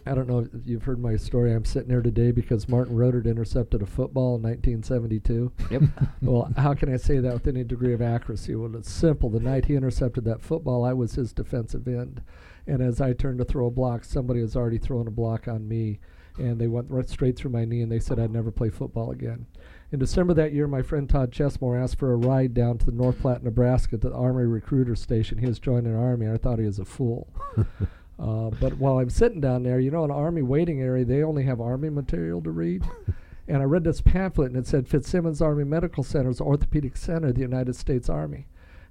I 0.06 0.14
don't 0.14 0.28
know 0.28 0.40
if 0.40 0.48
you've 0.64 0.84
heard 0.84 0.98
my 0.98 1.16
story. 1.16 1.52
I'm 1.52 1.64
sitting 1.64 1.90
here 1.90 2.00
today 2.02 2.30
because 2.30 2.68
Martin 2.68 2.96
Rodert 2.96 3.26
intercepted 3.26 3.82
a 3.82 3.86
football 3.86 4.36
in 4.36 4.42
1972. 4.42 5.52
Yep. 5.70 5.82
well, 6.22 6.50
how 6.56 6.72
can 6.74 6.92
I 6.92 6.96
say 6.96 7.18
that 7.18 7.32
with 7.34 7.46
any 7.46 7.62
degree 7.64 7.92
of 7.92 8.00
accuracy? 8.00 8.54
Well, 8.54 8.74
it's 8.76 8.90
simple. 8.90 9.28
The 9.28 9.40
night 9.40 9.66
he 9.66 9.74
intercepted 9.74 10.24
that 10.24 10.40
football, 10.40 10.84
I 10.84 10.92
was 10.94 11.14
his 11.14 11.32
defensive 11.32 11.86
end. 11.86 12.22
And 12.66 12.82
as 12.82 13.00
I 13.00 13.12
turned 13.12 13.38
to 13.38 13.44
throw 13.44 13.66
a 13.66 13.70
block, 13.70 14.04
somebody 14.04 14.40
was 14.40 14.56
already 14.56 14.78
throwing 14.78 15.06
a 15.06 15.10
block 15.12 15.46
on 15.48 15.68
me. 15.68 16.00
And 16.38 16.58
they 16.58 16.66
went 16.66 16.90
right 16.90 17.08
straight 17.08 17.36
through 17.36 17.50
my 17.50 17.64
knee 17.64 17.82
and 17.82 17.90
they 17.90 17.98
said 17.98 18.18
I'd 18.18 18.32
never 18.32 18.50
play 18.50 18.70
football 18.70 19.10
again. 19.10 19.46
In 19.90 19.98
December 19.98 20.34
that 20.34 20.52
year, 20.52 20.68
my 20.68 20.82
friend 20.82 21.08
Todd 21.08 21.32
Chesmore 21.32 21.82
asked 21.82 21.98
for 21.98 22.12
a 22.12 22.16
ride 22.16 22.52
down 22.52 22.76
to 22.78 22.86
the 22.86 22.92
North 22.92 23.20
Platte, 23.20 23.42
Nebraska 23.42 23.96
to 23.96 24.08
the 24.10 24.14
Army 24.14 24.44
recruiter 24.44 24.94
station. 24.94 25.38
He 25.38 25.46
was 25.46 25.58
joining 25.58 25.92
the 25.92 25.98
Army, 25.98 26.26
and 26.26 26.34
I 26.34 26.38
thought 26.38 26.58
he 26.58 26.66
was 26.66 26.78
a 26.78 26.84
fool. 26.84 27.28
uh, 27.56 28.50
but 28.60 28.74
while 28.74 28.98
I'm 28.98 29.08
sitting 29.08 29.40
down 29.40 29.62
there, 29.62 29.80
you 29.80 29.90
know, 29.90 30.04
in 30.04 30.10
an 30.10 30.16
Army 30.16 30.42
waiting 30.42 30.82
area, 30.82 31.06
they 31.06 31.22
only 31.22 31.44
have 31.44 31.60
Army 31.60 31.88
material 31.88 32.42
to 32.42 32.50
read. 32.50 32.84
and 33.48 33.62
I 33.62 33.64
read 33.64 33.84
this 33.84 34.02
pamphlet, 34.02 34.50
and 34.50 34.58
it 34.58 34.66
said 34.66 34.88
Fitzsimons 34.88 35.40
Army 35.40 35.64
Medical 35.64 36.04
Center 36.04 36.28
is 36.28 36.38
the 36.38 36.44
orthopedic 36.44 36.96
center 36.96 37.28
of 37.28 37.36
the 37.36 37.40
United 37.40 37.74
States 37.74 38.10
Army. 38.10 38.46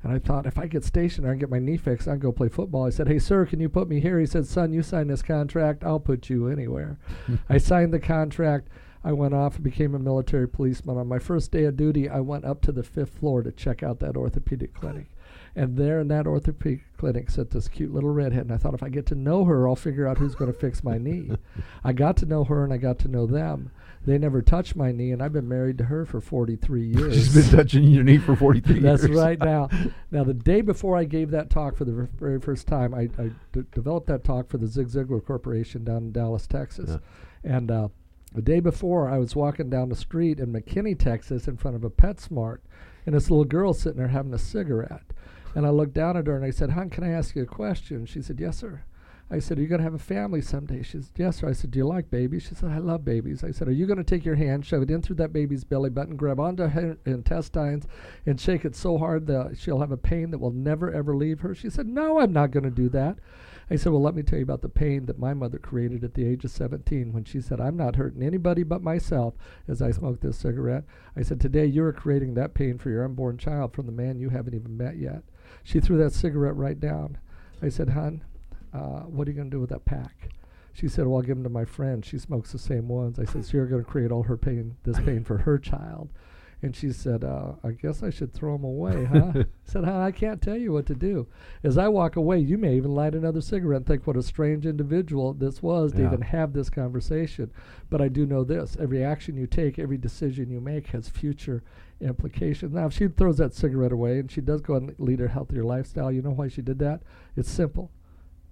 And 0.07 0.15
I 0.15 0.19
thought, 0.19 0.45
if 0.45 0.57
I 0.57 0.67
get 0.67 0.85
stationed 0.85 1.25
there 1.25 1.33
and 1.33 1.39
get 1.39 1.49
my 1.49 1.59
knee 1.59 1.75
fixed, 1.75 2.07
I'd 2.07 2.21
go 2.21 2.31
play 2.31 2.47
football. 2.47 2.85
I 2.85 2.91
said, 2.91 3.09
hey, 3.09 3.19
sir, 3.19 3.45
can 3.45 3.59
you 3.59 3.67
put 3.67 3.89
me 3.89 3.99
here? 3.99 4.17
He 4.17 4.25
said, 4.25 4.47
son, 4.47 4.71
you 4.71 4.81
sign 4.81 5.07
this 5.07 5.21
contract. 5.21 5.83
I'll 5.83 5.99
put 5.99 6.29
you 6.29 6.47
anywhere. 6.47 6.97
I 7.49 7.57
signed 7.57 7.93
the 7.93 7.99
contract. 7.99 8.69
I 9.03 9.11
went 9.11 9.33
off 9.33 9.55
and 9.55 9.65
became 9.65 9.93
a 9.93 9.99
military 9.99 10.47
policeman. 10.47 10.97
On 10.97 11.09
my 11.09 11.19
first 11.19 11.51
day 11.51 11.65
of 11.65 11.75
duty, 11.75 12.07
I 12.07 12.21
went 12.21 12.45
up 12.45 12.61
to 12.61 12.71
the 12.71 12.83
fifth 12.83 13.19
floor 13.19 13.43
to 13.43 13.51
check 13.51 13.83
out 13.83 13.99
that 13.99 14.15
orthopedic 14.15 14.73
clinic. 14.73 15.07
And 15.57 15.75
there 15.75 15.99
in 15.99 16.07
that 16.07 16.25
orthopedic 16.25 16.85
clinic 16.95 17.29
sat 17.29 17.51
this 17.51 17.67
cute 17.67 17.93
little 17.93 18.11
redhead. 18.11 18.43
And 18.43 18.53
I 18.53 18.57
thought, 18.57 18.75
if 18.75 18.83
I 18.83 18.89
get 18.89 19.07
to 19.07 19.15
know 19.15 19.43
her, 19.43 19.67
I'll 19.67 19.75
figure 19.75 20.07
out 20.07 20.19
who's 20.19 20.35
going 20.35 20.53
to 20.53 20.57
fix 20.57 20.85
my 20.85 20.97
knee. 20.97 21.31
I 21.83 21.91
got 21.91 22.15
to 22.17 22.25
know 22.25 22.45
her 22.45 22.63
and 22.63 22.71
I 22.71 22.77
got 22.77 22.97
to 22.99 23.09
know 23.09 23.25
them. 23.25 23.71
They 24.07 24.17
never 24.17 24.41
touched 24.41 24.77
my 24.77 24.93
knee, 24.93 25.11
and 25.11 25.21
I've 25.21 25.33
been 25.33 25.49
married 25.49 25.77
to 25.79 25.83
her 25.83 26.05
for 26.05 26.21
43 26.21 26.81
years. 26.95 27.13
she's 27.13 27.33
been 27.35 27.57
touching 27.57 27.83
your 27.83 28.05
knee 28.05 28.17
for 28.17 28.37
forty 28.37 28.61
three 28.61 28.79
years. 28.79 29.01
That's 29.01 29.13
right. 29.13 29.37
Now, 29.37 29.67
now 30.11 30.23
the 30.23 30.33
day 30.33 30.61
before 30.61 30.95
I 30.95 31.03
gave 31.03 31.29
that 31.31 31.49
talk 31.49 31.75
for 31.75 31.83
the 31.83 32.07
very 32.17 32.39
first 32.39 32.67
time, 32.67 32.93
I, 32.93 33.09
I 33.21 33.31
d- 33.51 33.63
developed 33.73 34.07
that 34.07 34.23
talk 34.23 34.47
for 34.47 34.57
the 34.57 34.65
Zig 34.65 34.87
Ziglar 34.87 35.23
Corporation 35.23 35.83
down 35.83 35.97
in 35.97 36.11
Dallas, 36.13 36.47
Texas, 36.47 36.97
and 37.43 37.69
uh, 37.69 37.89
the 38.33 38.41
day 38.41 38.61
before 38.61 39.09
I 39.09 39.17
was 39.17 39.35
walking 39.35 39.69
down 39.69 39.89
the 39.89 39.95
street 39.95 40.39
in 40.39 40.53
McKinney, 40.53 40.97
Texas, 40.97 41.49
in 41.49 41.57
front 41.57 41.75
of 41.75 41.83
a 41.83 41.89
PetSmart, 41.89 42.59
and 43.05 43.13
this 43.13 43.29
little 43.29 43.43
girl 43.43 43.73
sitting 43.73 43.97
there 43.97 44.07
having 44.07 44.33
a 44.33 44.39
cigarette, 44.39 45.03
and 45.53 45.65
I 45.65 45.69
looked 45.69 45.93
down 45.93 46.15
at 46.15 46.27
her 46.27 46.35
and 46.37 46.45
I 46.45 46.51
said, 46.51 46.69
"Hon, 46.71 46.89
can 46.89 47.03
I 47.03 47.09
ask 47.09 47.35
you 47.35 47.43
a 47.43 47.45
question?" 47.45 48.05
She 48.05 48.21
said, 48.21 48.39
"Yes, 48.39 48.55
sir." 48.57 48.83
I 49.29 49.39
said, 49.39 49.57
Are 49.57 49.61
you 49.61 49.67
going 49.67 49.79
to 49.79 49.83
have 49.83 49.93
a 49.93 49.99
family 49.99 50.41
someday? 50.41 50.83
She 50.83 51.01
said, 51.01 51.11
Yes, 51.17 51.37
sir. 51.37 51.49
I 51.49 51.53
said, 51.53 51.71
Do 51.71 51.79
you 51.79 51.85
like 51.85 52.09
babies? 52.09 52.43
She 52.43 52.55
said, 52.55 52.69
I 52.69 52.77
love 52.77 53.03
babies. 53.03 53.43
I 53.43 53.51
said, 53.51 53.67
Are 53.67 53.73
you 53.73 53.85
going 53.85 53.97
to 53.97 54.03
take 54.03 54.23
your 54.23 54.35
hand, 54.35 54.65
shove 54.65 54.83
it 54.83 54.91
in 54.91 55.01
through 55.01 55.17
that 55.17 55.33
baby's 55.33 55.65
belly 55.65 55.89
button, 55.89 56.15
grab 56.15 56.39
onto 56.39 56.67
her 56.67 56.97
intestines, 57.05 57.85
and 58.25 58.39
shake 58.39 58.63
it 58.63 58.75
so 58.75 58.97
hard 58.97 59.27
that 59.27 59.57
she'll 59.57 59.81
have 59.81 59.91
a 59.91 59.97
pain 59.97 60.31
that 60.31 60.39
will 60.39 60.51
never, 60.51 60.91
ever 60.91 61.15
leave 61.15 61.41
her? 61.41 61.53
She 61.53 61.69
said, 61.69 61.87
No, 61.87 62.19
I'm 62.19 62.31
not 62.31 62.51
going 62.51 62.63
to 62.63 62.69
do 62.69 62.87
that. 62.89 63.17
I 63.69 63.75
said, 63.75 63.91
Well, 63.91 64.01
let 64.01 64.15
me 64.15 64.23
tell 64.23 64.39
you 64.39 64.43
about 64.43 64.61
the 64.61 64.69
pain 64.69 65.07
that 65.07 65.19
my 65.19 65.33
mother 65.33 65.57
created 65.59 66.05
at 66.05 66.13
the 66.13 66.25
age 66.25 66.45
of 66.45 66.51
17 66.51 67.11
when 67.11 67.25
she 67.25 67.41
said, 67.41 67.59
I'm 67.59 67.75
not 67.75 67.97
hurting 67.97 68.23
anybody 68.23 68.63
but 68.63 68.81
myself 68.81 69.33
as 69.67 69.81
I 69.81 69.91
smoke 69.91 70.21
this 70.21 70.37
cigarette. 70.37 70.85
I 71.17 71.21
said, 71.21 71.41
Today 71.41 71.65
you're 71.65 71.91
creating 71.91 72.35
that 72.35 72.53
pain 72.53 72.77
for 72.77 72.89
your 72.89 73.03
unborn 73.03 73.37
child 73.37 73.73
from 73.73 73.87
the 73.87 73.91
man 73.91 74.19
you 74.19 74.29
haven't 74.29 74.55
even 74.55 74.77
met 74.77 74.95
yet. 74.95 75.23
She 75.63 75.81
threw 75.81 75.97
that 75.97 76.13
cigarette 76.13 76.55
right 76.55 76.79
down. 76.79 77.17
I 77.61 77.67
said, 77.67 77.89
Hon, 77.89 78.23
uh, 78.73 79.01
what 79.01 79.27
are 79.27 79.31
you 79.31 79.35
going 79.37 79.49
to 79.49 79.55
do 79.55 79.61
with 79.61 79.69
that 79.69 79.85
pack? 79.85 80.29
She 80.73 80.87
said, 80.87 81.07
well, 81.07 81.15
I'll 81.17 81.21
give 81.23 81.37
them 81.37 81.43
to 81.43 81.49
my 81.49 81.65
friend. 81.65 82.05
She 82.05 82.19
smokes 82.19 82.51
the 82.51 82.59
same 82.59 82.87
ones. 82.87 83.17
I 83.17 83.25
said, 83.25 83.43
so 83.45 83.57
you're 83.57 83.65
going 83.65 83.83
to 83.83 83.89
create 83.89 84.11
all 84.11 84.23
her 84.23 84.37
pain, 84.37 84.75
this 84.83 84.99
pain 84.99 85.23
for 85.23 85.39
her 85.39 85.57
child. 85.57 86.09
And 86.63 86.75
she 86.75 86.91
said, 86.91 87.23
uh, 87.23 87.51
I 87.63 87.71
guess 87.71 88.01
I 88.01 88.09
should 88.09 88.33
throw 88.33 88.53
them 88.53 88.63
away, 88.63 89.05
huh? 89.05 89.31
I 89.35 89.45
said, 89.63 89.85
huh, 89.85 89.99
I 89.99 90.11
can't 90.11 90.41
tell 90.41 90.57
you 90.57 90.71
what 90.73 90.87
to 90.87 90.95
do. 90.95 91.27
As 91.63 91.77
I 91.77 91.87
walk 91.87 92.15
away, 92.15 92.39
you 92.39 92.57
may 92.57 92.75
even 92.75 92.95
light 92.95 93.13
another 93.15 93.41
cigarette 93.41 93.77
and 93.77 93.85
think 93.87 94.07
what 94.07 94.17
a 94.17 94.23
strange 94.23 94.65
individual 94.65 95.33
this 95.33 95.61
was 95.61 95.91
to 95.93 95.99
Yeah. 95.99 96.07
even 96.07 96.21
have 96.21 96.53
this 96.53 96.69
conversation. 96.71 97.51
But 97.91 98.01
I 98.01 98.07
do 98.07 98.25
know 98.25 98.43
this 98.43 98.75
every 98.79 99.03
action 99.03 99.37
you 99.37 99.45
take, 99.47 99.77
every 99.79 99.97
decision 99.99 100.49
you 100.49 100.59
make 100.59 100.87
has 100.87 101.09
future 101.09 101.63
implications. 102.01 102.73
Now, 102.73 102.87
if 102.87 102.93
she 102.93 103.07
throws 103.07 103.37
that 103.37 103.53
cigarette 103.53 103.91
away 103.91 104.19
and 104.19 104.31
she 104.31 104.41
does 104.41 104.61
go 104.61 104.75
and 104.75 104.93
lead 104.99 105.21
a 105.21 105.27
healthier 105.27 105.63
lifestyle, 105.63 106.11
you 106.11 106.21
know 106.21 106.31
why 106.31 106.47
she 106.47 106.61
did 106.61 106.79
that? 106.79 107.01
It's 107.35 107.49
simple 107.49 107.91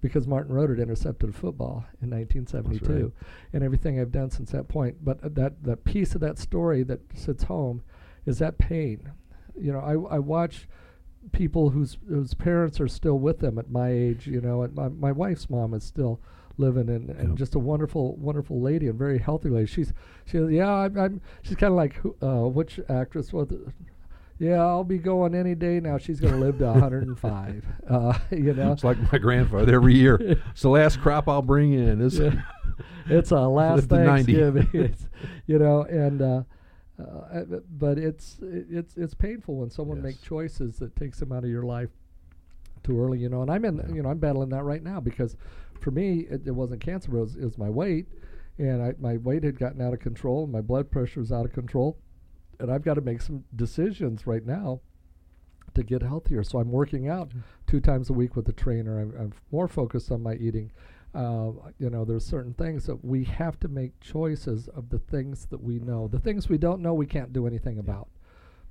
because 0.00 0.26
Martin 0.26 0.54
Rodert 0.54 0.78
intercepted 0.80 1.30
a 1.30 1.32
football 1.32 1.84
in 2.02 2.10
1972, 2.10 3.12
and 3.52 3.64
everything 3.64 3.98
I've 3.98 4.12
done 4.12 4.30
since 4.30 4.52
that 4.52 4.68
point. 4.68 5.04
But 5.04 5.22
uh, 5.24 5.28
that 5.32 5.62
that 5.64 5.84
piece 5.84 6.14
of 6.14 6.20
that 6.20 6.38
story 6.38 6.82
that 6.84 7.00
sits 7.14 7.44
home 7.44 7.82
is 8.26 8.38
that 8.38 8.58
pain. 8.58 9.10
You 9.58 9.72
know, 9.72 9.80
I 9.80 10.16
I 10.16 10.18
watch 10.18 10.68
people 11.32 11.70
whose 11.70 11.98
whose 12.08 12.34
parents 12.34 12.78
are 12.80 12.88
still 12.88 13.18
with 13.18 13.38
them 13.40 13.58
at 13.58 13.70
my 13.70 13.90
age. 13.90 14.26
You 14.26 14.40
know, 14.40 14.62
and 14.62 14.74
my 14.74 14.88
my 14.88 15.12
wife's 15.12 15.48
mom 15.50 15.74
is 15.74 15.84
still 15.84 16.20
living 16.58 16.88
and, 16.88 17.10
and 17.10 17.28
Yep. 17.30 17.38
just 17.38 17.54
a 17.54 17.58
wonderful 17.58 18.16
wonderful 18.16 18.60
lady 18.62 18.86
and 18.88 18.98
very 18.98 19.18
healthy 19.18 19.48
lady. 19.50 19.66
She's 19.66 19.92
she 20.24 20.38
yeah 20.38 20.70
I'm, 20.72 20.98
I'm 20.98 21.20
she's 21.42 21.56
kind 21.56 21.70
of 21.72 21.76
like 21.76 21.94
who- 21.94 22.16
uh, 22.22 22.48
which 22.48 22.80
actress 22.88 23.32
was? 23.32 23.48
Yeah, 24.38 24.60
I'll 24.60 24.84
be 24.84 24.98
going 24.98 25.34
any 25.34 25.54
day 25.54 25.80
now. 25.80 25.96
She's 25.98 26.20
going 26.20 26.34
to 26.34 26.38
live 26.38 26.58
to 26.58 26.66
105. 26.66 27.66
Uh, 27.88 28.18
you 28.32 28.52
know, 28.52 28.72
It's 28.72 28.82
like 28.84 28.98
my 29.12 29.18
grandfather 29.18 29.74
every 29.74 29.94
year. 29.94 30.16
It's 30.50 30.62
the 30.62 30.68
last 30.68 31.00
crop 31.00 31.28
I'll 31.28 31.40
bring 31.40 31.72
in. 31.72 32.00
Is 32.00 32.18
Yeah. 32.18 32.42
it's 33.06 33.30
a 33.30 33.40
last 33.40 33.88
Live 33.88 33.88
to 33.88 34.04
90. 34.04 34.34
Thanksgiving. 34.34 34.68
it's, 34.72 35.06
you 35.46 35.58
know, 35.58 35.84
and 35.84 36.20
uh, 36.20 36.42
uh, 37.00 37.42
but 37.78 37.96
it's 37.98 38.38
it's 38.42 38.96
it's 38.96 39.14
painful 39.14 39.56
when 39.56 39.70
someone 39.70 39.98
Yes. 39.98 40.04
make 40.04 40.22
choices 40.22 40.78
that 40.78 40.96
takes 40.96 41.20
them 41.20 41.30
out 41.32 41.44
of 41.44 41.50
your 41.50 41.62
life 41.62 41.90
too 42.82 43.00
early, 43.00 43.18
you 43.18 43.28
know. 43.28 43.42
And 43.42 43.50
I'm 43.50 43.64
in, 43.64 43.80
you 43.94 44.02
know, 44.02 44.08
I'm 44.10 44.18
battling 44.18 44.48
that 44.50 44.64
right 44.64 44.82
now 44.82 44.98
because, 45.00 45.36
for 45.80 45.90
me, 45.92 46.26
it, 46.30 46.42
it 46.46 46.50
wasn't 46.52 46.80
cancer, 46.80 47.10
but 47.10 47.18
it 47.18 47.20
was, 47.20 47.36
it 47.36 47.44
was 47.44 47.58
my 47.58 47.70
weight, 47.70 48.06
and 48.58 48.82
I, 48.82 48.94
my 48.98 49.16
weight 49.18 49.44
had 49.44 49.58
gotten 49.58 49.80
out 49.80 49.92
of 49.94 50.00
control, 50.00 50.42
and 50.44 50.52
my 50.52 50.60
blood 50.60 50.90
pressure 50.90 51.20
was 51.20 51.30
out 51.32 51.44
of 51.46 51.52
control, 51.52 51.98
and 52.60 52.70
I've 52.70 52.84
got 52.84 52.94
to 52.94 53.00
make 53.00 53.20
some 53.22 53.44
decisions 53.54 54.26
right 54.26 54.44
now 54.44 54.80
to 55.74 55.82
get 55.82 56.02
healthier. 56.02 56.42
So 56.42 56.58
I'm 56.58 56.70
working 56.70 57.08
out 57.08 57.30
two 57.66 57.80
times 57.80 58.10
a 58.10 58.12
week 58.12 58.34
with 58.34 58.48
a 58.48 58.52
trainer. 58.52 59.00
I'm, 59.00 59.14
I'm 59.18 59.32
more 59.52 59.68
focused 59.68 60.10
on 60.10 60.22
my 60.22 60.34
eating. 60.34 60.72
Uh, 61.14 61.52
you 61.78 61.88
know, 61.88 62.04
there's 62.04 62.26
certain 62.26 62.54
things 62.54 62.84
that 62.86 63.04
we 63.04 63.24
have 63.24 63.58
to 63.60 63.68
make 63.68 63.98
choices 64.00 64.68
of 64.68 64.90
the 64.90 64.98
things 64.98 65.46
that 65.46 65.62
we 65.62 65.78
know. 65.78 66.08
The 66.08 66.18
things 66.18 66.48
we 66.48 66.58
don't 66.58 66.82
know, 66.82 66.94
we 66.94 67.06
can't 67.06 67.32
do 67.32 67.46
anything 67.46 67.78
about. 67.78 68.08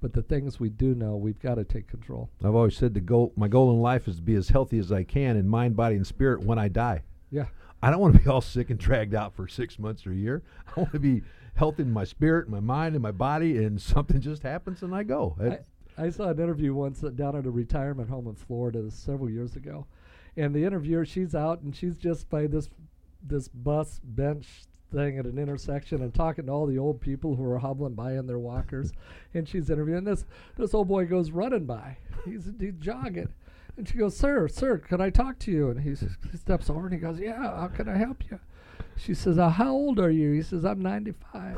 But 0.02 0.14
the 0.14 0.22
things 0.22 0.60
we 0.60 0.70
do 0.70 0.94
know, 0.94 1.16
we've 1.16 1.40
got 1.40 1.56
to 1.56 1.64
take 1.64 1.88
control. 1.88 2.30
I've 2.44 2.54
always 2.54 2.78
said 2.78 2.94
the 2.94 3.00
goal, 3.00 3.34
my 3.36 3.48
goal 3.48 3.72
in 3.72 3.82
life 3.82 4.08
is 4.08 4.18
to 4.18 4.22
be 4.22 4.36
as 4.36 4.50
healthy 4.50 4.78
as 4.78 4.92
I 4.92 5.04
can 5.04 5.38
in 5.38 5.48
mind, 5.48 5.76
body, 5.76 5.96
and 5.96 6.06
spirit 6.06 6.44
when 6.44 6.60
I 6.60 6.68
die. 6.68 7.04
Yeah. 7.32 7.46
I 7.82 7.90
don't 7.90 8.00
want 8.00 8.16
to 8.16 8.22
be 8.22 8.30
all 8.30 8.42
sick 8.42 8.70
and 8.70 8.80
dragged 8.80 9.16
out 9.16 9.34
for 9.34 9.48
six 9.48 9.80
months 9.80 10.06
or 10.06 10.12
a 10.12 10.16
year. 10.16 10.44
I 10.68 10.80
want 10.80 10.92
to 10.94 11.00
be 11.00 11.24
healthy 11.56 11.84
in 11.84 11.92
my 11.92 12.04
spirit, 12.04 12.50
my 12.50 12.60
mind, 12.60 12.96
and 12.96 13.02
my 13.02 13.12
body, 13.12 13.64
and 13.64 13.82
something 13.82 14.22
just 14.22 14.44
happens 14.44 14.84
and 14.84 14.94
I 14.94 15.04
go. 15.04 15.36
I, 15.42 16.06
I 16.06 16.10
saw 16.10 16.30
an 16.30 16.40
interview 16.40 16.74
once 16.74 17.00
down 17.00 17.36
at 17.36 17.46
a 17.46 17.52
retirement 17.52 18.10
home 18.10 18.28
in 18.28 18.36
Florida 18.36 18.90
several 18.92 19.30
years 19.30 19.56
ago, 19.56 19.88
and 20.38 20.54
the 20.54 20.64
interviewer 20.64 21.06
she's 21.06 21.34
out 21.34 21.62
and 21.62 21.76
she's 21.76 21.98
just 21.98 22.30
by 22.30 22.48
this 22.48 22.70
this 23.28 23.48
bus 23.48 24.00
bench 24.04 24.48
thing 24.94 25.18
at 25.18 25.26
an 25.26 25.40
intersection 25.40 26.02
and 26.02 26.14
talking 26.14 26.46
to 26.46 26.52
all 26.52 26.68
the 26.68 26.78
old 26.78 27.02
people 27.02 27.36
who 27.36 27.50
are 27.50 27.58
hobbling 27.58 27.96
by 27.96 28.14
in 28.14 28.28
their 28.28 28.40
walkers, 28.40 28.92
and 29.34 29.48
she's 29.48 29.70
interviewing 29.70 30.04
this 30.04 30.26
this 30.58 30.74
old 30.74 30.88
boy 30.88 31.06
goes 31.06 31.32
running 31.32 31.66
by, 31.66 31.98
he's 32.26 32.52
he's 32.60 32.78
jogging. 32.80 33.30
And 33.78 33.88
she 33.88 33.98
goes, 33.98 34.16
"Sir, 34.16 34.48
sir, 34.48 34.78
can 34.78 35.02
I 35.02 35.10
talk 35.10 35.38
to 35.40 35.52
you?" 35.52 35.70
And 35.70 35.82
he 35.82 35.96
steps 36.38 36.70
over 36.70 36.86
and 36.86 36.94
he 36.94 37.00
goes, 37.00 37.20
"Yeah, 37.20 37.60
how 37.60 37.68
can 37.68 37.90
I 37.90 37.98
help 37.98 38.24
you?" 38.30 38.40
She 38.98 39.14
says, 39.14 39.38
uh, 39.38 39.50
"How 39.50 39.72
old 39.72 40.00
are 40.00 40.12
you?" 40.12 40.32
He 40.32 40.42
says, 40.42 40.66
"I'm 40.66 40.82
95." 40.82 41.58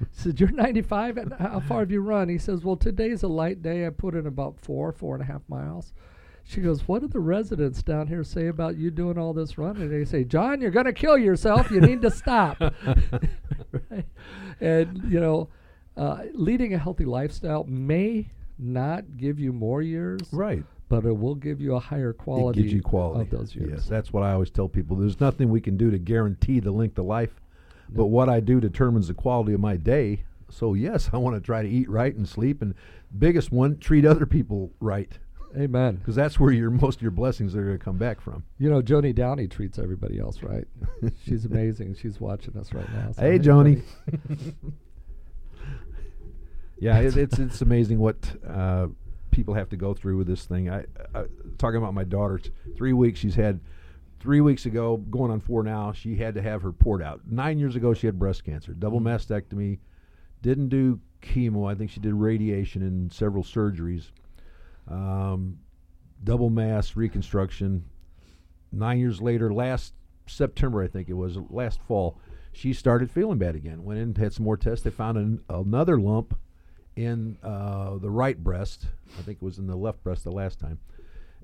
She 0.00 0.06
said, 0.12 0.40
"You're 0.40 0.50
95, 0.50 1.16
and 1.16 1.32
how 1.34 1.60
far 1.60 1.80
have 1.80 1.90
you 1.90 2.00
run?" 2.00 2.28
He 2.28 2.38
says, 2.38 2.64
"Well, 2.64 2.76
today's 2.76 3.22
a 3.22 3.28
light 3.28 3.62
day. 3.62 3.86
I 3.86 3.90
put 3.90 4.14
in 4.14 4.26
about 4.26 4.58
four, 4.60 4.92
four 4.92 5.14
and 5.14 5.22
a 5.22 5.26
half 5.26 5.42
miles." 5.48 5.92
She 6.42 6.60
goes, 6.60 6.86
"What 6.86 7.00
do 7.00 7.08
the 7.08 7.20
residents 7.20 7.82
down 7.82 8.08
here 8.08 8.22
say 8.22 8.48
about 8.48 8.76
you 8.76 8.90
doing 8.90 9.18
all 9.18 9.32
this 9.32 9.56
running?" 9.56 9.88
They 9.88 10.04
say, 10.04 10.24
"John, 10.24 10.60
you're 10.60 10.70
going 10.70 10.86
to 10.86 10.92
kill 10.92 11.16
yourself. 11.16 11.70
You 11.70 11.80
need 11.80 12.02
to 12.02 12.10
stop." 12.10 12.60
right? 12.60 14.06
And 14.60 15.10
you 15.10 15.18
know, 15.20 15.48
uh, 15.96 16.24
leading 16.32 16.74
a 16.74 16.78
healthy 16.78 17.04
lifestyle 17.04 17.64
may 17.64 18.30
not 18.58 19.16
give 19.16 19.38
you 19.40 19.52
more 19.52 19.82
years, 19.82 20.20
right. 20.32 20.64
But 20.88 21.04
it 21.04 21.16
will 21.16 21.34
give 21.34 21.60
you 21.60 21.74
a 21.74 21.80
higher 21.80 22.12
quality, 22.12 22.60
it 22.60 22.62
gives 22.62 22.74
you 22.74 22.82
quality 22.82 23.22
of 23.22 23.30
those 23.30 23.54
years. 23.54 23.70
Yes, 23.72 23.88
that's 23.88 24.12
what 24.12 24.22
I 24.22 24.32
always 24.32 24.50
tell 24.50 24.68
people. 24.68 24.96
There's 24.96 25.20
nothing 25.20 25.48
we 25.48 25.60
can 25.60 25.76
do 25.76 25.90
to 25.90 25.98
guarantee 25.98 26.60
the 26.60 26.70
length 26.70 26.98
of 26.98 27.06
life, 27.06 27.40
but 27.88 28.06
what 28.06 28.28
I 28.28 28.40
do 28.40 28.60
determines 28.60 29.08
the 29.08 29.14
quality 29.14 29.52
of 29.54 29.60
my 29.60 29.76
day. 29.76 30.24
So 30.50 30.74
yes, 30.74 31.10
I 31.12 31.16
want 31.16 31.36
to 31.36 31.40
try 31.40 31.62
to 31.62 31.68
eat 31.68 31.88
right 31.88 32.14
and 32.14 32.28
sleep, 32.28 32.62
and 32.62 32.74
biggest 33.18 33.50
one, 33.50 33.78
treat 33.78 34.04
other 34.04 34.26
people 34.26 34.72
right, 34.78 35.18
Amen. 35.56 35.96
because 35.96 36.14
that's 36.14 36.38
where 36.38 36.52
your 36.52 36.70
most 36.70 36.96
of 36.96 37.02
your 37.02 37.10
blessings 37.10 37.56
are 37.56 37.64
going 37.64 37.78
to 37.78 37.84
come 37.84 37.96
back 37.96 38.20
from. 38.20 38.44
You 38.58 38.70
know, 38.70 38.82
Joni 38.82 39.14
Downey 39.14 39.48
treats 39.48 39.78
everybody 39.78 40.18
else 40.18 40.42
right. 40.42 40.66
She's 41.24 41.44
amazing. 41.44 41.96
She's 42.00 42.20
watching 42.20 42.56
us 42.56 42.72
right 42.72 42.90
now. 42.92 43.12
So 43.12 43.22
Hey, 43.22 43.38
Joni. 43.38 43.82
yeah, 46.78 46.98
it, 46.98 47.16
it's 47.16 47.38
it's 47.38 47.62
amazing 47.62 47.98
what 47.98 48.16
uh, 48.46 48.88
people 49.34 49.54
have 49.54 49.68
to 49.68 49.76
go 49.76 49.92
through 49.92 50.16
with 50.16 50.28
this 50.28 50.44
thing. 50.44 50.70
I, 50.70 50.84
I 51.14 51.24
talking 51.58 51.76
about 51.76 51.92
my 51.92 52.04
daughter. 52.04 52.40
Three 52.76 52.92
weeks 52.92 53.18
she's 53.18 53.34
had. 53.34 53.60
Three 54.20 54.40
weeks 54.40 54.64
ago, 54.64 54.96
going 54.96 55.30
on 55.30 55.40
four 55.40 55.62
now, 55.62 55.92
she 55.92 56.16
had 56.16 56.34
to 56.36 56.40
have 56.40 56.62
her 56.62 56.72
port 56.72 57.02
out. 57.02 57.20
Nine 57.30 57.58
years 57.58 57.76
ago, 57.76 57.92
she 57.92 58.06
had 58.06 58.18
breast 58.18 58.42
cancer, 58.42 58.72
double 58.72 58.98
mastectomy. 58.98 59.80
Didn't 60.40 60.70
do 60.70 60.98
chemo. 61.20 61.70
I 61.70 61.74
think 61.74 61.90
she 61.90 62.00
did 62.00 62.14
radiation 62.14 62.80
and 62.80 63.12
several 63.12 63.44
surgeries. 63.44 64.12
Um, 64.88 65.58
double 66.22 66.48
mass 66.48 66.96
reconstruction. 66.96 67.84
Nine 68.72 68.98
years 68.98 69.20
later, 69.20 69.52
last 69.52 69.92
September, 70.26 70.82
I 70.82 70.86
think 70.86 71.10
it 71.10 71.14
was 71.14 71.36
last 71.50 71.80
fall, 71.82 72.18
she 72.52 72.72
started 72.72 73.10
feeling 73.10 73.36
bad 73.36 73.56
again. 73.56 73.84
Went 73.84 74.00
in, 74.00 74.14
had 74.14 74.32
some 74.32 74.44
more 74.44 74.56
tests. 74.56 74.84
They 74.84 74.90
found 74.90 75.18
an, 75.18 75.40
another 75.50 76.00
lump 76.00 76.34
in 76.96 77.36
uh, 77.42 77.98
the 77.98 78.10
right 78.10 78.42
breast. 78.42 78.86
I 79.18 79.22
think 79.22 79.38
it 79.40 79.44
was 79.44 79.58
in 79.58 79.66
the 79.66 79.76
left 79.76 80.02
breast 80.02 80.24
the 80.24 80.30
last 80.30 80.58
time, 80.58 80.78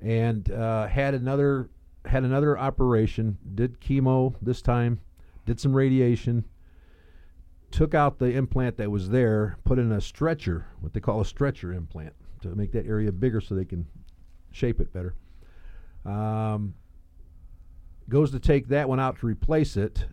and 0.00 0.50
uh, 0.50 0.86
had 0.86 1.14
another 1.14 1.70
had 2.04 2.24
another 2.24 2.58
operation. 2.58 3.38
Did 3.54 3.80
chemo 3.80 4.34
this 4.40 4.62
time. 4.62 5.00
Did 5.46 5.60
some 5.60 5.74
radiation. 5.74 6.44
Took 7.70 7.94
out 7.94 8.18
the 8.18 8.26
implant 8.32 8.76
that 8.78 8.90
was 8.90 9.10
there. 9.10 9.56
Put 9.64 9.78
in 9.78 9.92
a 9.92 10.00
stretcher, 10.00 10.66
what 10.80 10.92
they 10.92 11.00
call 11.00 11.20
a 11.20 11.24
stretcher 11.24 11.72
implant, 11.72 12.14
to 12.42 12.48
make 12.54 12.72
that 12.72 12.86
area 12.86 13.12
bigger 13.12 13.40
so 13.40 13.54
they 13.54 13.64
can 13.64 13.86
shape 14.50 14.80
it 14.80 14.92
better. 14.92 15.14
Um, 16.04 16.74
goes 18.08 18.32
to 18.32 18.40
take 18.40 18.68
that 18.68 18.88
one 18.88 18.98
out 18.98 19.20
to 19.20 19.26
replace 19.26 19.76
it. 19.76 20.06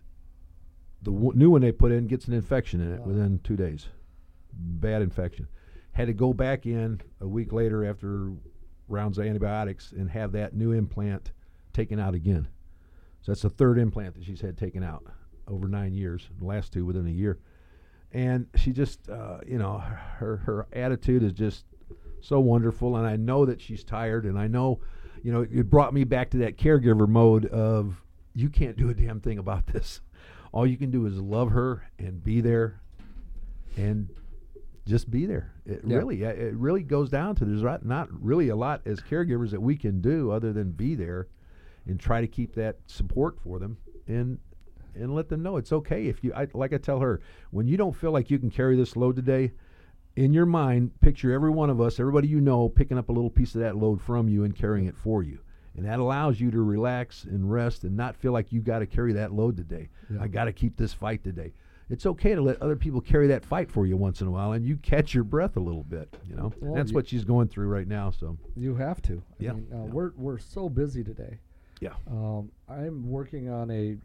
The 1.02 1.10
w- 1.10 1.32
new 1.34 1.50
one 1.50 1.62
they 1.62 1.72
put 1.72 1.90
in 1.90 2.06
gets 2.06 2.26
an 2.28 2.34
infection 2.34 2.80
in 2.80 2.92
it 2.92 3.00
Oh. 3.02 3.08
within 3.08 3.40
two 3.42 3.56
days. 3.56 3.88
Bad 4.58 5.02
infection. 5.02 5.48
Had 5.92 6.08
to 6.08 6.12
go 6.12 6.32
back 6.32 6.66
in 6.66 7.00
a 7.20 7.26
week 7.26 7.52
later 7.52 7.84
after 7.84 8.32
rounds 8.88 9.18
of 9.18 9.26
antibiotics 9.26 9.92
and 9.92 10.10
have 10.10 10.32
that 10.32 10.54
new 10.54 10.72
implant 10.72 11.32
taken 11.72 11.98
out 12.00 12.14
again. 12.14 12.48
So 13.20 13.32
that's 13.32 13.42
the 13.42 13.50
third 13.50 13.78
implant 13.78 14.14
that 14.14 14.24
she's 14.24 14.40
had 14.40 14.56
taken 14.56 14.82
out 14.82 15.04
over 15.46 15.68
nine 15.68 15.94
years. 15.94 16.28
The 16.38 16.44
last 16.44 16.72
two 16.72 16.84
within 16.84 17.06
a 17.06 17.10
year. 17.10 17.38
And 18.12 18.46
she 18.56 18.72
just, 18.72 19.08
uh, 19.08 19.38
you 19.46 19.58
know, 19.58 19.78
her 19.78 20.38
her 20.38 20.66
attitude 20.72 21.22
is 21.22 21.32
just 21.32 21.64
so 22.20 22.40
wonderful. 22.40 22.96
And 22.96 23.06
I 23.06 23.16
know 23.16 23.44
that 23.46 23.60
she's 23.60 23.84
tired. 23.84 24.24
And 24.24 24.38
I 24.38 24.46
know, 24.46 24.80
you 25.22 25.32
know, 25.32 25.42
it 25.42 25.68
brought 25.68 25.92
me 25.92 26.04
back 26.04 26.30
to 26.30 26.38
that 26.38 26.56
caregiver 26.56 27.08
mode 27.08 27.46
of 27.46 28.02
you 28.34 28.48
can't 28.48 28.76
do 28.76 28.88
a 28.88 28.94
damn 28.94 29.20
thing 29.20 29.38
about 29.38 29.66
this. 29.66 30.00
All 30.52 30.66
you 30.66 30.76
can 30.76 30.90
do 30.90 31.06
is 31.06 31.18
love 31.18 31.50
her 31.50 31.90
and 31.98 32.22
be 32.22 32.40
there, 32.40 32.80
and 33.76 34.08
just 34.88 35.10
be 35.10 35.26
there. 35.26 35.52
It 35.66 35.82
Yeah. 35.86 35.98
really, 35.98 36.22
it 36.22 36.54
really 36.54 36.82
goes 36.82 37.10
down 37.10 37.34
to 37.36 37.44
there's 37.44 37.62
not, 37.62 37.84
not 37.84 38.08
really 38.10 38.48
a 38.48 38.56
lot 38.56 38.82
as 38.86 39.00
caregivers 39.00 39.50
that 39.50 39.60
we 39.62 39.76
can 39.76 40.00
do 40.00 40.30
other 40.30 40.52
than 40.52 40.72
be 40.72 40.94
there, 40.94 41.28
and 41.86 41.98
try 42.00 42.20
to 42.20 42.26
keep 42.26 42.54
that 42.54 42.78
support 42.86 43.38
for 43.40 43.58
them 43.58 43.78
and 44.06 44.38
and 44.94 45.14
let 45.14 45.28
them 45.28 45.42
know 45.42 45.56
it's 45.58 45.72
okay 45.72 46.06
if 46.06 46.24
you. 46.24 46.32
I, 46.34 46.48
like 46.54 46.72
I 46.72 46.78
tell 46.78 46.98
her, 47.00 47.20
when 47.50 47.68
you 47.68 47.76
don't 47.76 47.94
feel 47.94 48.10
like 48.10 48.30
you 48.30 48.38
can 48.38 48.50
carry 48.50 48.74
this 48.74 48.96
load 48.96 49.14
today, 49.14 49.52
in 50.16 50.32
your 50.32 50.46
mind, 50.46 50.98
picture 51.00 51.32
every 51.32 51.50
one 51.50 51.70
of 51.70 51.80
us, 51.80 52.00
everybody 52.00 52.26
you 52.26 52.40
know, 52.40 52.68
picking 52.68 52.98
up 52.98 53.08
a 53.08 53.12
little 53.12 53.30
piece 53.30 53.54
of 53.54 53.60
that 53.60 53.76
load 53.76 54.02
from 54.02 54.28
you 54.28 54.42
and 54.42 54.56
carrying 54.56 54.86
it 54.86 54.96
for 54.96 55.22
you. 55.22 55.38
And 55.76 55.86
that 55.86 56.00
allows 56.00 56.40
you 56.40 56.50
to 56.50 56.60
relax 56.60 57.22
and 57.22 57.48
rest 57.52 57.84
and 57.84 57.96
not 57.96 58.16
feel 58.16 58.32
like 58.32 58.50
you 58.50 58.60
got 58.60 58.80
to 58.80 58.86
carry 58.86 59.12
that 59.12 59.32
load 59.32 59.56
today. 59.56 59.88
Yeah. 60.10 60.22
I 60.22 60.26
got 60.26 60.46
to 60.46 60.52
keep 60.52 60.76
this 60.76 60.92
fight 60.92 61.22
today. 61.22 61.52
It's 61.90 62.04
okay 62.06 62.34
to 62.34 62.42
let 62.42 62.60
other 62.60 62.76
people 62.76 63.00
carry 63.00 63.28
that 63.28 63.44
fight 63.44 63.70
for 63.70 63.86
you 63.86 63.96
once 63.96 64.20
in 64.20 64.26
a 64.26 64.30
while 64.30 64.52
and 64.52 64.64
you 64.66 64.76
catch 64.76 65.14
your 65.14 65.24
breath 65.24 65.56
a 65.56 65.60
little 65.60 65.84
bit, 65.84 66.14
you 66.28 66.36
know. 66.36 66.52
Well, 66.60 66.74
That's 66.74 66.90
you- 66.90 66.94
what 66.96 67.08
she's 67.08 67.24
going 67.24 67.48
through 67.48 67.68
right 67.68 67.88
now, 67.88 68.10
so. 68.10 68.36
You 68.56 68.74
have 68.76 69.00
to. 69.02 69.22
I 69.40 69.44
Yeah, 69.44 69.52
mean, 69.54 69.66
uh, 69.72 69.76
yeah. 69.76 69.82
We're 69.84 70.12
we're 70.16 70.38
so 70.38 70.68
busy 70.68 71.02
today. 71.02 71.38
Yeah. 71.80 71.94
Um, 72.10 72.50
I'm 72.68 73.08
working 73.08 73.48
on 73.48 73.70
a, 73.70 73.96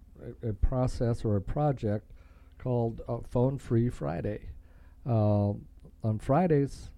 a, 0.44 0.50
a 0.50 0.54
process 0.54 1.26
or 1.26 1.36
a 1.36 1.42
project 1.42 2.12
called 2.58 3.02
uh, 3.10 3.18
Phone 3.30 3.58
Free 3.58 3.90
Friday. 3.90 4.42
Um, 5.06 5.66
on 6.04 6.20
Fridays, 6.20 6.92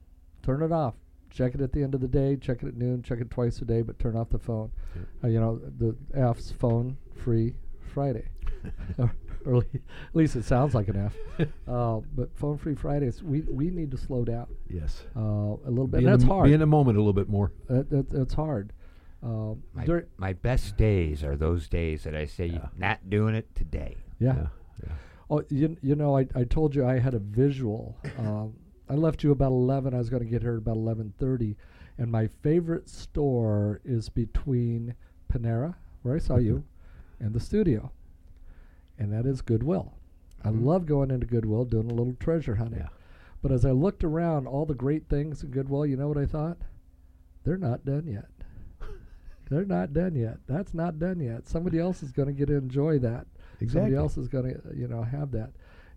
turn 0.44 0.62
it 0.62 0.72
off. 0.72 0.94
Check 1.32 1.56
it 1.56 1.62
at 1.62 1.72
the 1.72 1.82
end 1.82 1.96
of 1.96 2.02
the 2.02 2.08
day. 2.08 2.36
Check 2.36 2.62
it 2.62 2.68
at 2.68 2.76
noon. 2.78 3.02
Check 3.02 3.20
it 3.20 3.30
twice 3.32 3.60
a 3.62 3.66
day, 3.66 3.82
but 3.82 3.98
turn 4.00 4.16
off 4.16 4.30
the 4.30 4.38
phone. 4.40 4.72
Uh, 5.24 5.28
you 5.28 5.40
know 5.40 5.60
the 5.80 5.96
F's 6.14 6.52
Phone 6.52 6.98
Free 7.16 7.56
Friday. 7.94 8.28
or, 9.50 9.56
or 9.56 9.58
at 9.74 10.16
least 10.16 10.36
it 10.36 10.44
sounds 10.46 10.74
like 10.74 10.88
an 10.88 10.98
F. 11.40 11.48
uh, 11.68 12.00
but 12.16 12.36
Phone 12.38 12.58
Free 12.58 12.76
Fridays, 12.76 13.22
we 13.24 13.42
we 13.42 13.70
need 13.70 13.92
to 13.92 13.98
slow 13.98 14.24
down 14.26 14.48
Yes. 14.70 15.04
uh, 15.16 15.20
a 15.20 15.70
little 15.70 15.88
bit. 15.88 16.02
in, 16.02 16.06
And 16.06 16.14
that's 16.14 16.24
the, 16.24 16.28
mo- 16.30 16.36
hard. 16.36 16.48
be 16.48 16.54
in 16.54 16.60
the 16.60 16.66
moment 16.66 16.98
a 16.98 17.02
little 17.02 17.14
bit 17.14 17.30
more. 17.30 17.52
That, 17.68 17.90
that, 17.90 18.10
that's 18.10 18.34
hard. 18.34 18.74
Um, 19.24 19.64
My, 19.74 19.86
dur- 19.86 20.08
my 20.18 20.34
best 20.34 20.78
days 20.78 21.24
are 21.24 21.36
those 21.36 21.68
days 21.68 22.04
that 22.04 22.16
I 22.16 22.26
say, 22.26 22.48
Yeah. 22.48 22.68
not 22.78 23.10
doing 23.10 23.34
it 23.36 23.54
today. 23.56 23.98
yeah. 24.20 24.36
Yeah. 24.36 24.48
yeah. 24.84 24.92
Oh, 25.32 25.44
you, 25.50 25.76
you 25.82 25.96
know, 25.96 26.16
I, 26.16 26.28
I 26.36 26.44
told 26.44 26.76
you 26.76 26.86
I 26.86 27.00
had 27.00 27.16
a 27.16 27.20
visual. 27.20 27.98
Um, 28.20 28.54
I 28.88 28.94
left 28.94 29.24
you 29.24 29.32
about 29.32 29.48
11. 29.52 29.96
I 29.96 29.98
was 29.98 30.10
going 30.12 30.22
to 30.24 30.30
get 30.30 30.44
here 30.44 30.52
at 30.54 30.58
about 30.60 30.78
11:30, 30.78 31.56
and 31.98 32.12
my 32.12 32.28
favorite 32.44 32.88
store 32.88 33.82
is 33.84 34.08
between 34.10 34.94
Panera, 35.34 35.74
where 36.04 36.14
I 36.16 36.20
saw 36.20 36.36
you, 36.38 36.64
and 37.20 37.34
the 37.34 37.40
studio, 37.40 37.92
and 38.98 39.12
that 39.14 39.26
is 39.26 39.42
Goodwill. 39.42 39.94
I 40.44 40.50
Mhm. 40.50 40.64
love 40.64 40.86
going 40.86 41.12
into 41.12 41.26
Goodwill, 41.26 41.66
doing 41.66 41.90
a 41.90 41.94
little 41.94 42.14
treasure 42.20 42.56
hunting. 42.56 42.80
Yeah. 42.80 42.90
But 43.42 43.52
as 43.52 43.66
I 43.66 43.72
looked 43.72 44.04
around, 44.04 44.48
all 44.48 44.66
the 44.66 44.74
great 44.76 45.08
things 45.08 45.44
in 45.44 45.52
Goodwill, 45.52 45.86
you 45.86 45.98
know 45.98 46.08
what 46.08 46.18
I 46.18 46.26
thought? 46.26 46.58
They're 47.44 47.58
not 47.58 47.86
done 47.86 48.08
yet. 48.08 48.26
They're 49.50 49.66
not 49.66 49.94
done 49.94 50.16
yet. 50.16 50.40
That's 50.48 50.74
not 50.74 50.98
done 51.00 51.20
yet. 51.20 51.48
Somebody 51.48 51.80
else 51.80 52.02
is 52.02 52.12
going 52.12 52.28
to 52.28 52.34
get 52.34 52.48
to 52.48 52.56
enjoy 52.56 53.00
that. 53.00 53.28
Exactly. 53.60 53.68
Somebody 53.70 53.96
else 53.96 54.18
is 54.18 54.28
going 54.28 54.54
to, 54.54 54.62
you 54.76 54.88
know, 54.88 55.04
have 55.04 55.32
that. 55.32 55.52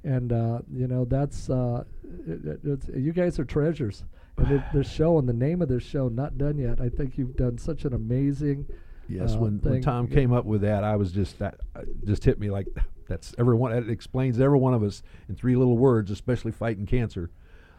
And 0.04 0.32
uh, 0.32 0.60
you 0.72 0.86
know 0.86 1.04
that's 1.04 1.50
uh, 1.50 1.82
it, 2.26 2.88
you 2.94 3.12
guys 3.12 3.38
are 3.38 3.44
treasures. 3.44 4.04
And 4.36 4.50
it, 4.52 4.62
this 4.72 4.88
show 4.88 5.18
and 5.18 5.28
the 5.28 5.32
name 5.32 5.60
of 5.60 5.68
this 5.68 5.82
show, 5.82 6.08
not 6.08 6.38
done 6.38 6.56
yet. 6.58 6.80
I 6.80 6.88
think 6.88 7.18
you've 7.18 7.36
done 7.36 7.58
such 7.58 7.84
an 7.84 7.92
amazing. 7.94 8.66
Yes, 9.08 9.34
uh, 9.34 9.38
when, 9.38 9.58
when 9.60 9.74
thing. 9.74 9.82
Tom 9.82 10.06
came 10.06 10.32
up 10.32 10.44
with 10.44 10.60
that, 10.62 10.84
I 10.84 10.96
was 10.96 11.12
just 11.12 11.38
that 11.38 11.56
uh, 11.74 11.82
just 12.04 12.24
hit 12.24 12.38
me 12.38 12.50
like 12.50 12.66
that's 13.08 13.34
everyone. 13.38 13.72
It 13.72 13.88
explains 13.88 14.38
every 14.40 14.58
one 14.58 14.74
of 14.74 14.82
us 14.82 15.02
in 15.28 15.34
three 15.34 15.56
little 15.56 15.78
words, 15.78 16.10
especially 16.10 16.52
fighting 16.52 16.86
cancer. 16.86 17.30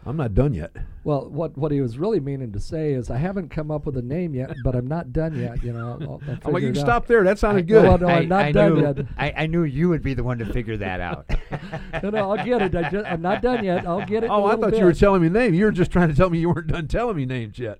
I'm 0.05 0.15
not 0.15 0.33
done 0.33 0.53
yet. 0.53 0.71
Well, 1.03 1.29
what 1.29 1.57
what 1.57 1.71
he 1.73 1.81
was 1.81 1.97
really 1.97 2.21
meaning 2.21 2.53
to 2.53 2.59
say 2.59 2.93
is, 2.93 3.11
I 3.11 3.17
haven't 3.17 3.49
come 3.49 3.69
up 3.69 3.85
with 3.85 3.97
a 3.97 4.01
name 4.01 4.33
yet, 4.33 4.55
but 4.63 4.73
I'm 4.73 4.87
not 4.87 5.11
done 5.11 5.37
yet. 5.37 5.61
You 5.61 5.73
know, 5.73 5.97
I'll, 6.01 6.21
I'll 6.29 6.37
I'm 6.45 6.53
like, 6.53 6.63
you 6.63 6.69
it 6.69 6.73
can 6.73 6.81
stop 6.81 7.05
there. 7.05 7.23
That 7.25 7.37
sounded 7.37 7.65
I- 7.65 7.67
good. 7.67 7.83
Well, 7.83 7.97
no, 7.97 8.07
I, 8.07 8.13
I'm 8.19 8.29
not 8.29 8.45
I 8.45 8.51
done 8.53 8.75
knew, 8.75 8.81
yet. 8.81 8.97
I, 9.17 9.33
I 9.35 9.45
knew 9.47 9.63
you 9.63 9.89
would 9.89 10.01
be 10.01 10.13
the 10.13 10.23
one 10.23 10.37
to 10.37 10.45
figure 10.45 10.77
that 10.77 11.01
out. 11.01 11.29
no, 12.01 12.11
no, 12.11 12.31
I'll 12.31 12.45
get 12.45 12.61
it. 12.61 12.75
I 12.75 12.89
just, 12.89 13.05
I'm 13.05 13.21
not 13.21 13.41
done 13.41 13.63
yet. 13.63 13.85
I'll 13.85 14.05
get 14.05 14.23
it. 14.23 14.29
oh, 14.29 14.45
I 14.45 14.51
little 14.51 14.61
thought 14.63 14.71
bit. 14.71 14.79
you 14.79 14.85
were 14.85 14.93
telling 14.93 15.21
me 15.21 15.27
name. 15.27 15.53
You 15.53 15.65
were 15.65 15.71
just 15.71 15.91
trying 15.91 16.07
to 16.07 16.15
tell 16.15 16.29
me 16.29 16.39
you 16.39 16.49
weren't 16.49 16.67
done 16.67 16.87
telling 16.87 17.17
me 17.17 17.25
names 17.25 17.59
yet. 17.59 17.79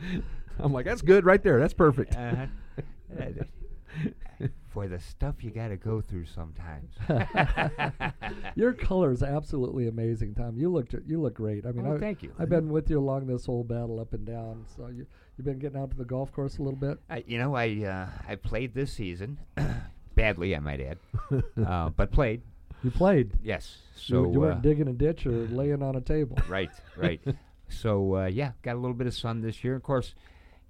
I'm 0.64 0.72
like, 0.72 0.84
that's 0.84 1.02
good 1.02 1.24
right 1.24 1.42
there. 1.42 1.58
That's 1.58 1.74
perfect. 1.74 2.16
Uh-huh. 2.16 2.46
For 4.72 4.86
the 4.86 5.00
stuff 5.00 5.42
you 5.42 5.50
got 5.50 5.68
to 5.68 5.76
go 5.76 6.00
through 6.00 6.26
sometimes. 6.26 6.94
Your 8.54 8.72
color 8.72 9.10
is 9.10 9.20
absolutely 9.22 9.88
amazing, 9.88 10.34
Tom. 10.36 10.56
You 10.56 10.70
look 10.70 10.86
you 11.06 11.20
look 11.20 11.34
great. 11.34 11.66
I 11.66 11.72
mean, 11.72 11.86
Oh, 11.86 11.96
I, 11.96 11.98
thank 11.98 12.22
you. 12.22 12.32
I've 12.38 12.48
been 12.48 12.68
with 12.68 12.88
you 12.88 13.00
along 13.00 13.26
this 13.26 13.46
whole 13.46 13.64
battle 13.64 13.98
up 13.98 14.12
and 14.14 14.24
down. 14.24 14.64
So 14.76 14.86
you 14.86 15.06
you've 15.36 15.44
been 15.44 15.58
getting 15.58 15.76
out 15.80 15.90
to 15.90 15.96
the 15.96 16.04
golf 16.04 16.32
course 16.32 16.58
a 16.58 16.62
little 16.62 16.78
bit. 16.78 16.98
I, 17.10 17.24
you 17.26 17.36
know, 17.36 17.56
I 17.56 17.84
uh, 17.84 18.06
I 18.28 18.36
played 18.36 18.72
this 18.72 18.92
season, 18.92 19.38
badly, 20.14 20.54
I 20.54 20.60
might 20.60 20.80
add, 20.80 20.98
uh, 21.66 21.90
but 21.90 22.12
played. 22.12 22.42
You 22.84 22.92
played. 22.92 23.32
Yes. 23.42 23.78
So 23.96 24.22
you, 24.22 24.28
uh, 24.28 24.46
weren't 24.46 24.62
digging 24.62 24.86
a 24.86 24.92
ditch 24.92 25.26
or 25.26 25.32
laying 25.32 25.82
on 25.82 25.96
a 25.96 26.00
table. 26.00 26.38
right, 26.48 26.70
right. 26.96 27.20
so 27.68 28.16
uh, 28.16 28.26
yeah, 28.26 28.52
got 28.62 28.76
a 28.76 28.78
little 28.78 28.94
bit 28.94 29.08
of 29.08 29.14
sun 29.14 29.40
this 29.42 29.64
year. 29.64 29.74
Of 29.74 29.82
course, 29.82 30.14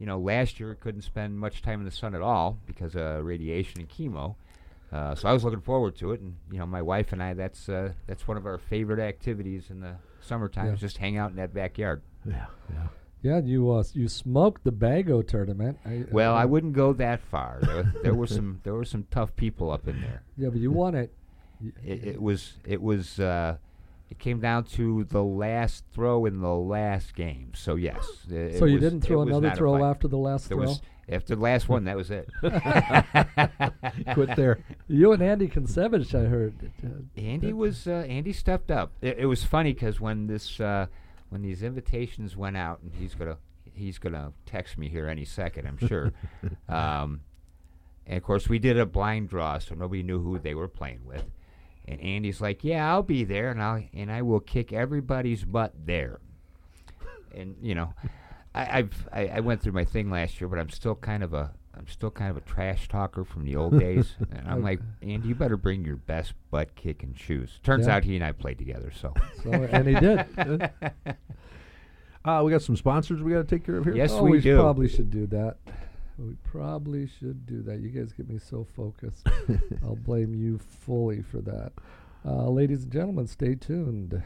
you 0.00 0.06
know, 0.06 0.18
last 0.18 0.58
year 0.58 0.74
couldn't 0.74 1.02
spend 1.02 1.38
much 1.38 1.62
time 1.62 1.78
in 1.78 1.84
the 1.84 1.92
sun 1.92 2.14
at 2.16 2.22
all 2.22 2.58
because 2.66 2.96
of 2.96 3.24
radiation 3.24 3.80
and 3.80 3.88
chemo. 3.88 4.34
Uh, 4.90 5.14
so 5.14 5.28
I 5.28 5.32
was 5.32 5.44
looking 5.44 5.60
forward 5.60 5.94
to 5.98 6.10
it, 6.10 6.20
and 6.20 6.34
you 6.50 6.58
know, 6.58 6.66
my 6.66 6.82
wife 6.82 7.12
and 7.12 7.22
I, 7.22 7.34
that's 7.34 7.68
uh, 7.68 7.92
that's 8.08 8.26
one 8.26 8.36
of 8.36 8.44
our 8.46 8.58
favorite 8.58 8.98
activities 8.98 9.70
in 9.70 9.80
the 9.80 9.94
summertime, 10.20 10.66
Yeah. 10.66 10.72
is 10.72 10.80
just 10.80 10.96
hang 10.96 11.16
out 11.16 11.30
in 11.30 11.36
that 11.36 11.54
backyard. 11.54 12.02
Yeah, 12.26 12.46
yeah. 12.72 12.86
Yeah, 13.22 13.38
you 13.40 13.70
uh, 13.70 13.84
you 13.92 14.08
smoked 14.08 14.64
the 14.64 14.72
Bago 14.72 15.22
tournament. 15.24 15.78
I, 15.84 16.06
Well, 16.10 16.34
I 16.34 16.44
uh, 16.44 16.46
wouldn't 16.48 16.72
go 16.72 16.92
that 16.94 17.20
far. 17.20 17.58
There, 17.62 17.76
were- 17.76 17.92
there 18.02 18.14
were 18.14 18.26
some 18.26 18.60
there 18.64 18.72
were 18.74 18.84
some 18.86 19.06
tough 19.10 19.36
people 19.36 19.70
up 19.70 19.86
in 19.86 20.00
there. 20.00 20.22
Yeah, 20.38 20.48
but 20.48 20.58
you 20.58 20.72
won 20.72 20.94
it. 20.94 21.12
It, 21.84 22.04
it 22.04 22.22
was 22.22 22.54
it 22.64 22.80
was 22.80 23.20
uh, 23.20 23.58
it 24.10 24.18
came 24.18 24.40
down 24.40 24.64
to 24.64 25.04
the 25.04 25.22
last 25.22 25.84
throw 25.92 26.26
in 26.26 26.40
the 26.40 26.54
last 26.54 27.14
game. 27.14 27.52
So 27.54 27.76
yes. 27.76 28.06
it- 28.30 28.58
so 28.58 28.64
it 28.64 28.68
you 28.70 28.74
was- 28.74 28.82
didn't 28.82 29.00
throw 29.02 29.22
another 29.22 29.52
throw 29.52 29.84
after 29.84 30.08
the 30.08 30.18
last 30.18 30.48
There 30.48 30.58
throw. 30.58 30.66
was 30.66 30.80
after 31.08 31.34
the 31.34 31.40
last 31.42 31.68
one. 31.68 31.84
That 31.84 31.96
was 31.96 32.10
it. 32.10 32.28
Quit 34.14 34.36
there. 34.36 34.60
you 34.88 35.12
and 35.12 35.22
Andy 35.22 35.48
Kinsevich, 35.48 36.14
I 36.14 36.28
heard. 36.28 36.54
Andy 37.16 37.52
was 37.52 37.86
uh, 37.86 38.04
Andy 38.08 38.32
stepped 38.32 38.70
up. 38.70 38.92
It, 39.00 39.18
it 39.20 39.26
was 39.26 39.42
funny 39.44 39.72
because 39.72 40.00
when 40.00 40.26
this 40.26 40.60
uh, 40.60 40.86
when 41.30 41.42
these 41.42 41.62
invitations 41.62 42.36
went 42.36 42.56
out, 42.56 42.80
and 42.82 42.92
he's 42.94 43.14
gonna 43.14 43.38
he's 43.74 43.98
gonna 43.98 44.32
text 44.46 44.78
me 44.78 44.88
here 44.88 45.08
any 45.08 45.24
second, 45.24 45.66
I'm 45.66 45.78
sure. 45.78 46.12
um, 46.68 47.20
and 48.06 48.16
of 48.16 48.22
course, 48.22 48.48
we 48.48 48.58
did 48.58 48.78
a 48.78 48.86
blind 48.86 49.28
draw, 49.28 49.58
so 49.58 49.74
nobody 49.74 50.02
knew 50.02 50.20
who 50.22 50.38
they 50.38 50.54
were 50.54 50.68
playing 50.68 51.00
with. 51.04 51.24
And 51.88 52.00
Andy's 52.00 52.40
like, 52.40 52.62
"Yeah, 52.64 52.88
I'll 52.90 53.02
be 53.02 53.24
there, 53.24 53.50
and 53.50 53.62
I'll 53.62 53.82
and 53.92 54.10
I 54.12 54.22
will 54.22 54.40
kick 54.40 54.72
everybody's 54.72 55.44
butt 55.44 55.72
there." 55.86 56.20
And 57.34 57.56
you 57.60 57.74
know, 57.74 57.92
I, 58.54 58.78
I've 58.78 59.08
I, 59.12 59.26
I 59.28 59.40
went 59.40 59.60
through 59.62 59.72
my 59.72 59.84
thing 59.84 60.10
last 60.10 60.40
year, 60.40 60.48
but 60.48 60.58
I'm 60.58 60.70
still 60.70 60.94
kind 60.94 61.22
of 61.22 61.34
a 61.34 61.52
I'm 61.76 61.86
still 61.88 62.10
kind 62.10 62.30
of 62.30 62.36
a 62.36 62.40
trash 62.42 62.88
talker 62.88 63.24
from 63.24 63.44
the 63.44 63.56
old 63.56 63.78
days. 63.78 64.14
And 64.32 64.46
I'm 64.48 64.62
like, 64.62 64.80
Andy, 65.02 65.28
you 65.28 65.34
better 65.34 65.56
bring 65.56 65.84
your 65.84 65.96
best 65.96 66.34
butt 66.50 66.74
kicking 66.74 67.14
shoes. 67.14 67.58
Turns 67.62 67.86
Yeah. 67.86 67.96
out 67.96 68.04
he 68.04 68.16
and 68.16 68.24
I 68.24 68.32
played 68.32 68.58
together, 68.58 68.92
so 68.94 69.14
So, 69.42 69.50
and 69.52 69.88
he 69.88 69.94
did. 69.94 70.26
Uh, 72.22 72.42
we 72.44 72.50
got 72.50 72.60
some 72.60 72.76
sponsors 72.76 73.22
we 73.22 73.32
got 73.32 73.38
to 73.38 73.44
take 73.44 73.64
care 73.64 73.76
of 73.78 73.84
here. 73.84 73.94
Yes, 73.94 74.10
oh, 74.12 74.22
we 74.24 74.32
we 74.32 74.40
do. 74.42 74.56
probably 74.56 74.88
should 74.88 75.10
do 75.10 75.26
that. 75.28 75.56
We 76.20 76.34
probably 76.44 77.06
should 77.06 77.46
do 77.46 77.62
that. 77.62 77.80
You 77.80 77.88
guys 77.88 78.12
get 78.12 78.28
me 78.28 78.38
so 78.38 78.66
focused. 78.76 79.26
I'll 79.82 79.96
blame 79.96 80.34
you 80.34 80.58
fully 80.58 81.22
for 81.22 81.40
that. 81.40 81.72
Uh, 82.24 82.50
ladies 82.50 82.82
and 82.82 82.92
gentlemen, 82.92 83.26
stay 83.26 83.54
tuned. 83.54 84.22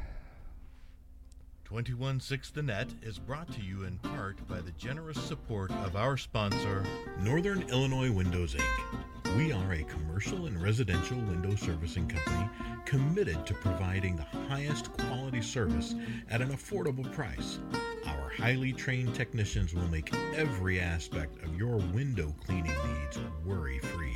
216 1.83 2.55
The 2.55 2.63
Net 2.63 2.89
is 3.03 3.19
brought 3.19 3.51
to 3.53 3.61
you 3.61 3.83
in 3.85 3.99
part 3.99 4.47
by 4.47 4.61
the 4.61 4.71
generous 4.73 5.21
support 5.21 5.73
of 5.73 5.97
our 5.97 6.17
sponsor, 6.17 6.85
Northern 7.21 7.63
Illinois 7.63 8.13
Windows 8.13 8.55
Inc. 8.55 9.37
We 9.37 9.51
are 9.51 9.73
a 9.73 9.83
commercial 9.83 10.47
and 10.47 10.63
residential 10.63 11.17
window 11.17 11.57
servicing 11.57 12.07
company 12.07 12.49
committed 12.85 13.45
to 13.47 13.55
providing 13.55 14.15
the 14.15 14.39
highest 14.49 14.93
quality 14.93 15.43
service 15.43 15.97
at 16.31 16.41
an 16.41 16.51
affordable 16.51 17.11
price. 17.13 17.59
Our 18.07 18.29
highly 18.29 18.73
trained 18.73 19.15
technicians 19.15 19.75
will 19.75 19.89
make 19.89 20.15
every 20.37 20.79
aspect 20.79 21.43
of 21.43 21.59
your 21.59 21.79
window 21.79 22.35
cleaning 22.47 22.67
needs 22.67 23.19
worry 23.45 23.81
free. 23.81 24.15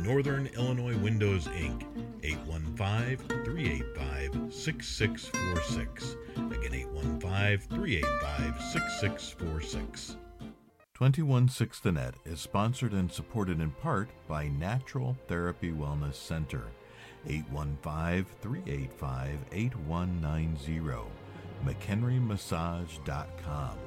Northern 0.00 0.46
Illinois 0.48 0.96
Windows 0.96 1.46
Inc. 1.48 1.84
815 2.22 3.16
385 3.44 4.54
6646. 4.54 6.16
Again, 6.36 6.74
815 6.74 7.58
385 7.68 8.62
6646. 8.72 10.16
216 10.94 11.80
The 11.82 11.92
Net 12.00 12.14
is 12.24 12.40
sponsored 12.40 12.92
and 12.92 13.10
supported 13.10 13.60
in 13.60 13.72
part 13.72 14.08
by 14.28 14.46
Natural 14.48 15.16
Therapy 15.26 15.72
Wellness 15.72 16.14
Center. 16.14 16.62
815 17.26 18.24
385 18.40 19.38
8190. 19.52 21.10
McHenryMassage.com. 21.64 23.78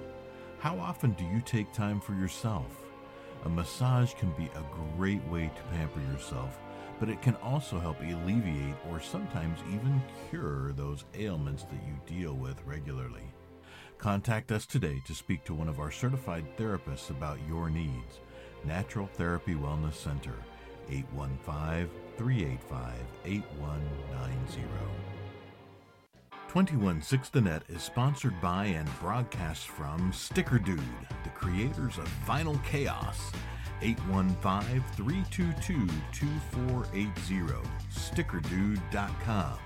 How 0.59 0.79
often 0.79 1.11
do 1.13 1.25
you 1.25 1.41
take 1.45 1.71
time 1.73 1.99
for 1.99 2.13
yourself? 2.13 2.84
A 3.45 3.49
massage 3.49 4.13
can 4.15 4.31
be 4.31 4.45
a 4.45 4.97
great 4.97 5.23
way 5.27 5.51
to 5.55 5.75
pamper 5.75 6.01
yourself, 6.11 6.59
but 6.99 7.09
it 7.09 7.21
can 7.21 7.35
also 7.37 7.79
help 7.79 7.99
alleviate 8.01 8.75
or 8.89 8.99
sometimes 8.99 9.59
even 9.69 10.01
cure 10.29 10.73
those 10.73 11.05
ailments 11.13 11.63
that 11.63 11.79
you 11.85 11.99
deal 12.07 12.33
with 12.33 12.59
regularly. 12.65 13.31
Contact 13.99 14.51
us 14.51 14.65
today 14.65 15.01
to 15.05 15.13
speak 15.13 15.43
to 15.45 15.53
one 15.53 15.69
of 15.69 15.79
our 15.79 15.91
certified 15.91 16.45
therapists 16.57 17.11
about 17.11 17.37
your 17.47 17.69
needs. 17.69 18.19
Natural 18.63 19.07
Therapy 19.07 19.53
Wellness 19.53 19.93
Center, 19.93 20.35
815 20.89 21.89
385 22.17 22.93
8190. 23.25 25.14
216 26.55 27.31
The 27.33 27.49
Net 27.49 27.63
is 27.67 27.83
sponsored 27.83 28.39
by 28.39 28.67
and 28.67 28.87
broadcasts 29.01 29.65
from 29.65 30.13
Sticker 30.13 30.57
Dude, 30.57 30.79
the 31.25 31.29
creators 31.31 31.97
of 31.97 32.07
Final 32.25 32.57
Chaos. 32.59 33.29
815 33.81 34.81
322 34.95 35.85
2480. 36.13 37.69
StickerDude.com. 37.91 39.59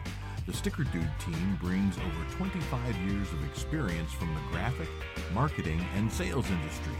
The 0.47 0.53
Sticker 0.53 0.83
Dude 0.85 1.19
team 1.19 1.59
brings 1.61 1.95
over 1.99 2.35
25 2.35 2.95
years 3.07 3.31
of 3.33 3.45
experience 3.45 4.11
from 4.11 4.33
the 4.33 4.41
graphic, 4.51 4.89
marketing, 5.31 5.85
and 5.95 6.11
sales 6.11 6.49
industry, 6.49 6.95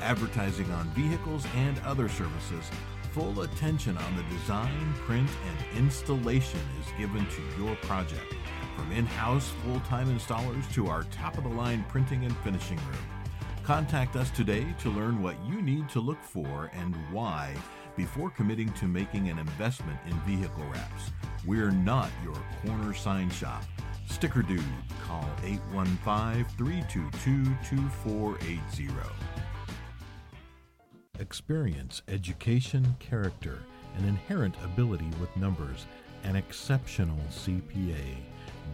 advertising 0.00 0.70
on 0.70 0.86
vehicles 0.90 1.44
and 1.56 1.76
other 1.80 2.08
services. 2.08 2.70
Full 3.10 3.42
attention 3.42 3.98
on 3.98 4.16
the 4.16 4.22
design, 4.38 4.94
print, 5.04 5.30
and 5.48 5.78
installation 5.78 6.60
is 6.80 6.86
given 6.96 7.26
to 7.26 7.62
your 7.64 7.74
project. 7.82 8.32
From 8.76 8.92
in 8.92 9.06
house 9.06 9.52
full 9.64 9.80
time 9.80 10.08
installers 10.16 10.70
to 10.74 10.88
our 10.88 11.04
top 11.04 11.38
of 11.38 11.44
the 11.44 11.50
line 11.50 11.84
printing 11.88 12.24
and 12.24 12.36
finishing 12.38 12.78
room. 12.78 13.24
Contact 13.62 14.16
us 14.16 14.30
today 14.30 14.66
to 14.80 14.90
learn 14.90 15.22
what 15.22 15.36
you 15.48 15.62
need 15.62 15.88
to 15.88 16.00
look 16.00 16.22
for 16.22 16.70
and 16.74 16.94
why 17.10 17.54
before 17.96 18.30
committing 18.30 18.72
to 18.74 18.86
making 18.86 19.28
an 19.28 19.38
investment 19.38 19.98
in 20.06 20.18
vehicle 20.20 20.64
wraps. 20.64 21.10
We're 21.46 21.70
not 21.70 22.10
your 22.22 22.36
corner 22.64 22.92
sign 22.94 23.30
shop. 23.30 23.64
Sticker 24.06 24.42
Dude, 24.42 24.62
call 25.06 25.28
815 25.42 26.44
322 26.56 27.44
2480. 27.70 28.90
Experience, 31.20 32.02
education, 32.08 32.96
character, 32.98 33.60
an 33.96 34.04
inherent 34.04 34.56
ability 34.62 35.08
with 35.20 35.34
numbers, 35.36 35.86
an 36.24 36.36
exceptional 36.36 37.18
CPA. 37.30 38.16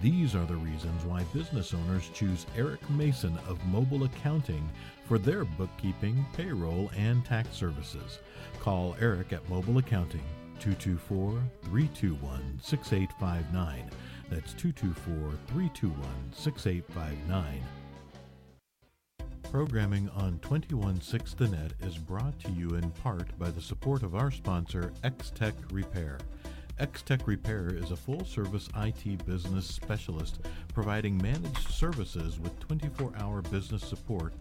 These 0.03 0.35
are 0.35 0.47
the 0.47 0.57
reasons 0.57 1.05
why 1.05 1.25
business 1.25 1.75
owners 1.75 2.09
choose 2.15 2.47
Eric 2.57 2.89
Mason 2.89 3.39
of 3.47 3.63
Mobile 3.67 4.05
Accounting 4.05 4.67
for 5.07 5.19
their 5.19 5.45
bookkeeping, 5.45 6.25
payroll, 6.33 6.91
and 6.97 7.23
tax 7.23 7.55
services. 7.55 8.21
Call 8.61 8.97
Eric 8.99 9.35
at 9.35 9.47
Mobile 9.51 9.77
Accounting 9.77 10.25
224 10.59 11.43
321 11.65 12.61
6859. 12.63 13.91
That's 14.31 14.55
224 14.55 15.33
321 15.49 16.09
6859. 16.33 17.63
Programming 19.51 20.09
on 20.11 20.39
216 20.39 21.37
The 21.37 21.57
Net 21.57 21.73
is 21.81 21.99
brought 21.99 22.39
to 22.41 22.53
you 22.53 22.71
in 22.77 22.91
part 23.03 23.39
by 23.39 23.51
the 23.51 23.61
support 23.61 24.03
of 24.03 24.15
our 24.15 24.31
sponsor, 24.31 24.93
X-Tech 25.05 25.55
Repair. 25.73 26.19
X-Tech 26.81 27.27
Repair 27.29 27.69
is 27.75 27.91
a 27.91 27.97
full-service 27.97 28.71
IT 28.75 29.27
business 29.27 29.67
specialist 29.67 30.41
providing 30.73 31.19
managed 31.19 31.69
services 31.69 32.41
with 32.41 32.59
24-hour 32.61 33.43
business 33.43 33.85
support, 33.85 34.33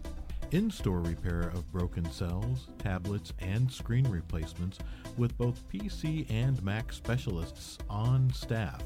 in-store 0.50 1.00
repair 1.00 1.50
of 1.54 1.70
broken 1.70 2.10
cells, 2.10 2.68
tablets, 2.78 3.34
and 3.40 3.70
screen 3.70 4.08
replacements 4.08 4.78
with 5.18 5.36
both 5.36 5.68
PC 5.68 6.24
and 6.30 6.62
Mac 6.64 6.94
specialists 6.94 7.76
on 7.90 8.32
staff. 8.32 8.82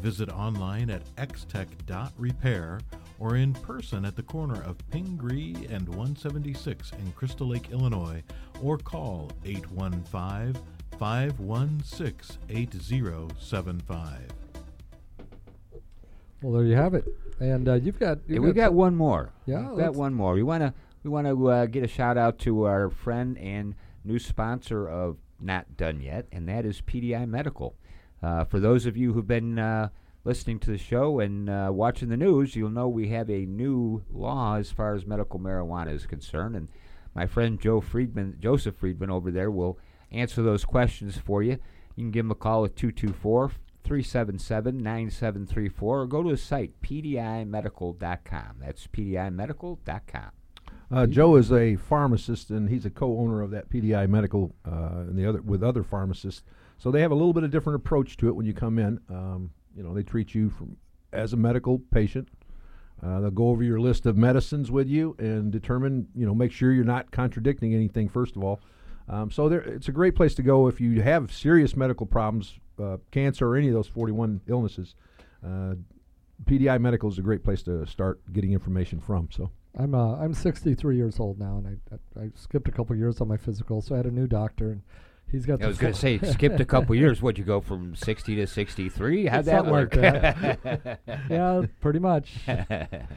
Visit 0.00 0.28
online 0.28 0.90
at 0.90 1.04
xtech.repair 1.14 2.80
or 3.20 3.36
in 3.36 3.52
person 3.52 4.04
at 4.04 4.16
the 4.16 4.22
corner 4.24 4.60
of 4.64 4.78
Pingree 4.90 5.54
and 5.70 5.88
176 5.90 6.90
in 6.92 7.12
Crystal 7.12 7.46
Lake, 7.46 7.70
Illinois, 7.70 8.24
or 8.60 8.78
call 8.78 9.30
815 9.44 10.60
516 11.00 12.36
8075. 12.50 14.20
Well, 16.42 16.52
there 16.52 16.64
you 16.64 16.76
have 16.76 16.92
it. 16.92 17.06
And 17.40 17.66
uh, 17.66 17.74
you've 17.76 17.98
got. 17.98 18.18
You've 18.28 18.44
we 18.44 18.52
got 18.52 18.74
one 18.74 18.94
more. 18.94 19.32
Yeah, 19.46 19.70
We've 19.70 19.78
got 19.78 19.94
one 19.94 20.12
more. 20.12 20.34
We 20.34 20.42
want 20.42 20.62
to 20.62 20.74
we 21.02 21.08
want 21.08 21.26
to 21.26 21.48
uh, 21.48 21.66
get 21.66 21.82
a 21.84 21.88
shout 21.88 22.18
out 22.18 22.38
to 22.40 22.64
our 22.64 22.90
friend 22.90 23.38
and 23.38 23.76
new 24.04 24.18
sponsor 24.18 24.86
of 24.86 25.16
Not 25.40 25.78
Done 25.78 26.02
Yet, 26.02 26.26
and 26.32 26.46
that 26.50 26.66
is 26.66 26.82
PDI 26.82 27.26
Medical. 27.26 27.76
Uh, 28.22 28.44
for 28.44 28.60
those 28.60 28.84
of 28.84 28.98
you 28.98 29.14
who've 29.14 29.26
been 29.26 29.58
uh, 29.58 29.88
listening 30.24 30.58
to 30.58 30.70
the 30.70 30.76
show 30.76 31.18
and 31.18 31.48
uh, 31.48 31.70
watching 31.72 32.10
the 32.10 32.16
news, 32.18 32.56
you'll 32.56 32.68
know 32.68 32.88
we 32.88 33.08
have 33.08 33.30
a 33.30 33.46
new 33.46 34.02
law 34.12 34.56
as 34.56 34.70
far 34.70 34.94
as 34.94 35.06
medical 35.06 35.40
marijuana 35.40 35.94
is 35.94 36.04
concerned, 36.04 36.56
and 36.56 36.68
my 37.14 37.24
friend 37.24 37.58
Joe 37.58 37.80
Friedman, 37.80 38.36
Joseph 38.38 38.76
Friedman 38.76 39.08
over 39.08 39.30
there, 39.30 39.50
will 39.50 39.78
answer 40.12 40.42
those 40.42 40.64
questions 40.64 41.16
for 41.18 41.42
you. 41.42 41.58
You 41.96 42.04
can 42.04 42.10
give 42.10 42.24
him 42.24 42.30
a 42.30 42.36
call 42.36 42.64
at 42.64 42.76
224 42.76 43.52
377 43.84 44.76
9734 44.76 46.00
or 46.00 46.06
go 46.06 46.22
to 46.22 46.28
his 46.30 46.42
site, 46.42 46.80
pdimedical.com. 46.82 48.56
That's 48.60 48.86
pdimedical.com. 48.86 50.30
Uh, 50.92 51.06
Joe 51.06 51.36
is 51.36 51.52
a 51.52 51.76
pharmacist, 51.76 52.50
and 52.50 52.68
he's 52.68 52.84
a 52.84 52.90
co-owner 52.90 53.42
of 53.42 53.52
that 53.52 53.70
PDI 53.70 54.08
Medical, 54.08 54.52
uh, 54.66 55.02
and 55.02 55.16
the 55.16 55.24
other 55.24 55.40
with 55.40 55.62
other 55.62 55.84
pharmacists. 55.84 56.42
So 56.78 56.90
they 56.90 57.00
have 57.00 57.12
a 57.12 57.14
little 57.14 57.32
bit 57.32 57.44
of 57.44 57.50
different 57.50 57.76
approach 57.76 58.16
to 58.18 58.28
it 58.28 58.34
when 58.34 58.44
you 58.44 58.52
come 58.52 58.78
in. 58.78 58.98
Um, 59.08 59.50
you 59.76 59.84
know, 59.84 59.94
they 59.94 60.02
treat 60.02 60.34
you 60.34 60.50
from 60.50 60.76
as 61.12 61.32
a 61.32 61.36
medical 61.36 61.78
patient. 61.92 62.28
Uh, 63.02 63.20
they'll 63.20 63.30
go 63.30 63.48
over 63.48 63.62
your 63.62 63.80
list 63.80 64.04
of 64.04 64.16
medicines 64.16 64.70
with 64.70 64.88
you 64.88 65.14
and 65.18 65.50
determine, 65.50 66.06
you 66.14 66.26
know, 66.26 66.34
make 66.34 66.52
sure 66.52 66.72
you're 66.72 66.84
not 66.84 67.10
contradicting 67.10 67.74
anything. 67.74 68.08
First 68.08 68.36
of 68.36 68.44
all, 68.44 68.60
um, 69.10 69.30
so 69.30 69.48
there, 69.48 69.60
it's 69.60 69.88
a 69.88 69.92
great 69.92 70.14
place 70.14 70.34
to 70.36 70.42
go 70.42 70.68
if 70.68 70.80
you 70.80 71.02
have 71.02 71.32
serious 71.32 71.76
medical 71.76 72.06
problems, 72.06 72.58
uh, 72.82 72.96
cancer 73.10 73.48
or 73.48 73.56
any 73.56 73.68
of 73.68 73.74
those 73.74 73.88
41 73.88 74.40
illnesses. 74.46 74.94
Uh, 75.44 75.74
PDI 76.44 76.80
Medical 76.80 77.10
is 77.10 77.18
a 77.18 77.22
great 77.22 77.44
place 77.44 77.62
to 77.64 77.84
start 77.86 78.20
getting 78.32 78.52
information 78.52 79.00
from. 79.00 79.28
So. 79.30 79.50
I'm 79.76 79.94
uh, 79.94 80.16
I'm 80.16 80.34
63 80.34 80.96
years 80.96 81.20
old 81.20 81.38
now, 81.38 81.58
and 81.58 81.66
I, 81.66 82.20
I, 82.20 82.24
I 82.24 82.30
skipped 82.34 82.68
a 82.68 82.72
couple 82.72 82.96
years 82.96 83.20
on 83.20 83.28
my 83.28 83.36
physical, 83.36 83.80
so 83.82 83.94
I 83.94 83.98
had 83.98 84.06
a 84.06 84.10
new 84.10 84.26
doctor, 84.26 84.72
and 84.72 84.82
he's 85.30 85.46
got. 85.46 85.62
I 85.62 85.66
was 85.66 85.78
going 85.78 85.92
to 85.92 85.98
say, 85.98 86.18
skipped 86.32 86.60
a 86.60 86.64
couple 86.64 86.94
years. 86.94 87.22
Would 87.22 87.38
you 87.38 87.44
go 87.44 87.60
from 87.60 87.94
60 87.94 88.36
to 88.36 88.46
63? 88.46 89.26
How'd 89.26 89.44
that 89.44 89.64
Something 89.64 89.74
like 89.74 89.94
work? 89.94 90.98
yeah, 91.30 91.62
pretty 91.80 91.98
much. 91.98 92.34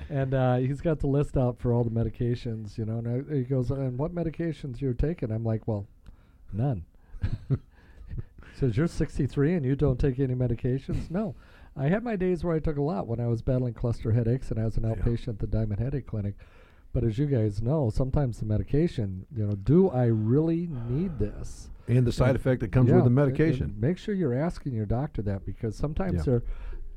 and 0.10 0.34
uh, 0.34 0.58
he's 0.58 0.82
got 0.82 1.00
the 1.00 1.08
list 1.08 1.38
out 1.38 1.60
for 1.60 1.74
all 1.74 1.84
the 1.84 1.90
medications, 1.90 2.78
you 2.78 2.86
know. 2.86 3.00
And 3.00 3.32
I, 3.32 3.36
he 3.36 3.44
goes, 3.44 3.72
"And 3.72 3.98
what 3.98 4.14
medications 4.14 4.82
you're 4.82 4.94
taking?" 4.94 5.32
I'm 5.32 5.44
like, 5.44 5.68
"Well, 5.68 5.88
none." 6.52 6.86
Says 8.56 8.78
you're 8.78 8.88
63 8.88 9.56
and 9.56 9.66
you 9.66 9.76
don't 9.76 10.00
take 10.00 10.20
any 10.20 10.36
medications? 10.36 11.10
No, 11.10 11.36
I 11.76 11.88
had 11.88 12.04
my 12.04 12.16
days 12.16 12.44
where 12.44 12.56
I 12.56 12.60
took 12.60 12.78
a 12.78 12.82
lot 12.82 13.08
when 13.08 13.20
I 13.20 13.28
was 13.28 13.42
battling 13.42 13.74
cluster 13.74 14.12
headaches 14.12 14.52
and 14.52 14.60
I 14.60 14.66
was 14.66 14.78
an 14.78 14.84
outpatient 14.84 15.30
at 15.30 15.40
the 15.40 15.48
Diamond 15.48 15.80
Headache 15.80 16.06
Clinic. 16.06 16.36
But 16.94 17.04
as 17.04 17.18
you 17.18 17.26
guys 17.26 17.62
know, 17.62 17.90
sometimes 17.90 18.38
the 18.38 18.46
medication, 18.46 19.26
you 19.36 19.48
know, 19.48 19.56
do 19.56 19.90
I 19.90 20.06
really 20.06 20.70
need 20.88 21.18
this? 21.18 21.72
And 21.88 22.06
the 22.08 22.12
side 22.12 22.36
effect 22.36 22.62
that 22.62 22.72
comes 22.72 22.90
Yeah, 22.90 22.96
with 22.96 23.04
the 23.06 23.10
medication. 23.10 23.76
make 23.78 23.98
sure 23.98 24.16
you're 24.16 24.34
asking 24.34 24.74
your 24.74 24.86
doctor 24.86 25.22
that 25.24 25.46
because 25.46 25.76
sometimes 25.76 26.14
Yeah. 26.16 26.24
they're, 26.24 26.44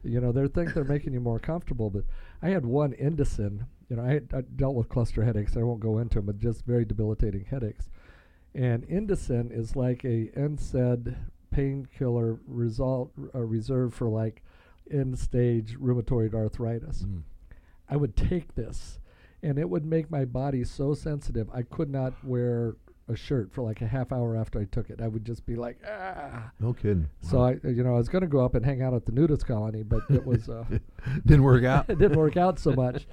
you 0.05 0.21
know, 0.21 0.33
they 0.33 0.47
think 0.49 0.75
they're 0.75 0.85
making 0.85 1.13
you 1.13 1.21
more 1.21 1.39
comfortable. 1.39 1.91
But 1.91 2.05
I 2.43 2.51
had 2.51 2.65
one 2.65 2.93
Indocin. 2.93 3.67
You 3.89 3.97
know, 3.97 4.03
I, 4.05 4.13
had, 4.15 4.29
I 4.33 4.41
dealt 4.43 4.75
with 4.75 4.89
cluster 4.89 5.25
headaches. 5.25 5.57
I 5.57 5.63
won't 5.63 5.81
go 5.81 5.99
into 5.99 6.17
them, 6.19 6.27
but 6.27 6.39
just 6.39 6.65
very 6.65 6.85
debilitating 6.85 7.45
headaches. 7.45 7.89
And 8.55 8.87
Indocin 8.89 9.51
is 9.57 9.77
like 9.77 10.05
a 10.05 10.31
NSAID 10.37 11.15
painkiller 11.51 12.39
result 12.47 13.13
uh, 13.35 13.41
reserved 13.41 13.95
for 13.95 14.09
like 14.09 14.43
end 14.91 15.19
stage 15.19 15.77
rheumatoid 15.79 16.35
arthritis. 16.35 17.03
Mm. 17.03 17.23
I 17.89 17.97
would 17.97 18.17
take 18.17 18.55
this, 18.55 18.99
and 19.43 19.59
it 19.59 19.69
would 19.71 19.85
make 19.85 20.11
my 20.11 20.25
body 20.25 20.65
so 20.65 20.95
sensitive 20.95 21.49
I 21.53 21.63
could 21.63 21.91
not 21.91 22.13
wear 22.25 22.77
a 23.09 23.15
shirt 23.17 23.53
for 23.53 23.63
like 23.63 23.83
a 23.83 23.87
half 23.87 24.11
hour 24.13 24.37
after 24.37 24.59
I 24.61 24.65
took 24.65 24.91
it. 24.91 25.01
I 25.01 25.07
would 25.09 25.25
just 25.25 25.47
be 25.47 25.55
like, 25.55 25.79
ah. 25.89 26.51
No 26.61 26.73
kidding. 26.73 27.09
So 27.21 27.41
I, 27.41 27.53
you 27.65 27.85
know, 27.85 27.95
I 27.95 27.99
was 27.99 28.09
going 28.09 28.23
to 28.23 28.29
go 28.29 28.45
up 28.45 28.55
and 28.55 28.65
hang 28.65 28.83
out 28.83 28.95
at 28.95 29.07
the 29.07 29.13
nudist 29.13 29.47
colony, 29.47 29.83
but 29.85 30.03
it 30.11 30.25
was 30.27 30.49
uh, 30.49 30.65
didn't 31.27 31.45
work 31.45 31.65
out. 31.65 31.89
it 31.89 31.99
didn't 32.01 32.19
work 32.19 32.37
out 32.37 32.59
so 32.59 32.73
much. 32.73 33.07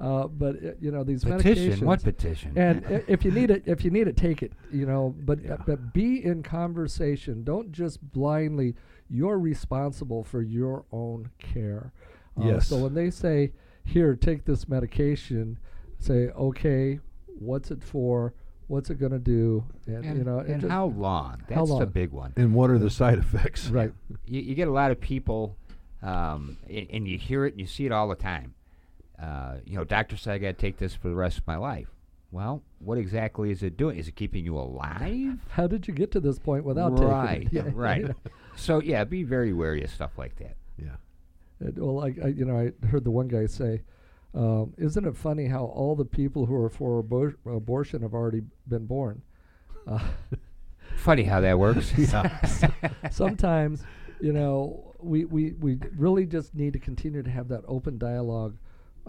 Uh, 0.00 0.26
but 0.28 0.56
uh, 0.56 0.70
you 0.80 0.90
know, 0.90 1.02
these 1.04 1.24
petition? 1.24 1.72
medications. 1.78 1.82
What 1.82 2.02
petition? 2.02 2.52
And 2.56 2.86
i- 2.86 3.04
if 3.06 3.24
you 3.24 3.30
need 3.32 3.50
it, 3.50 3.64
if 3.66 3.84
you 3.84 3.90
need 3.90 4.06
it, 4.08 4.16
take 4.16 4.42
it. 4.42 4.52
You 4.72 4.86
know, 4.86 5.14
but 5.24 5.42
Yeah. 5.42 5.56
but 5.66 5.92
be 5.92 6.24
in 6.24 6.42
conversation. 6.42 7.44
Don't 7.44 7.70
just 7.72 8.00
blindly. 8.12 8.76
You're 9.10 9.38
responsible 9.40 10.22
for 10.24 10.40
your 10.42 10.84
own 10.92 11.28
care. 11.38 11.92
Uh, 12.40 12.44
Yes. 12.46 12.68
So 12.68 12.78
when 12.78 12.94
they 12.94 13.10
say, 13.10 13.52
"Here, 13.84 14.14
take 14.14 14.44
this 14.44 14.68
medication," 14.68 15.58
say, 15.98 16.28
"Okay, 16.28 17.00
what's 17.26 17.70
it 17.72 17.82
for? 17.82 18.32
What's 18.70 18.88
it 18.88 19.00
going 19.00 19.12
to 19.12 19.18
do?" 19.18 19.64
And, 19.86 20.04
and, 20.04 20.18
you 20.18 20.24
know, 20.24 20.38
and 20.38 20.60
just- 20.60 20.70
how 20.70 20.86
long? 20.86 21.42
That's 21.48 21.68
how 21.68 21.78
the 21.78 21.86
big 21.86 22.12
one. 22.12 22.32
and 22.36 22.54
what 22.54 22.70
are 22.70 22.78
the 22.78 22.90
side 22.90 23.18
effects? 23.18 23.68
right. 23.68 23.92
You, 24.26 24.40
you 24.40 24.54
get 24.54 24.68
a 24.68 24.72
lot 24.72 24.90
of 24.92 25.00
people, 25.00 25.56
um, 26.02 26.56
and, 26.68 26.86
and 26.90 27.08
you 27.08 27.18
hear 27.18 27.44
it 27.46 27.54
and 27.54 27.60
you 27.60 27.66
see 27.66 27.84
it 27.84 27.92
all 27.92 28.08
the 28.08 28.14
time. 28.14 28.54
Uh, 29.20 29.56
you 29.66 29.76
know, 29.76 29.84
doctor 29.84 30.16
said 30.16 30.34
I 30.34 30.38
got 30.38 30.46
to 30.48 30.52
take 30.54 30.78
this 30.78 30.94
for 30.94 31.08
the 31.08 31.14
rest 31.14 31.38
of 31.38 31.46
my 31.46 31.56
life. 31.56 31.88
Well, 32.32 32.62
what 32.78 32.96
exactly 32.96 33.50
is 33.50 33.62
it 33.64 33.76
doing? 33.76 33.98
Is 33.98 34.06
it 34.06 34.14
keeping 34.14 34.44
you 34.44 34.56
alive? 34.56 35.38
How 35.48 35.66
did 35.66 35.88
you 35.88 35.92
get 35.92 36.12
to 36.12 36.20
this 36.20 36.38
point 36.38 36.64
without 36.64 36.96
right, 36.98 37.42
taking 37.42 37.58
it? 37.58 37.64
Yeah. 37.66 37.72
right. 37.74 38.06
So 38.56 38.82
yeah, 38.82 39.04
be 39.04 39.22
very 39.22 39.52
wary 39.54 39.82
of 39.84 39.90
stuff 39.90 40.18
like 40.18 40.36
that. 40.36 40.56
Yeah. 40.76 40.96
It, 41.66 41.78
well, 41.78 41.94
like 41.94 42.18
I, 42.22 42.28
you 42.28 42.44
know, 42.44 42.58
I 42.58 42.86
heard 42.86 43.04
the 43.04 43.10
one 43.10 43.28
guy 43.28 43.46
say, 43.46 43.82
um, 44.34 44.74
"Isn't 44.78 45.06
it 45.06 45.16
funny 45.16 45.46
how 45.46 45.64
all 45.64 45.96
the 45.96 46.04
people 46.04 46.46
who 46.46 46.54
are 46.56 46.68
for 46.70 47.02
abor- 47.02 47.34
abortion 47.46 48.02
have 48.02 48.14
already 48.14 48.42
been 48.68 48.86
born?" 48.86 49.22
Uh, 49.86 50.00
Funny 50.96 51.22
how 51.22 51.40
that 51.40 51.58
works. 51.58 51.92
sometimes, 53.10 53.82
you 54.20 54.32
know, 54.32 54.94
we, 55.00 55.24
we, 55.24 55.52
we 55.52 55.78
really 55.96 56.26
just 56.26 56.54
need 56.54 56.72
to 56.74 56.78
continue 56.78 57.22
to 57.22 57.30
have 57.30 57.48
that 57.48 57.62
open 57.66 57.96
dialogue 57.96 58.56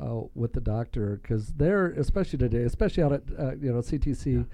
uh, 0.01 0.21
with 0.33 0.53
the 0.53 0.61
doctor 0.61 1.19
because 1.21 1.47
they're, 1.53 1.87
especially 1.87 2.39
today, 2.39 2.63
especially 2.63 3.03
out 3.03 3.11
at 3.11 3.23
uh, 3.37 3.55
you 3.55 3.73
know 3.73 3.79
CTC, 3.79 4.45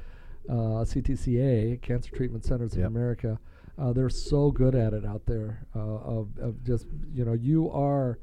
uh, 0.50 0.54
CTCA, 0.54 1.82
Cancer 1.82 2.12
Treatment 2.16 2.44
Centers 2.44 2.74
of 2.74 2.80
Yep. 2.80 2.88
America, 2.88 3.40
uh, 3.78 3.94
they're 3.94 4.10
so 4.10 4.50
good 4.50 4.74
at 4.74 4.94
it 4.94 5.06
out 5.06 5.26
there 5.28 5.66
uh, 5.76 5.80
of, 5.80 6.30
of 6.40 6.64
just 6.64 6.88
you 7.14 7.24
know 7.24 7.34
you 7.34 7.70
are 7.70 8.18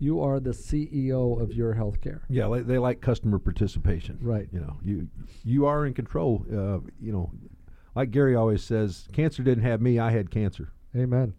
you 0.00 0.20
are 0.22 0.40
the 0.40 0.50
CEO 0.50 1.40
of 1.40 1.52
your 1.52 1.74
healthcare. 1.74 2.20
Yeah, 2.28 2.46
like, 2.46 2.66
they 2.66 2.78
like 2.78 3.00
customer 3.00 3.38
participation. 3.38 4.18
Right. 4.20 4.48
You 4.50 4.60
know, 4.60 4.76
you 4.82 5.08
you 5.44 5.66
are 5.66 5.86
in 5.86 5.94
control. 5.94 6.44
Uh, 6.50 6.80
you 7.00 7.12
know, 7.12 7.30
like 7.94 8.10
Gary 8.10 8.34
always 8.34 8.64
says, 8.64 9.06
cancer 9.12 9.42
didn't 9.42 9.62
have 9.64 9.80
me. 9.80 9.98
I 9.98 10.10
had 10.10 10.30
cancer. 10.30 10.72
Amen. 10.96 11.34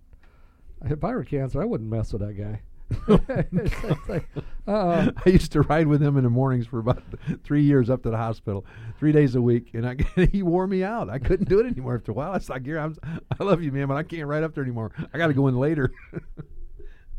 If 0.86 1.04
I 1.04 1.12
were 1.14 1.24
cancer, 1.24 1.62
I 1.62 1.66
wouldn't 1.66 1.90
mess 1.90 2.14
with 2.14 2.22
that 2.22 2.34
guy. 2.38 2.62
like, 4.10 4.28
uh, 4.68 5.12
I 5.26 5.30
used 5.30 5.52
to 5.54 5.62
ride 5.62 5.88
with 5.88 6.02
him 6.02 6.18
in 6.18 6.24
the 6.24 6.30
mornings 6.30 6.68
for 6.68 6.80
about 6.80 7.02
three 7.44 7.64
years 7.64 7.90
up 7.90 8.04
to 8.04 8.10
the 8.10 8.18
hospital, 8.18 8.66
three 9.00 9.12
days 9.12 9.36
a 9.36 9.42
week, 9.42 9.72
and 9.74 9.88
I, 9.88 9.96
he 10.32 10.44
wore 10.44 10.68
me 10.68 10.84
out. 10.84 11.10
I 11.10 11.18
couldn't 11.20 11.50
do 11.50 11.60
it 11.60 11.68
anymore 11.68 11.96
after 11.96 12.12
a 12.12 12.16
while. 12.16 12.34
It's 12.36 12.50
like, 12.50 12.64
Gary, 12.64 12.80
I'm, 12.80 12.96
I 13.40 13.44
love 13.44 13.64
you, 13.64 13.72
man, 13.72 13.88
but 13.88 13.96
I 13.98 14.04
can't 14.04 14.28
ride 14.28 14.44
up 14.44 14.54
there 14.54 14.64
anymore. 14.64 14.92
I 15.14 15.18
got 15.18 15.28
to 15.28 15.34
go 15.34 15.48
in 15.48 15.58
later. 15.58 15.92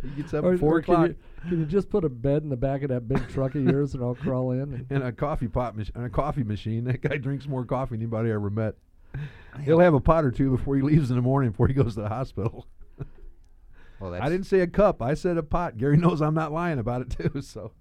He 0.02 0.08
gets 0.10 0.34
up 0.34 0.44
Or- 0.44 0.54
at 0.54 0.58
four 0.60 0.76
or 0.78 0.82
can 0.82 0.94
o'clock 0.94 1.08
you, 1.10 1.16
can 1.48 1.58
you 1.60 1.66
just 1.66 1.88
put 1.90 2.04
a 2.04 2.08
bed 2.08 2.42
in 2.42 2.48
the 2.48 2.56
back 2.56 2.82
of 2.82 2.88
that 2.90 3.08
big 3.08 3.28
truck 3.28 3.54
of 3.54 3.62
yours 3.64 3.94
and 3.94 4.02
I'll 4.02 4.14
crawl 4.14 4.52
in? 4.52 4.60
And, 4.60 4.86
and 4.90 5.02
a 5.04 5.12
coffee 5.12 5.48
pot 5.48 5.76
mach- 5.76 5.90
and 5.94 6.04
a 6.04 6.10
coffee 6.10 6.44
machine. 6.44 6.84
That 6.84 7.00
guy 7.00 7.16
drinks 7.16 7.46
more 7.46 7.64
coffee 7.64 7.96
than 7.96 8.02
anybody 8.02 8.30
I 8.30 8.34
ever 8.34 8.50
met. 8.50 8.74
He'll 9.64 9.80
have 9.80 9.94
a 9.94 10.00
pot 10.00 10.24
or 10.24 10.30
two 10.30 10.50
before 10.56 10.76
he 10.76 10.82
leaves 10.82 11.10
in 11.10 11.16
the 11.16 11.22
morning 11.22 11.50
before 11.50 11.68
he 11.68 11.74
goes 11.74 11.94
to 11.96 12.02
the 12.02 12.08
hospital. 12.08 12.66
Well, 14.00 14.10
that's, 14.10 14.24
I 14.24 14.28
didn't 14.30 14.46
say 14.46 14.60
a 14.60 14.66
cup. 14.66 15.00
I 15.00 15.14
said 15.14 15.36
a 15.38 15.42
pot. 15.44 15.76
Gary 15.76 15.96
knows 15.96 16.20
I'm 16.20 16.34
not 16.34 16.50
lying 16.50 16.78
about 16.80 17.02
it 17.02 17.10
too. 17.10 17.40
So 17.40 17.72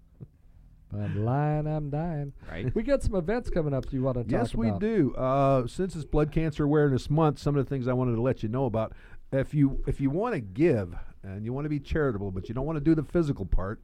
I'm 0.93 1.23
lying, 1.25 1.67
I'm 1.67 1.89
dying. 1.89 2.33
right. 2.49 2.73
We 2.75 2.83
got 2.83 3.01
some 3.01 3.15
events 3.15 3.49
coming 3.49 3.73
up 3.73 3.85
you 3.91 4.03
want 4.03 4.17
to 4.17 4.23
talk 4.23 4.29
about. 4.29 4.39
yes, 4.47 4.53
we 4.53 4.67
about. 4.67 4.81
do. 4.81 5.15
Uh, 5.15 5.65
since 5.67 5.95
it's 5.95 6.03
Blood 6.05 6.31
Cancer 6.31 6.65
Awareness 6.65 7.09
Month, 7.09 7.39
some 7.39 7.55
of 7.55 7.65
the 7.65 7.69
things 7.69 7.87
I 7.87 7.93
wanted 7.93 8.15
to 8.15 8.21
let 8.21 8.43
you 8.43 8.49
know 8.49 8.65
about. 8.65 8.93
If 9.31 9.53
you 9.53 9.83
if 9.87 10.01
you 10.01 10.09
want 10.09 10.35
to 10.35 10.41
give 10.41 10.95
and 11.23 11.45
you 11.45 11.53
want 11.53 11.65
to 11.65 11.69
be 11.69 11.79
charitable, 11.79 12.31
but 12.31 12.49
you 12.49 12.55
don't 12.55 12.65
want 12.65 12.77
to 12.77 12.83
do 12.83 12.95
the 12.95 13.03
physical 13.03 13.45
part, 13.45 13.83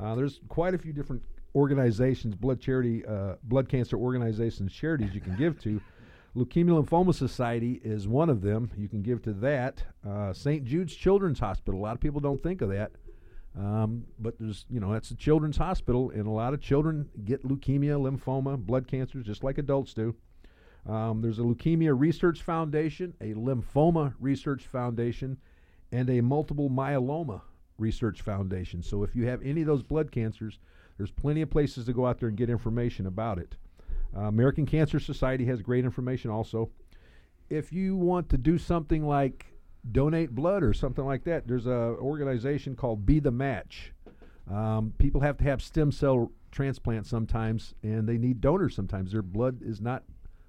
uh, 0.00 0.14
there's 0.14 0.40
quite 0.48 0.74
a 0.74 0.78
few 0.78 0.92
different 0.92 1.22
organizations, 1.54 2.34
blood 2.34 2.60
charity, 2.60 3.04
uh, 3.04 3.34
blood 3.44 3.68
cancer 3.68 3.96
organizations, 3.96 4.72
charities 4.72 5.14
you 5.14 5.20
can 5.20 5.36
give 5.36 5.60
to. 5.62 5.80
Leukemia 6.36 6.84
Lymphoma 6.84 7.14
Society 7.14 7.80
is 7.82 8.06
one 8.06 8.28
of 8.28 8.42
them. 8.42 8.70
You 8.76 8.88
can 8.88 9.00
give 9.00 9.22
to 9.22 9.32
that. 9.34 9.82
Uh, 10.06 10.34
St. 10.34 10.64
Jude's 10.64 10.94
Children's 10.94 11.38
Hospital. 11.38 11.80
A 11.80 11.82
lot 11.82 11.94
of 11.94 12.00
people 12.00 12.20
don't 12.20 12.42
think 12.42 12.60
of 12.60 12.68
that. 12.68 12.92
Um, 13.58 14.04
but 14.18 14.38
there's, 14.38 14.66
you 14.68 14.80
know, 14.80 14.92
that's 14.92 15.10
a 15.10 15.14
children's 15.14 15.56
hospital, 15.56 16.10
and 16.10 16.26
a 16.26 16.30
lot 16.30 16.52
of 16.52 16.60
children 16.60 17.08
get 17.24 17.42
leukemia, 17.42 17.98
lymphoma, 17.98 18.58
blood 18.58 18.86
cancers, 18.86 19.24
just 19.24 19.42
like 19.42 19.56
adults 19.56 19.94
do. 19.94 20.14
Um, 20.88 21.20
there's 21.20 21.38
a 21.38 21.42
Leukemia 21.42 21.98
Research 21.98 22.42
Foundation, 22.42 23.14
a 23.20 23.34
Lymphoma 23.34 24.14
Research 24.20 24.66
Foundation, 24.66 25.36
and 25.90 26.08
a 26.08 26.20
Multiple 26.20 26.70
Myeloma 26.70 27.40
Research 27.78 28.22
Foundation. 28.22 28.82
So 28.82 29.02
if 29.02 29.16
you 29.16 29.26
have 29.26 29.42
any 29.42 29.62
of 29.62 29.66
those 29.66 29.82
blood 29.82 30.12
cancers, 30.12 30.58
there's 30.96 31.10
plenty 31.10 31.42
of 31.42 31.50
places 31.50 31.86
to 31.86 31.92
go 31.92 32.06
out 32.06 32.20
there 32.20 32.28
and 32.28 32.38
get 32.38 32.50
information 32.50 33.06
about 33.06 33.38
it. 33.38 33.56
Uh, 34.16 34.22
American 34.22 34.64
Cancer 34.64 35.00
Society 35.00 35.44
has 35.46 35.60
great 35.60 35.84
information 35.84 36.30
also. 36.30 36.70
If 37.50 37.72
you 37.72 37.96
want 37.96 38.28
to 38.30 38.38
do 38.38 38.56
something 38.56 39.06
like 39.06 39.46
donate 39.92 40.34
blood 40.34 40.62
or 40.62 40.72
something 40.72 41.04
like 41.04 41.24
that, 41.24 41.46
there's 41.46 41.66
an 41.66 41.72
organization 41.72 42.74
called 42.74 43.04
Be 43.04 43.20
the 43.20 43.30
Match. 43.30 43.92
Um, 44.50 44.94
people 44.98 45.20
have 45.20 45.36
to 45.38 45.44
have 45.44 45.60
stem 45.60 45.90
cell 45.92 46.30
transplants 46.50 47.10
sometimes, 47.10 47.74
and 47.82 48.08
they 48.08 48.16
need 48.18 48.40
donors 48.40 48.74
sometimes. 48.74 49.12
Their 49.12 49.22
blood 49.22 49.60
is 49.62 49.80
not 49.80 50.04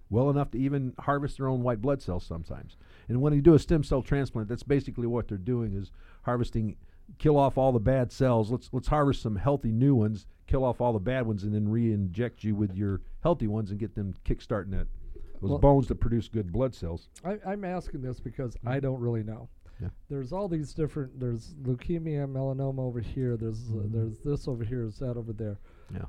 well 0.09 0.29
enough 0.29 0.51
to 0.51 0.57
even 0.59 0.93
harvest 0.99 1.37
their 1.37 1.47
own 1.47 1.61
white 1.63 1.81
blood 1.81 2.01
cells 2.01 2.25
sometimes. 2.25 2.77
And 3.07 3.21
when 3.21 3.33
you 3.33 3.41
do 3.41 3.53
a 3.53 3.59
stem 3.59 3.83
cell 3.83 4.01
transplant, 4.01 4.47
that's 4.49 4.63
basically 4.63 5.07
what 5.07 5.27
they're 5.27 5.37
doing 5.37 5.73
is 5.73 5.91
harvesting, 6.23 6.75
kill 7.17 7.37
off 7.37 7.57
all 7.57 7.71
the 7.71 7.79
bad 7.79 8.11
cells. 8.11 8.51
Let's 8.51 8.69
let's 8.71 8.87
harvest 8.87 9.21
some 9.21 9.35
healthy 9.35 9.71
new 9.71 9.95
ones, 9.95 10.25
kill 10.47 10.63
off 10.63 10.81
all 10.81 10.93
the 10.93 10.99
bad 10.99 11.25
ones, 11.27 11.43
and 11.43 11.53
then 11.53 11.67
re-inject 11.69 12.43
you 12.43 12.55
with 12.55 12.75
your 12.75 13.01
healthy 13.21 13.47
ones 13.47 13.71
and 13.71 13.79
get 13.79 13.95
them 13.95 14.13
kickstarting 14.25 14.71
that 14.71 14.87
those 15.41 15.51
Well- 15.51 15.59
bones 15.59 15.87
that 15.87 15.95
produce 15.99 16.27
good 16.27 16.51
blood 16.51 16.73
cells. 16.73 17.09
I, 17.23 17.37
I'm 17.45 17.63
asking 17.63 18.01
this 18.01 18.19
because 18.19 18.57
I 18.65 18.79
don't 18.79 18.99
really 18.99 19.23
know. 19.23 19.49
Yeah. 19.79 19.89
There's 20.09 20.33
all 20.33 20.47
these 20.47 20.73
different. 20.73 21.19
There's 21.19 21.53
leukemia, 21.61 22.25
melanoma 22.27 22.79
over 22.79 22.99
here. 22.99 23.37
There's 23.37 23.69
uh, 23.69 23.83
there's 23.85 24.17
this 24.25 24.47
over 24.47 24.63
here. 24.63 24.83
Is 24.83 24.97
that 24.97 25.17
over 25.17 25.33
there? 25.33 25.59
Yeah. 25.93 26.05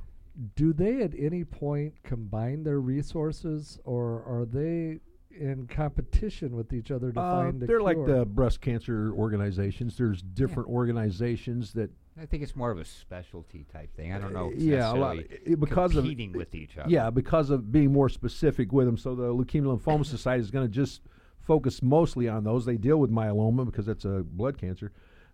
Do 0.54 0.72
they 0.72 1.02
at 1.02 1.12
any 1.18 1.44
point 1.44 1.94
combine 2.04 2.62
their 2.62 2.80
resources, 2.80 3.78
or 3.84 4.22
are 4.24 4.44
they 4.44 5.00
in 5.30 5.66
competition 5.68 6.56
with 6.56 6.72
each 6.72 6.90
other 6.90 7.12
to 7.12 7.20
Uh, 7.20 7.42
find 7.44 7.62
a 7.62 7.66
they're 7.66 7.80
like 7.80 8.02
the 8.06 8.24
breast 8.26 8.60
cancer 8.60 9.12
organizations. 9.12 9.96
There's 9.96 10.20
different 10.22 10.68
organizations 10.68 11.72
that 11.74 11.90
I 12.20 12.26
think 12.26 12.42
it's 12.42 12.56
more 12.56 12.72
of 12.72 12.78
a 12.78 12.84
specialty 12.84 13.64
type 13.72 13.94
thing. 13.94 14.12
I 14.12 14.18
don't 14.18 14.32
know. 14.32 14.46
Uh, 14.46 14.48
if 14.48 14.54
it's 14.54 14.64
yeah, 14.64 14.92
a 14.92 14.94
lot- 14.94 15.16
necessarily 15.16 15.52
i- 15.52 15.54
because 15.54 15.94
of- 15.96 16.02
competing 16.02 16.32
with 16.32 16.54
each 16.56 16.76
other. 16.76 16.90
Yeah, 16.90 17.10
because 17.10 17.50
of 17.50 17.70
being 17.70 17.92
more 17.92 18.08
specific 18.08 18.72
with 18.72 18.86
them. 18.86 18.96
So 18.96 19.14
the 19.14 19.32
Leukemia 19.32 19.78
Lymphoma 19.78 20.04
Society 20.16 20.40
is 20.40 20.50
going 20.50 20.66
to 20.66 20.72
just 20.72 21.02
focus 21.40 21.82
mostly 21.82 22.28
on 22.28 22.42
those. 22.42 22.64
They 22.64 22.76
deal 22.76 22.98
with 22.98 23.10
myeloma 23.12 23.64
because 23.66 23.86
that's 23.86 24.04
a 24.04 24.24
blood 24.24 24.58
cancer, 24.58 24.90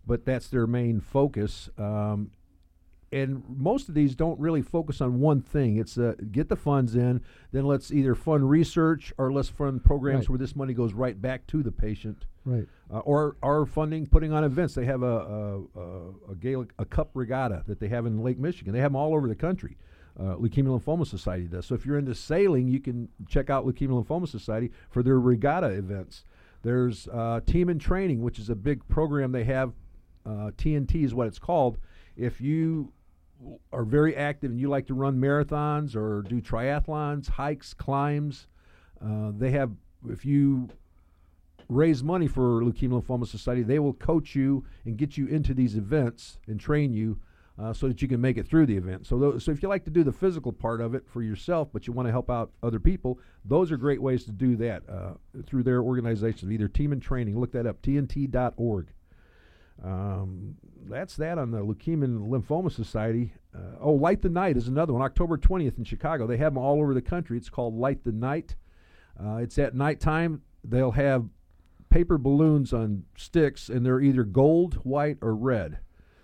but 0.06 0.26
that's 0.26 0.48
their 0.48 0.66
main 0.66 1.00
focus. 1.00 1.70
Um, 1.78 2.30
and 3.14 3.42
most 3.48 3.88
of 3.88 3.94
these 3.94 4.14
don't 4.14 4.38
really 4.40 4.62
focus 4.62 5.00
on 5.00 5.20
one 5.20 5.40
thing. 5.40 5.76
It's 5.76 5.96
uh, 5.96 6.14
get 6.32 6.48
the 6.48 6.56
funds 6.56 6.96
in, 6.96 7.20
then 7.52 7.64
let's 7.64 7.90
either 7.92 8.14
fund 8.14 8.48
research 8.50 9.12
or 9.18 9.32
let's 9.32 9.48
fund 9.48 9.84
programs 9.84 10.24
Right. 10.24 10.30
where 10.30 10.38
this 10.38 10.56
money 10.56 10.74
goes 10.74 10.92
right 10.92 11.20
back 11.20 11.46
to 11.48 11.62
the 11.62 11.72
patient. 11.72 12.26
right. 12.44 12.66
uh, 12.92 12.98
or 12.98 13.36
or 13.42 13.66
funding 13.66 14.06
putting 14.06 14.32
on 14.32 14.44
events. 14.44 14.74
They 14.74 14.84
have 14.86 15.02
a 15.02 15.06
a, 15.06 15.60
a, 15.80 16.08
a 16.32 16.34
Gaelic 16.40 16.70
a 16.78 16.84
cup 16.84 17.10
regatta 17.14 17.62
that 17.66 17.78
they 17.80 17.88
have 17.88 18.04
in 18.06 18.22
Lake 18.22 18.38
Michigan. 18.38 18.72
They 18.74 18.80
have 18.80 18.92
them 18.92 18.96
all 18.96 19.14
over 19.14 19.28
the 19.28 19.34
country. 19.36 19.76
Uh, 20.18 20.36
Leukemia 20.36 20.78
Lymphoma 20.80 21.06
Society 21.06 21.44
does. 21.44 21.66
So 21.66 21.74
if 21.74 21.84
you're 21.84 21.98
into 21.98 22.14
sailing, 22.14 22.68
you 22.68 22.78
can 22.80 23.08
check 23.26 23.50
out 23.50 23.66
Leukemia 23.66 24.04
Lymphoma 24.04 24.28
Society 24.28 24.70
for 24.90 25.02
their 25.02 25.18
regatta 25.18 25.68
events. 25.68 26.24
There's 26.62 27.08
uh, 27.08 27.40
Team 27.46 27.68
in 27.68 27.78
Training, 27.78 28.22
which 28.22 28.38
is 28.38 28.48
a 28.48 28.54
big 28.54 28.86
program 28.88 29.32
they 29.32 29.44
have. 29.44 29.72
Uh, 30.24 30.50
TNT 30.56 31.04
is 31.04 31.12
what 31.14 31.26
it's 31.26 31.38
called. 31.40 31.78
If 32.16 32.40
you 32.40 32.92
are 33.72 33.84
very 33.84 34.16
active 34.16 34.50
and 34.50 34.60
you 34.60 34.68
like 34.68 34.86
to 34.86 34.94
run 34.94 35.20
marathons 35.20 35.94
or 35.94 36.22
do 36.22 36.40
triathlons, 36.40 37.28
hikes, 37.28 37.74
climbs, 37.74 38.46
uh, 39.04 39.32
they 39.36 39.50
have. 39.50 39.70
If 40.08 40.24
you 40.24 40.68
raise 41.68 42.02
money 42.02 42.28
for 42.28 42.60
Leukemia 42.60 43.02
Lymphoma 43.02 43.26
Society, 43.26 43.62
they 43.62 43.78
will 43.78 43.94
coach 43.94 44.34
you 44.34 44.64
and 44.84 44.96
get 44.96 45.16
you 45.16 45.26
into 45.26 45.54
these 45.54 45.76
events 45.76 46.38
and 46.46 46.60
train 46.60 46.92
you 46.92 47.18
uh, 47.58 47.72
so 47.72 47.88
that 47.88 48.02
you 48.02 48.08
can 48.08 48.20
make 48.20 48.36
it 48.36 48.46
through 48.46 48.66
the 48.66 48.76
event. 48.76 49.06
So, 49.06 49.38
so 49.38 49.50
if 49.50 49.62
you 49.62 49.68
like 49.68 49.84
to 49.84 49.90
do 49.90 50.02
the 50.02 50.12
physical 50.12 50.52
part 50.52 50.80
of 50.80 50.94
it 50.94 51.04
for 51.06 51.22
yourself, 51.22 51.68
but 51.72 51.86
you 51.86 51.92
want 51.92 52.08
to 52.08 52.12
help 52.12 52.30
out 52.30 52.50
other 52.62 52.80
people, 52.80 53.18
those 53.44 53.70
are 53.70 53.76
great 53.76 54.02
ways 54.02 54.24
to 54.24 54.32
do 54.32 54.56
that 54.56 54.82
uh, 54.88 55.12
through 55.46 55.62
their 55.62 55.80
organizations, 55.80 56.50
either 56.50 56.68
Team 56.68 56.92
and 56.92 57.00
Training. 57.00 57.38
Look 57.38 57.52
that 57.52 57.66
up, 57.66 57.80
TNT.org. 57.82 58.88
Um, 59.82 60.56
that's 60.86 61.16
that 61.16 61.38
on 61.38 61.50
the 61.50 61.58
Leukemia 61.58 62.04
and 62.04 62.32
Lymphoma 62.32 62.70
Society. 62.70 63.32
Uh, 63.54 63.76
oh, 63.80 63.92
Light 63.92 64.22
the 64.22 64.28
Night 64.28 64.56
is 64.56 64.68
another 64.68 64.92
one. 64.92 65.02
October 65.02 65.36
20th 65.36 65.78
in 65.78 65.84
Chicago. 65.84 66.26
They 66.26 66.36
have 66.36 66.54
them 66.54 66.62
all 66.62 66.80
over 66.80 66.94
the 66.94 67.02
country. 67.02 67.36
It's 67.36 67.48
called 67.48 67.74
Light 67.74 68.04
the 68.04 68.12
Night. 68.12 68.56
Uh, 69.18 69.36
it's 69.36 69.58
at 69.58 69.74
nighttime. 69.74 70.42
They'll 70.64 70.92
have 70.92 71.26
paper 71.90 72.18
balloons 72.18 72.72
on 72.72 73.04
sticks, 73.16 73.68
and 73.68 73.84
they're 73.84 74.00
either 74.00 74.24
gold, 74.24 74.74
white, 74.84 75.18
or 75.22 75.34
red 75.34 75.78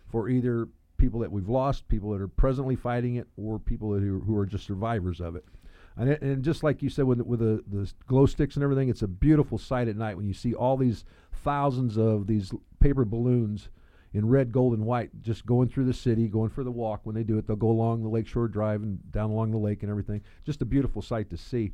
for 0.08 0.28
either 0.28 0.68
people 0.96 1.20
that 1.20 1.30
we've 1.30 1.48
lost, 1.48 1.88
people 1.88 2.10
that 2.10 2.20
are 2.20 2.28
presently 2.28 2.76
fighting 2.76 3.16
it, 3.16 3.28
or 3.36 3.58
people 3.58 3.94
who, 3.94 4.20
who 4.20 4.36
are 4.36 4.46
just 4.46 4.66
survivors 4.66 5.20
of 5.20 5.36
it. 5.36 5.44
And, 5.96 6.10
it, 6.10 6.22
and 6.22 6.42
just 6.42 6.62
like 6.62 6.82
you 6.82 6.88
said 6.88 7.04
with, 7.04 7.20
with 7.20 7.40
the, 7.40 7.62
the 7.68 7.92
glow 8.06 8.26
sticks 8.26 8.54
and 8.56 8.64
everything, 8.64 8.88
it's 8.88 9.02
a 9.02 9.08
beautiful 9.08 9.58
sight 9.58 9.88
at 9.88 9.96
night 9.96 10.16
when 10.16 10.26
you 10.26 10.34
see 10.34 10.54
all 10.54 10.76
these 10.76 11.04
thousands 11.44 11.96
of 11.96 12.26
these 12.26 12.52
paper 12.80 13.04
balloons 13.04 13.68
in 14.12 14.28
red, 14.28 14.50
gold, 14.50 14.74
and 14.74 14.84
white 14.84 15.10
just 15.22 15.46
going 15.46 15.68
through 15.68 15.84
the 15.84 15.94
city, 15.94 16.26
going 16.26 16.50
for 16.50 16.64
the 16.64 16.70
walk. 16.70 17.00
When 17.04 17.14
they 17.14 17.22
do 17.22 17.38
it, 17.38 17.46
they'll 17.46 17.56
go 17.56 17.70
along 17.70 18.02
the 18.02 18.08
Lakeshore 18.08 18.48
Drive 18.48 18.82
and 18.82 18.98
down 19.12 19.30
along 19.30 19.52
the 19.52 19.58
lake 19.58 19.82
and 19.82 19.90
everything. 19.90 20.22
Just 20.44 20.62
a 20.62 20.64
beautiful 20.64 21.02
sight 21.02 21.30
to 21.30 21.36
see 21.36 21.72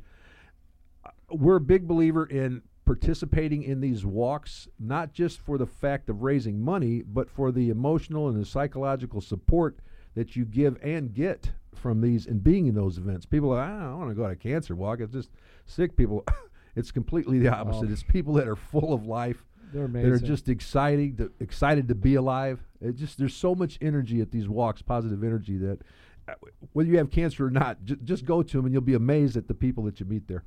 uh, 1.03 1.09
we're 1.31 1.55
a 1.55 1.61
big 1.61 1.87
believer 1.87 2.25
in 2.25 2.61
participating 2.85 3.63
in 3.63 3.81
these 3.81 4.05
walks, 4.05 4.67
not 4.79 5.13
just 5.13 5.39
for 5.39 5.57
the 5.57 5.65
fact 5.65 6.09
of 6.09 6.21
raising 6.23 6.59
money, 6.59 7.03
but 7.05 7.29
for 7.29 7.51
the 7.51 7.69
emotional 7.69 8.29
and 8.29 8.41
the 8.41 8.45
psychological 8.45 9.19
support 9.19 9.79
that 10.15 10.35
you 10.35 10.45
give 10.45 10.77
and 10.81 11.13
get 11.13 11.51
from 11.75 12.01
these 12.01 12.25
and 12.25 12.43
being 12.43 12.65
in 12.65 12.73
those 12.73 12.97
events. 12.97 13.25
People 13.25 13.51
are, 13.51 13.61
ah, 13.61 13.77
I 13.77 13.89
don't 13.89 13.99
want 13.99 14.11
to 14.11 14.15
go 14.15 14.23
to 14.23 14.29
a 14.29 14.35
cancer 14.35 14.73
walk. 14.73 14.99
It's 15.01 15.13
just 15.13 15.29
sick 15.65 15.95
people. 15.95 16.25
it's 16.75 16.91
completely 16.91 17.39
the 17.39 17.53
opposite. 17.53 17.89
Oh. 17.89 17.91
It's 17.91 18.03
people 18.03 18.33
that 18.35 18.47
are 18.47 18.55
full 18.55 18.93
of 18.93 19.05
life, 19.05 19.45
that 19.73 19.83
amazing. 19.83 20.11
are 20.11 20.19
just 20.19 20.49
excited, 20.49 21.17
to, 21.17 21.31
excited 21.39 21.87
to 21.87 21.95
be 21.95 22.15
alive. 22.15 22.59
It 22.81 22.95
just 22.95 23.17
there's 23.17 23.35
so 23.35 23.55
much 23.55 23.77
energy 23.81 24.21
at 24.21 24.31
these 24.31 24.47
walks, 24.47 24.81
positive 24.81 25.23
energy 25.23 25.57
that 25.57 25.79
uh, 26.27 26.33
whether 26.73 26.89
you 26.89 26.97
have 26.97 27.09
cancer 27.09 27.45
or 27.45 27.49
not, 27.51 27.83
j- 27.85 27.95
just 28.03 28.25
go 28.25 28.43
to 28.43 28.57
them 28.57 28.65
and 28.65 28.73
you'll 28.73 28.81
be 28.81 28.93
amazed 28.93 29.35
at 29.37 29.47
the 29.47 29.53
people 29.53 29.83
that 29.85 29.99
you 29.99 30.05
meet 30.05 30.27
there. 30.27 30.43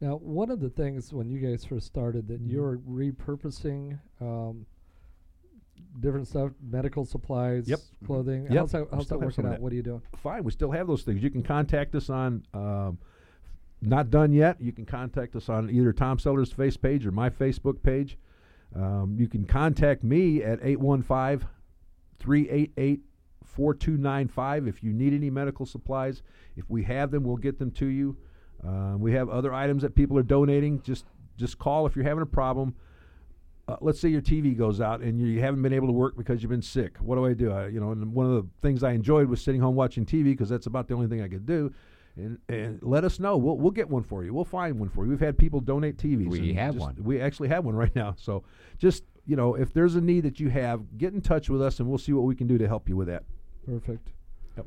Now, 0.00 0.16
one 0.16 0.50
of 0.50 0.60
the 0.60 0.68
things 0.70 1.12
when 1.12 1.28
you 1.30 1.38
guys 1.38 1.64
first 1.64 1.86
started 1.86 2.28
that 2.28 2.42
Mhm. 2.42 2.50
you're 2.52 2.78
repurposing 2.78 3.98
um, 4.20 4.66
different 6.00 6.26
stuff, 6.28 6.50
medical 6.62 7.04
supplies, 7.04 7.68
Yep. 7.68 7.78
clothing. 8.06 8.42
Yep. 8.44 8.52
How's 8.52 8.72
that, 8.72 8.88
how's 8.92 9.08
that 9.08 9.20
working 9.20 9.46
out? 9.46 9.50
that. 9.52 9.60
What 9.62 9.72
are 9.72 9.76
you 9.76 9.82
doing? 9.82 10.02
fine. 10.16 10.42
We 10.44 10.50
still 10.52 10.70
have 10.72 10.86
those 10.86 11.02
things. 11.02 11.22
You 11.22 11.30
can 11.30 11.42
contact 11.42 11.94
us 11.94 12.10
on 12.10 12.44
um, 12.54 12.98
not 13.80 14.10
done 14.10 14.32
yet. 14.32 14.60
You 14.60 14.72
can 14.72 14.84
contact 14.86 15.36
us 15.36 15.48
on 15.48 15.70
either 15.70 15.92
Tom 15.92 16.18
Seller's 16.18 16.50
face 16.52 16.76
page 16.76 17.06
or 17.06 17.12
my 17.12 17.30
Facebook 17.30 17.82
page. 17.82 18.16
Um, 18.74 19.16
you 19.18 19.28
can 19.28 19.44
contact 19.44 20.02
me 20.04 20.42
at 20.42 20.58
815 20.62 21.48
388 22.18 23.00
4295 23.44 24.66
if 24.66 24.82
you 24.82 24.92
need 24.92 25.12
any 25.14 25.30
medical 25.30 25.64
supplies. 25.66 26.22
If 26.56 26.68
we 26.70 26.82
have 26.84 27.10
them, 27.10 27.22
we'll 27.24 27.36
get 27.36 27.58
them 27.58 27.70
to 27.72 27.86
you. 27.86 28.16
Uh, 28.66 28.94
we 28.98 29.12
have 29.12 29.28
other 29.28 29.52
items 29.54 29.82
that 29.82 29.94
people 29.94 30.18
are 30.18 30.22
donating. 30.24 30.80
Just 30.82 31.04
just 31.36 31.58
call 31.58 31.86
if 31.86 31.94
you're 31.96 32.04
having 32.04 32.22
a 32.22 32.26
problem. 32.26 32.74
uh, 33.66 33.76
let's 33.80 34.00
say 34.00 34.08
your 34.08 34.20
TV 34.20 34.56
goes 34.56 34.80
out 34.80 35.00
and 35.00 35.20
you, 35.20 35.26
you 35.26 35.40
haven't 35.40 35.62
been 35.62 35.72
able 35.72 35.86
to 35.88 35.92
work 35.92 36.16
because 36.16 36.42
you've 36.42 36.50
been 36.50 36.62
sick. 36.62 36.96
What 36.98 37.16
do 37.16 37.24
I 37.24 37.32
do? 37.32 37.50
I, 37.50 37.68
you 37.68 37.80
know, 37.80 37.92
and 37.92 38.12
one 38.12 38.26
of 38.26 38.32
the 38.32 38.48
things 38.62 38.82
I 38.82 38.92
enjoyed 38.92 39.28
was 39.28 39.42
sitting 39.42 39.60
home 39.60 39.74
watching 39.74 40.04
TV 40.04 40.24
because 40.24 40.48
that's 40.48 40.66
about 40.66 40.88
the 40.88 40.94
only 40.94 41.06
thing 41.06 41.22
I 41.22 41.28
could 41.28 41.46
do. 41.46 41.72
And, 42.16 42.38
and 42.48 42.78
let 42.82 43.02
us 43.04 43.18
know. 43.18 43.36
We'll 43.36 43.56
we'll 43.58 43.72
get 43.72 43.88
one 43.88 44.04
for 44.04 44.22
you. 44.24 44.32
We'll 44.32 44.44
find 44.44 44.78
one 44.78 44.88
for 44.88 45.04
you. 45.04 45.10
We've 45.10 45.18
had 45.20 45.36
people 45.36 45.58
donate 45.60 45.96
TVs. 45.96 46.28
We 46.28 46.54
have 46.54 46.74
just- 46.74 46.80
one. 46.80 46.96
We 47.02 47.20
actually 47.20 47.48
have 47.48 47.64
one 47.64 47.74
right 47.84 47.94
now. 47.96 48.14
So 48.16 48.44
just 48.78 49.02
you 49.26 49.36
know, 49.36 49.54
if 49.54 49.72
there's 49.72 49.94
a 49.96 50.00
need 50.00 50.20
that 50.24 50.38
you 50.38 50.50
have, 50.50 50.98
get 50.98 51.12
in 51.14 51.20
touch 51.22 51.48
with 51.50 51.60
us 51.62 51.80
and 51.80 51.88
we'll 51.88 51.98
see 51.98 52.12
what 52.12 52.24
we 52.24 52.34
can 52.36 52.46
do 52.46 52.58
to 52.58 52.68
help 52.68 52.88
you 52.88 52.96
with 52.96 53.08
that. 53.08 53.24
Perfect. 53.66 54.12
Yep. 54.56 54.66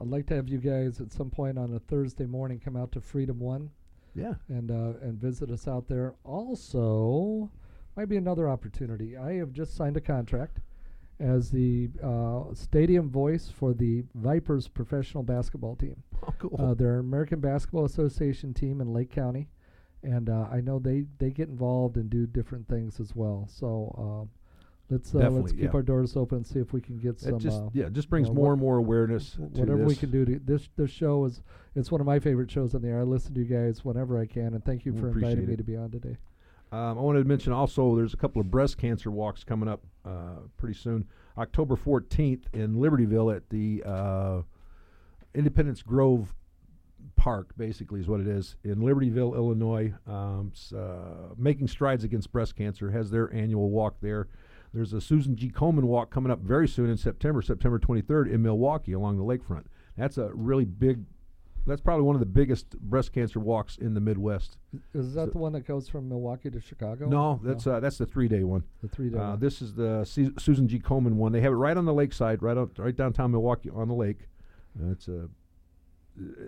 I'd 0.00 0.08
like 0.08 0.26
to 0.26 0.34
have 0.34 0.48
you 0.48 0.58
guys 0.58 1.00
at 1.00 1.12
some 1.12 1.30
point 1.30 1.56
on 1.56 1.72
a 1.74 1.78
Thursday 1.78 2.26
morning 2.26 2.58
come 2.58 2.76
out 2.76 2.90
to 2.92 3.00
Freedom 3.00 3.38
One 3.38 3.70
Yeah. 4.14 4.34
and 4.48 4.70
uh, 4.70 4.94
and 5.00 5.18
visit 5.18 5.50
us 5.50 5.66
out 5.68 5.86
there. 5.88 6.16
Also, 6.24 7.50
might 7.96 8.08
be 8.08 8.16
another 8.16 8.48
opportunity. 8.48 9.16
I 9.16 9.34
have 9.34 9.52
just 9.52 9.74
signed 9.74 9.96
a 9.96 10.00
contract 10.02 10.58
as 11.18 11.50
the 11.50 11.88
uh, 12.02 12.54
stadium 12.54 13.10
voice 13.10 13.48
for 13.48 13.72
the 13.72 14.04
Vipers 14.14 14.68
professional 14.68 15.22
basketball 15.22 15.76
team. 15.76 16.02
Oh, 16.26 16.34
cool. 16.38 16.56
Uh, 16.58 16.74
they're 16.74 16.94
an 16.94 17.00
American 17.00 17.40
Basketball 17.40 17.84
Association 17.84 18.52
team 18.52 18.80
in 18.80 18.92
Lake 18.92 19.10
County, 19.10 19.48
and 20.02 20.28
uh, 20.28 20.46
I 20.50 20.60
know 20.60 20.78
they, 20.78 21.04
they 21.18 21.30
get 21.30 21.48
involved 21.48 21.96
and 21.96 22.10
do 22.10 22.26
different 22.26 22.68
things 22.68 23.00
as 23.00 23.14
well. 23.14 23.48
So 23.50 23.94
um, 23.98 24.30
let's 24.90 25.14
uh, 25.14 25.30
let's 25.30 25.52
keep 25.52 25.62
yeah. 25.62 25.70
our 25.72 25.82
doors 25.82 26.16
open 26.16 26.38
and 26.38 26.46
see 26.46 26.58
if 26.58 26.72
we 26.72 26.80
can 26.80 26.98
get 26.98 27.10
it 27.10 27.20
some. 27.20 27.38
just 27.38 27.62
uh, 27.62 27.68
yeah, 27.72 27.88
just 27.90 28.10
brings 28.10 28.28
uh, 28.28 28.32
more 28.32 28.46
what- 28.46 28.52
and 28.52 28.60
more 28.60 28.76
awareness. 28.76 29.36
whatever 29.38 29.84
we 29.84 29.96
can 29.96 30.10
do 30.10 30.24
to 30.24 30.38
this 30.44 30.68
this 30.76 30.90
show 30.90 31.24
is 31.24 31.42
it's 31.74 31.90
one 31.90 32.00
of 32.00 32.06
my 32.06 32.18
favorite 32.18 32.50
shows 32.50 32.74
on 32.74 32.82
the 32.82 32.88
air. 32.88 33.00
I 33.00 33.04
listen 33.04 33.34
to 33.34 33.40
you 33.40 33.46
guys 33.46 33.84
whenever 33.84 34.18
I 34.18 34.26
can, 34.26 34.54
and 34.54 34.64
thank 34.64 34.84
you 34.84 34.92
We 34.92 35.00
for 35.00 35.08
inviting 35.08 35.46
me 35.46 35.56
to 35.56 35.64
be 35.64 35.76
on 35.76 35.90
today. 35.90 36.16
Um, 36.72 36.98
I 36.98 37.00
wanted 37.00 37.20
to 37.20 37.28
mention 37.28 37.52
also 37.52 37.94
there's 37.96 38.14
a 38.14 38.16
couple 38.16 38.40
of 38.40 38.50
breast 38.50 38.76
cancer 38.76 39.10
walks 39.10 39.44
coming 39.44 39.68
up 39.68 39.82
uh, 40.04 40.40
pretty 40.56 40.74
soon. 40.74 41.06
October 41.38 41.76
14th 41.76 42.42
in 42.52 42.76
Libertyville 42.76 43.34
at 43.34 43.48
the 43.50 43.82
uh, 43.84 44.42
Independence 45.34 45.82
Grove 45.82 46.34
Park, 47.14 47.50
basically, 47.56 48.00
is 48.00 48.08
what 48.08 48.20
it 48.20 48.26
is 48.26 48.56
in 48.64 48.76
Libertyville, 48.76 49.34
Illinois. 49.34 49.92
Um, 50.06 50.52
uh, 50.74 51.34
Making 51.36 51.68
Strides 51.68 52.04
Against 52.04 52.32
Breast 52.32 52.56
Cancer 52.56 52.90
has 52.90 53.10
their 53.10 53.32
annual 53.32 53.70
walk 53.70 53.96
there. 54.00 54.28
There's 54.74 54.92
a 54.92 55.00
Susan 55.00 55.36
G. 55.36 55.50
Komen 55.50 55.84
walk 55.84 56.10
coming 56.10 56.32
up 56.32 56.40
very 56.40 56.68
soon 56.68 56.90
in 56.90 56.96
September, 56.96 57.40
September 57.42 57.78
23rd 57.78 58.30
in 58.30 58.42
Milwaukee 58.42 58.92
along 58.92 59.16
the 59.16 59.24
lakefront. 59.24 59.64
That's 59.96 60.18
a 60.18 60.30
really 60.34 60.64
big. 60.64 61.04
That's 61.66 61.80
probably 61.80 62.04
one 62.04 62.14
of 62.14 62.20
the 62.20 62.26
biggest 62.26 62.78
breast 62.78 63.12
cancer 63.12 63.40
walks 63.40 63.76
in 63.76 63.94
the 63.94 64.00
Midwest. 64.00 64.56
Is 64.94 65.14
that 65.14 65.26
So- 65.26 65.30
the 65.32 65.38
one 65.38 65.52
that 65.54 65.66
goes 65.66 65.88
from 65.88 66.08
Milwaukee 66.08 66.50
to 66.50 66.60
Chicago? 66.60 67.08
No, 67.08 67.40
that's 67.42 67.66
uh, 67.66 67.80
that's 67.80 67.98
the 67.98 68.06
three 68.06 68.28
day 68.28 68.44
one. 68.44 68.62
the 68.82 68.88
three 68.88 69.10
day. 69.10 69.18
Uh, 69.18 69.30
one. 69.30 69.40
this 69.40 69.60
is 69.60 69.74
the 69.74 70.04
Su- 70.04 70.32
Susan 70.38 70.68
G. 70.68 70.78
Komen 70.78 71.14
one. 71.14 71.32
They 71.32 71.40
have 71.40 71.52
it 71.52 71.56
right 71.56 71.76
on 71.76 71.84
the 71.84 71.94
lakeside, 71.94 72.42
right 72.42 72.56
out, 72.56 72.78
right 72.78 72.94
downtown 72.94 73.32
Milwaukee 73.32 73.70
on 73.70 73.88
the 73.88 73.94
lake. 73.94 74.28
Uh, 74.80 74.90
it's 74.92 75.08
a, 75.08 75.28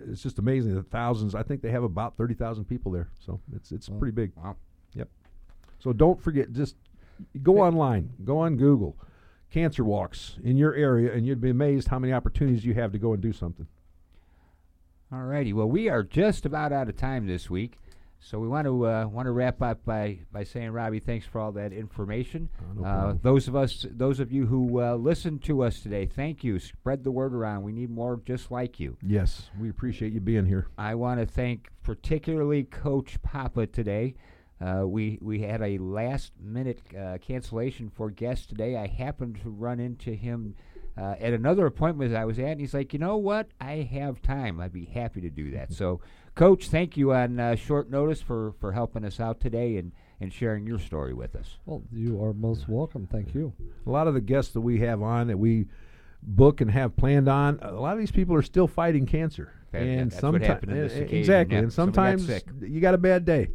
it's 0.09 0.23
just 0.23 0.39
amazing. 0.39 0.73
The 0.75 0.83
thousands. 0.83 1.35
I 1.35 1.43
think 1.43 1.61
they 1.61 1.71
have 1.71 1.83
about 1.83 2.15
thirty 2.17 2.33
thousand 2.33 2.65
people 2.65 2.91
there, 2.91 3.09
so 3.19 3.39
it's 3.55 3.71
it's 3.71 3.89
Wow. 3.89 3.99
pretty 3.99 4.13
big. 4.15 4.31
Wow. 4.37 4.55
Yep. 4.95 5.09
So 5.79 5.93
don't 5.93 6.21
forget, 6.21 6.51
just 6.53 6.75
go 7.43 7.59
online, 7.59 8.11
go 8.23 8.37
on 8.39 8.55
Google, 8.57 8.97
cancer 9.49 9.83
walks 9.83 10.37
in 10.43 10.55
your 10.57 10.73
area, 10.73 11.13
and 11.13 11.25
you'd 11.25 11.41
be 11.41 11.49
amazed 11.49 11.87
how 11.89 11.99
many 11.99 12.13
opportunities 12.13 12.65
you 12.65 12.73
have 12.75 12.91
to 12.93 12.97
go 12.97 13.13
and 13.13 13.21
do 13.21 13.31
something. 13.33 13.67
All 15.11 15.23
righty. 15.23 15.53
Well, 15.53 15.69
we 15.69 15.89
are 15.89 16.03
just 16.03 16.45
about 16.45 16.71
out 16.71 16.87
of 16.87 16.95
time 16.95 17.25
this 17.25 17.49
week, 17.49 17.79
so 18.19 18.37
we 18.37 18.47
want 18.47 18.65
to 18.67 18.85
uh, 18.85 19.07
want 19.07 19.25
to 19.25 19.31
wrap 19.31 19.59
up 19.59 19.83
by 19.83 20.19
by 20.31 20.43
saying, 20.43 20.69
Robbie, 20.69 20.99
thanks 20.99 21.25
for 21.25 21.41
all 21.41 21.51
that 21.53 21.73
information. 21.73 22.47
Uh, 22.59 22.73
no 22.79 22.85
uh, 22.85 23.13
those 23.19 23.47
of 23.47 23.55
us, 23.55 23.87
those 23.89 24.19
of 24.19 24.31
you 24.31 24.45
who 24.45 24.79
uh, 24.79 24.93
listened 24.93 25.41
to 25.45 25.63
us 25.63 25.79
today, 25.79 26.05
thank 26.05 26.43
you. 26.43 26.59
Spread 26.59 27.03
the 27.03 27.09
word 27.09 27.33
around. 27.33 27.63
We 27.63 27.71
need 27.71 27.89
more 27.89 28.21
just 28.23 28.51
like 28.51 28.79
you. 28.79 28.97
Yes, 29.01 29.49
we 29.59 29.71
appreciate 29.71 30.13
you 30.13 30.19
being 30.21 30.45
here. 30.45 30.67
I 30.77 30.93
want 30.93 31.19
to 31.19 31.25
thank 31.25 31.69
particularly 31.81 32.65
Coach 32.65 33.19
Papa 33.23 33.65
today. 33.65 34.13
Uh, 34.61 34.83
we 34.85 35.17
we 35.23 35.39
had 35.41 35.63
a 35.63 35.79
last 35.79 36.33
minute 36.39 36.81
uh, 36.95 37.17
cancellation 37.19 37.89
for 37.89 38.11
guests 38.11 38.45
today. 38.45 38.77
I 38.77 38.85
happened 38.85 39.39
to 39.41 39.49
run 39.49 39.79
into 39.79 40.11
him 40.11 40.53
uh, 40.99 41.15
at 41.19 41.33
another 41.33 41.65
appointment 41.65 42.13
I 42.15 42.25
was 42.25 42.39
at, 42.39 42.45
and 42.45 42.59
he's 42.59 42.73
like, 42.73 42.91
you 42.93 42.99
know 42.99 43.15
what? 43.17 43.47
I 43.61 43.87
have 43.91 44.21
time. 44.21 44.59
I'd 44.59 44.73
be 44.73 44.85
happy 44.85 45.21
to 45.21 45.29
do 45.29 45.51
that. 45.51 45.71
So, 45.71 46.01
Coach, 46.35 46.67
thank 46.69 46.97
you 46.97 47.13
on 47.13 47.39
uh, 47.39 47.55
short 47.55 47.89
notice 47.89 48.21
for, 48.21 48.53
for 48.59 48.71
helping 48.73 49.05
us 49.05 49.19
out 49.19 49.39
today 49.39 49.77
and, 49.77 49.91
and 50.19 50.33
sharing 50.33 50.65
your 50.67 50.79
story 50.79 51.13
with 51.13 51.35
us. 51.35 51.57
well, 51.65 51.81
you 51.93 52.21
are 52.23 52.33
most 52.33 52.67
welcome. 52.67 53.07
Thank 53.11 53.33
you. 53.33 53.53
a 53.85 53.89
lot 53.89 54.07
of 54.07 54.13
the 54.13 54.21
guests 54.21 54.51
that 54.53 54.61
we 54.61 54.79
have 54.79 55.01
on 55.01 55.27
that 55.27 55.37
we 55.37 55.67
book 56.21 56.59
and 56.59 56.69
have 56.71 56.95
planned 56.97 57.29
on, 57.29 57.59
a 57.61 57.71
lot 57.71 57.93
of 57.93 57.99
these 57.99 58.11
people 58.11 58.35
are 58.35 58.41
still 58.41 58.67
fighting 58.67 59.05
cancer. 59.05 59.53
That- 59.71 59.79
that- 59.79 59.87
and 59.87 60.11
that's 60.11 60.23
what 60.23 60.41
happened 60.41 60.71
in 60.71 60.77
this 60.79 60.93
occasion, 60.95 61.17
Exactly, 61.17 61.55
yeah. 61.55 61.61
and 61.63 61.71
sometimes 61.73 62.25
sick. 62.25 62.43
you 62.61 62.81
got 62.81 62.93
a 62.95 62.97
bad 62.97 63.23
day, 63.23 63.49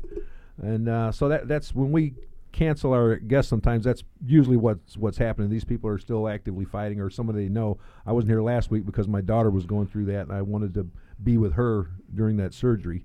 and 0.62 0.88
uh, 0.88 1.10
so 1.12 1.28
that 1.28 1.48
that's 1.48 1.74
when 1.74 1.90
we 1.90 2.14
cancel 2.54 2.92
our 2.92 3.16
guests. 3.16 3.50
Sometimes 3.50 3.84
that's 3.84 4.04
usually 4.24 4.56
what's 4.56 4.96
what's 4.96 5.18
happening. 5.18 5.50
These 5.50 5.64
people 5.64 5.90
are 5.90 5.98
still 5.98 6.28
actively 6.28 6.64
fighting, 6.64 7.00
or 7.00 7.10
somebody 7.10 7.44
they 7.44 7.48
know. 7.48 7.78
I 8.06 8.12
wasn't 8.12 8.30
here 8.30 8.42
last 8.42 8.70
week 8.70 8.86
because 8.86 9.08
my 9.08 9.20
daughter 9.20 9.50
was 9.50 9.66
going 9.66 9.88
through 9.88 10.06
that, 10.06 10.22
and 10.22 10.32
I 10.32 10.40
wanted 10.40 10.72
to 10.74 10.86
be 11.22 11.36
with 11.36 11.54
her 11.54 11.90
during 12.14 12.36
that 12.38 12.54
surgery. 12.54 13.04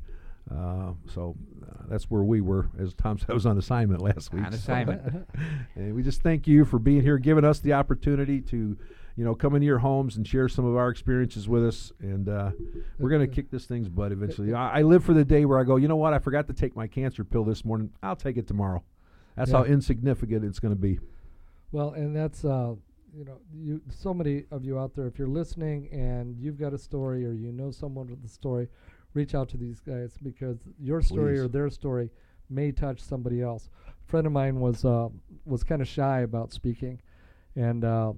Uh, 0.50 0.94
so 1.14 1.36
uh, 1.64 1.84
that's 1.88 2.06
where 2.06 2.24
we 2.24 2.42
were. 2.42 2.70
As 2.80 2.94
Tom 2.94 3.18
said, 3.18 3.30
I 3.30 3.34
was 3.34 3.46
on 3.46 3.58
assignment 3.58 4.02
last 4.02 4.32
week. 4.34 4.46
On 4.46 4.52
so- 4.52 4.58
assignment. 4.58 5.28
and 5.76 5.96
we 5.96 6.04
just 6.04 6.22
thank 6.22 6.48
you 6.48 6.64
for 6.64 6.80
being 6.80 7.02
here, 7.02 7.18
giving 7.18 7.46
us 7.46 7.60
the 7.60 7.74
opportunity 7.74 8.42
to, 8.42 8.78
you 9.16 9.26
know, 9.26 9.36
come 9.36 9.54
into 9.56 9.68
your 9.68 9.80
homes 9.80 10.18
and 10.18 10.28
share 10.28 10.50
some 10.50 10.66
of 10.66 10.76
our 10.76 10.90
experiences 10.90 11.48
with 11.48 11.68
us. 11.68 11.92
And 12.00 12.30
uh, 12.30 12.52
we're 12.98 13.10
going 13.10 13.28
to 13.28 13.34
kick 13.36 13.52
this 13.52 13.66
thing's 13.66 13.90
butt 13.90 14.12
eventually. 14.12 14.54
I, 14.54 14.80
I 14.80 14.82
live 14.82 15.04
for 15.04 15.14
the 15.14 15.26
day 15.26 15.46
where 15.46 15.60
I 15.60 15.64
go, 15.64 15.76
you 15.76 15.88
know 15.88 15.98
what? 15.98 16.14
I 16.14 16.20
forgot 16.20 16.48
to 16.48 16.54
take 16.54 16.76
my 16.76 16.88
cancer 16.88 17.24
pill 17.24 17.44
this 17.44 17.64
morning. 17.64 17.92
I'll 18.02 18.16
take 18.16 18.38
it 18.38 18.48
tomorrow. 18.48 18.84
That's 19.40 19.52
how 19.52 19.64
insignificant 19.64 20.46
it's 20.46 20.60
going 20.60 20.74
to 20.74 20.80
be. 20.80 21.00
Well, 21.72 21.92
and 21.92 22.16
that's 22.16 22.44
uh, 22.44 22.76
you 23.16 23.26
know, 23.26 23.40
you 23.54 23.82
so 23.90 24.14
many 24.14 24.46
of 24.52 24.66
you 24.66 24.80
out 24.80 24.96
there. 24.96 25.08
If 25.08 25.18
you're 25.18 25.28
listening 25.28 25.90
and 25.92 26.38
you've 26.38 26.60
got 26.60 26.74
a 26.74 26.78
story 26.78 27.26
or 27.26 27.34
you 27.34 27.52
know 27.52 27.72
someone 27.72 28.08
with 28.08 28.24
a 28.24 28.28
story, 28.28 28.68
reach 29.14 29.36
out 29.36 29.50
to 29.50 29.58
these 29.58 29.80
guys 29.80 30.18
because 30.22 30.58
your 30.80 31.02
story 31.02 31.36
Please. 31.36 31.42
or 31.42 31.48
their 31.48 31.70
story 31.70 32.10
may 32.50 32.72
touch 32.72 33.00
somebody 33.00 33.42
else. 33.42 33.70
A 33.88 34.10
friend 34.10 34.26
of 34.26 34.34
mine 34.34 34.60
was 34.60 34.86
uh, 34.86 35.10
was 35.46 35.64
kind 35.64 35.82
of 35.82 35.88
shy 35.88 36.22
about 36.22 36.52
speaking, 36.52 37.02
and 37.56 37.84
uh, 37.84 38.14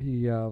he, 0.00 0.28
uh, 0.28 0.50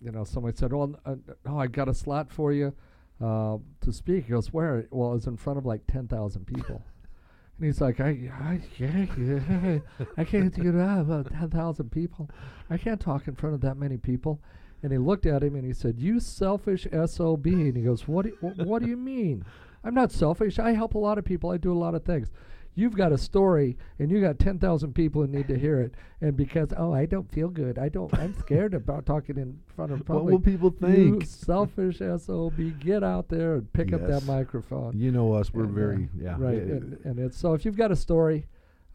you 0.00 0.12
know, 0.12 0.24
somebody 0.24 0.56
said, 0.56 0.72
"Oh, 0.72 0.94
uh, 1.04 1.16
oh, 1.46 1.58
I 1.58 1.66
got 1.66 1.88
a 1.88 1.94
slot 1.94 2.30
for 2.30 2.52
you 2.52 2.74
uh, 3.20 3.58
to 3.80 3.92
speak." 3.92 4.24
He 4.24 4.30
goes, 4.30 4.52
"Where?" 4.52 4.86
Well, 4.90 5.12
it 5.12 5.14
was 5.14 5.26
in 5.26 5.36
front 5.36 5.58
of 5.58 5.66
like 5.66 5.86
ten 5.86 6.08
thousand 6.08 6.46
people. 6.46 6.82
And 7.60 7.66
he's 7.66 7.80
like, 7.82 8.00
I, 8.00 8.30
I, 8.40 8.60
can't, 8.74 9.82
I 10.16 10.24
can't 10.24 10.54
do 10.54 10.72
that 10.72 11.00
about 11.00 11.30
10,000 11.30 11.90
people. 11.90 12.30
I 12.70 12.78
can't 12.78 12.98
talk 12.98 13.28
in 13.28 13.34
front 13.34 13.54
of 13.54 13.60
that 13.60 13.76
many 13.76 13.98
people. 13.98 14.40
And 14.82 14.90
he 14.90 14.96
looked 14.96 15.26
at 15.26 15.42
him 15.42 15.56
and 15.56 15.66
he 15.66 15.74
said, 15.74 15.98
You 15.98 16.20
selfish 16.20 16.86
SOB. 16.90 17.44
And 17.44 17.76
he 17.76 17.82
goes, 17.82 18.08
What 18.08 18.24
do, 18.24 18.30
what 18.40 18.82
do 18.82 18.88
you 18.88 18.96
mean? 18.96 19.44
I'm 19.84 19.92
not 19.92 20.10
selfish. 20.10 20.58
I 20.58 20.72
help 20.72 20.94
a 20.94 20.98
lot 20.98 21.18
of 21.18 21.26
people. 21.26 21.50
I 21.50 21.58
do 21.58 21.70
a 21.70 21.74
lot 21.74 21.94
of 21.94 22.02
things. 22.02 22.28
You've 22.74 22.94
got 22.96 23.12
a 23.12 23.18
story 23.18 23.76
and 23.98 24.10
you 24.10 24.20
got 24.20 24.38
10,000 24.38 24.94
people 24.94 25.22
who 25.22 25.28
need 25.28 25.48
to 25.48 25.58
hear 25.58 25.80
it. 25.80 25.92
And 26.20 26.36
because, 26.36 26.68
oh, 26.76 26.92
I 26.94 27.04
don't 27.06 27.30
feel 27.30 27.48
good. 27.48 27.78
I 27.78 27.88
don't, 27.88 28.12
I'm 28.16 28.34
scared 28.38 28.74
about 28.74 29.06
talking 29.06 29.36
in 29.36 29.58
front 29.74 29.92
of 29.92 30.00
What 30.08 30.24
will 30.24 30.38
people 30.40 30.74
You 30.80 30.86
think? 31.20 31.26
selfish 31.26 31.98
SOB. 31.98 32.78
Get 32.78 33.02
out 33.02 33.28
there 33.28 33.54
and 33.54 33.72
pick 33.72 33.92
up 33.92 34.06
that 34.06 34.24
microphone. 34.24 34.96
You 34.98 35.10
know 35.10 35.32
us. 35.34 35.52
We're 35.52 35.64
And, 35.64 35.72
uh, 35.72 35.74
very, 35.74 36.08
yeah. 36.18 36.36
right. 36.38 36.54
yeah, 36.54 36.74
and, 36.74 36.98
and 37.04 37.18
it's 37.18 37.36
so 37.36 37.54
if 37.54 37.64
you've 37.64 37.76
got 37.76 37.90
a 37.90 37.96
story 37.96 38.46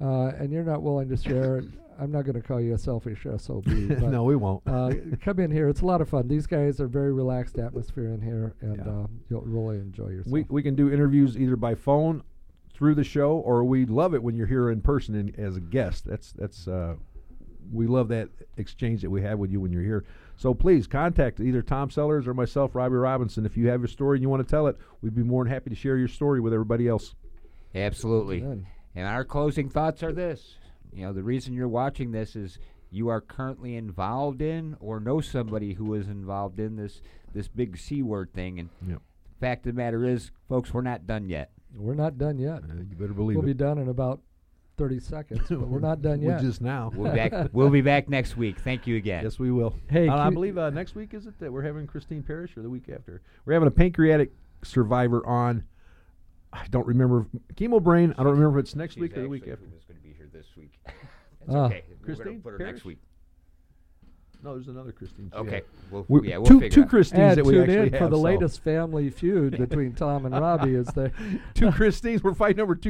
uh, 0.02 0.28
and 0.40 0.52
you're 0.52 0.64
not 0.64 0.82
willing 0.82 1.10
to 1.10 1.18
share 1.18 1.58
it, 1.58 1.66
I'm 2.00 2.12
not 2.12 2.26
going 2.26 2.36
to 2.36 2.42
call 2.46 2.60
you 2.60 2.74
a 2.74 2.78
selfish 2.78 3.26
SOB. 3.38 3.68
No, 3.68 4.24
we 4.24 4.36
won't. 4.36 4.62
uh, 4.68 4.92
come 5.22 5.40
in 5.40 5.50
here. 5.52 5.70
It's 5.70 5.80
a 5.82 5.86
lot 5.86 6.02
of 6.02 6.10
fun. 6.10 6.28
These 6.28 6.46
guys 6.48 6.82
are 6.82 6.88
very 6.88 7.14
relaxed 7.14 7.58
atmosphere 7.58 8.08
in 8.14 8.22
here, 8.22 8.54
and 8.62 8.78
Yeah. 8.78 8.92
uh, 8.92 9.08
you'll 9.30 9.42
really 9.42 9.78
enjoy 9.78 10.10
yourself. 10.10 10.32
We, 10.34 10.46
we 10.50 10.62
can 10.64 10.76
do 10.76 10.92
interviews 10.92 11.38
either 11.38 11.56
by 11.56 11.76
phone 11.76 12.22
through 12.76 12.94
the 12.94 13.04
show 13.04 13.32
or 13.38 13.64
we 13.64 13.86
love 13.86 14.14
it 14.14 14.22
when 14.22 14.36
you're 14.36 14.48
here 14.48 14.70
in 14.70 14.82
person 14.82 15.16
and 15.16 15.38
as 15.40 15.56
a 15.56 15.62
guest 15.62 16.06
that's 16.06 16.32
that's 16.34 16.68
uh, 16.68 16.94
we 17.72 17.88
love 17.88 18.10
that 18.10 18.30
exchange 18.58 19.02
that 19.02 19.10
we 19.10 19.22
have 19.22 19.40
with 19.40 19.50
you 19.52 19.60
when 19.62 19.72
you're 19.72 19.82
here 19.82 20.04
so 20.36 20.54
please 20.54 20.86
contact 20.86 21.40
either 21.40 21.62
tom 21.62 21.90
sellers 21.90 22.28
or 22.28 22.34
myself 22.34 22.76
robbie 22.76 22.96
robinson 22.96 23.46
if 23.46 23.56
you 23.58 23.68
have 23.70 23.80
your 23.82 23.88
story 23.88 24.18
and 24.18 24.22
you 24.24 24.30
want 24.30 24.46
to 24.46 24.50
tell 24.50 24.68
it 24.68 24.78
we'd 25.02 25.16
be 25.16 25.24
more 25.24 25.44
than 25.44 25.54
happy 25.54 25.70
to 25.70 25.76
share 25.76 25.98
your 25.98 26.08
story 26.08 26.40
with 26.42 26.54
everybody 26.54 26.88
else 26.88 27.16
Absolutely. 27.74 28.40
Good. 28.40 28.66
And 28.96 29.06
our 29.08 29.26
closing 29.26 29.70
thoughts 29.70 30.02
are 30.02 30.14
this. 30.14 30.56
You 30.94 31.06
know, 31.06 31.12
the 31.14 31.24
reason 31.24 31.54
you're 31.54 31.68
watching 31.68 32.12
this 32.12 32.36
is 32.36 32.58
you 32.90 33.10
are 33.10 33.20
currently 33.20 33.76
involved 33.76 34.42
in 34.42 34.78
or 34.80 35.02
know 35.02 35.20
somebody 35.20 35.74
who 35.74 35.94
is 35.94 36.08
involved 36.08 36.60
in 36.60 36.78
this 36.78 37.02
this 37.34 37.50
big 37.50 37.78
C 37.78 38.02
word 38.02 38.32
thing. 38.34 38.60
And 38.60 38.70
Yep. 38.88 39.02
fact 39.42 39.66
of 39.68 39.76
the 39.76 39.78
matter 39.78 40.06
is, 40.06 40.32
folks, 40.48 40.74
we're 40.74 40.82
not 40.82 41.06
done 41.06 41.28
yet. 41.28 41.52
We're 41.76 41.94
not 41.94 42.18
done 42.18 42.38
yet. 42.40 42.64
uh, 42.64 42.74
you 42.90 42.96
better 42.98 43.14
believe 43.14 43.38
We'll 43.38 43.44
it 43.46 43.48
be 43.48 43.54
done 43.54 43.78
in 43.78 43.90
about 43.90 44.22
30 44.78 45.00
seconds, 45.00 45.42
but 45.50 45.68
we're 45.68 45.80
not 45.80 46.02
done 46.02 46.22
We're 46.22 46.32
yet. 46.34 46.42
just 46.42 46.62
now. 46.62 46.92
We'll 46.96 47.12
be 47.12 47.18
back. 47.18 47.50
we'll 47.54 47.70
be 47.70 47.82
back 47.82 48.10
next 48.10 48.36
week. 48.38 48.60
Thank 48.60 48.88
you 48.88 48.96
again. 48.98 49.24
Yes, 49.24 49.40
we 49.40 49.52
will. 49.52 49.76
Hey, 49.90 50.08
Uh, 50.08 50.18
I 50.18 50.28
Q- 50.28 50.34
believe 50.34 50.58
uh, 50.58 50.70
next 50.70 50.96
week 50.96 51.14
is 51.14 51.26
it 51.28 51.40
that 51.40 51.52
we're 51.52 51.62
having 51.64 51.88
Christine 51.88 52.24
Parrish 52.24 52.58
or 52.58 52.62
the 52.62 52.70
week 52.70 52.90
after? 52.94 53.22
We're 53.46 53.54
having 53.54 53.68
a 53.68 53.72
pancreatic 53.72 54.32
survivor 54.64 55.26
on. 55.26 55.64
I 56.52 56.66
don't 56.72 56.88
remember 56.88 57.26
chemo 57.56 57.82
brain. 57.84 58.14
I 58.18 58.24
don't 58.24 58.34
remember 58.34 58.60
if 58.60 58.66
it's 58.66 58.76
next 58.76 58.94
She's 58.96 59.02
week 59.02 59.18
or 59.18 59.22
the 59.24 59.30
week 59.30 59.44
after. 59.44 59.66
who 59.66 59.74
was 59.76 59.84
going 59.84 59.98
to 59.98 60.04
be 60.04 60.14
here 60.14 60.30
this 60.32 60.46
week. 60.58 60.72
That's 60.86 61.54
Ah. 61.56 61.66
okay. 61.66 61.84
We're 61.90 62.06
Christine 62.16 62.42
put 62.42 62.54
her 62.54 62.58
Parrish? 62.58 62.74
next 62.76 62.86
week. 62.86 63.00
No, 64.44 64.54
there's 64.54 64.68
another 64.68 64.92
Christine. 64.92 65.30
too. 65.32 65.38
Okay. 65.40 65.62
We'll, 65.92 66.06
We're- 66.08 66.30
yeah, 66.30 66.38
we'll 66.38 66.46
two 66.48 66.60
figure 66.60 66.70
two 66.76 66.82
out. 66.84 66.90
Christines 66.90 67.20
and 67.22 67.38
that 67.38 67.46
we 67.46 67.54
tune 67.54 67.62
actually 67.64 67.88
in 67.88 67.94
have. 67.94 68.00
for 68.02 68.10
the 68.10 68.16
so- 68.18 68.22
latest 68.22 68.64
family 68.64 69.10
feud 69.10 69.58
between 69.58 69.94
Tom 69.94 70.26
and 70.26 70.34
Robbie 70.40 70.76
Is 70.76 70.88
they 70.88 71.12
two 71.56 71.72
Christines. 71.72 72.24
We're 72.24 72.34
fighting 72.34 72.60
over 72.62 72.76
two 72.76 72.82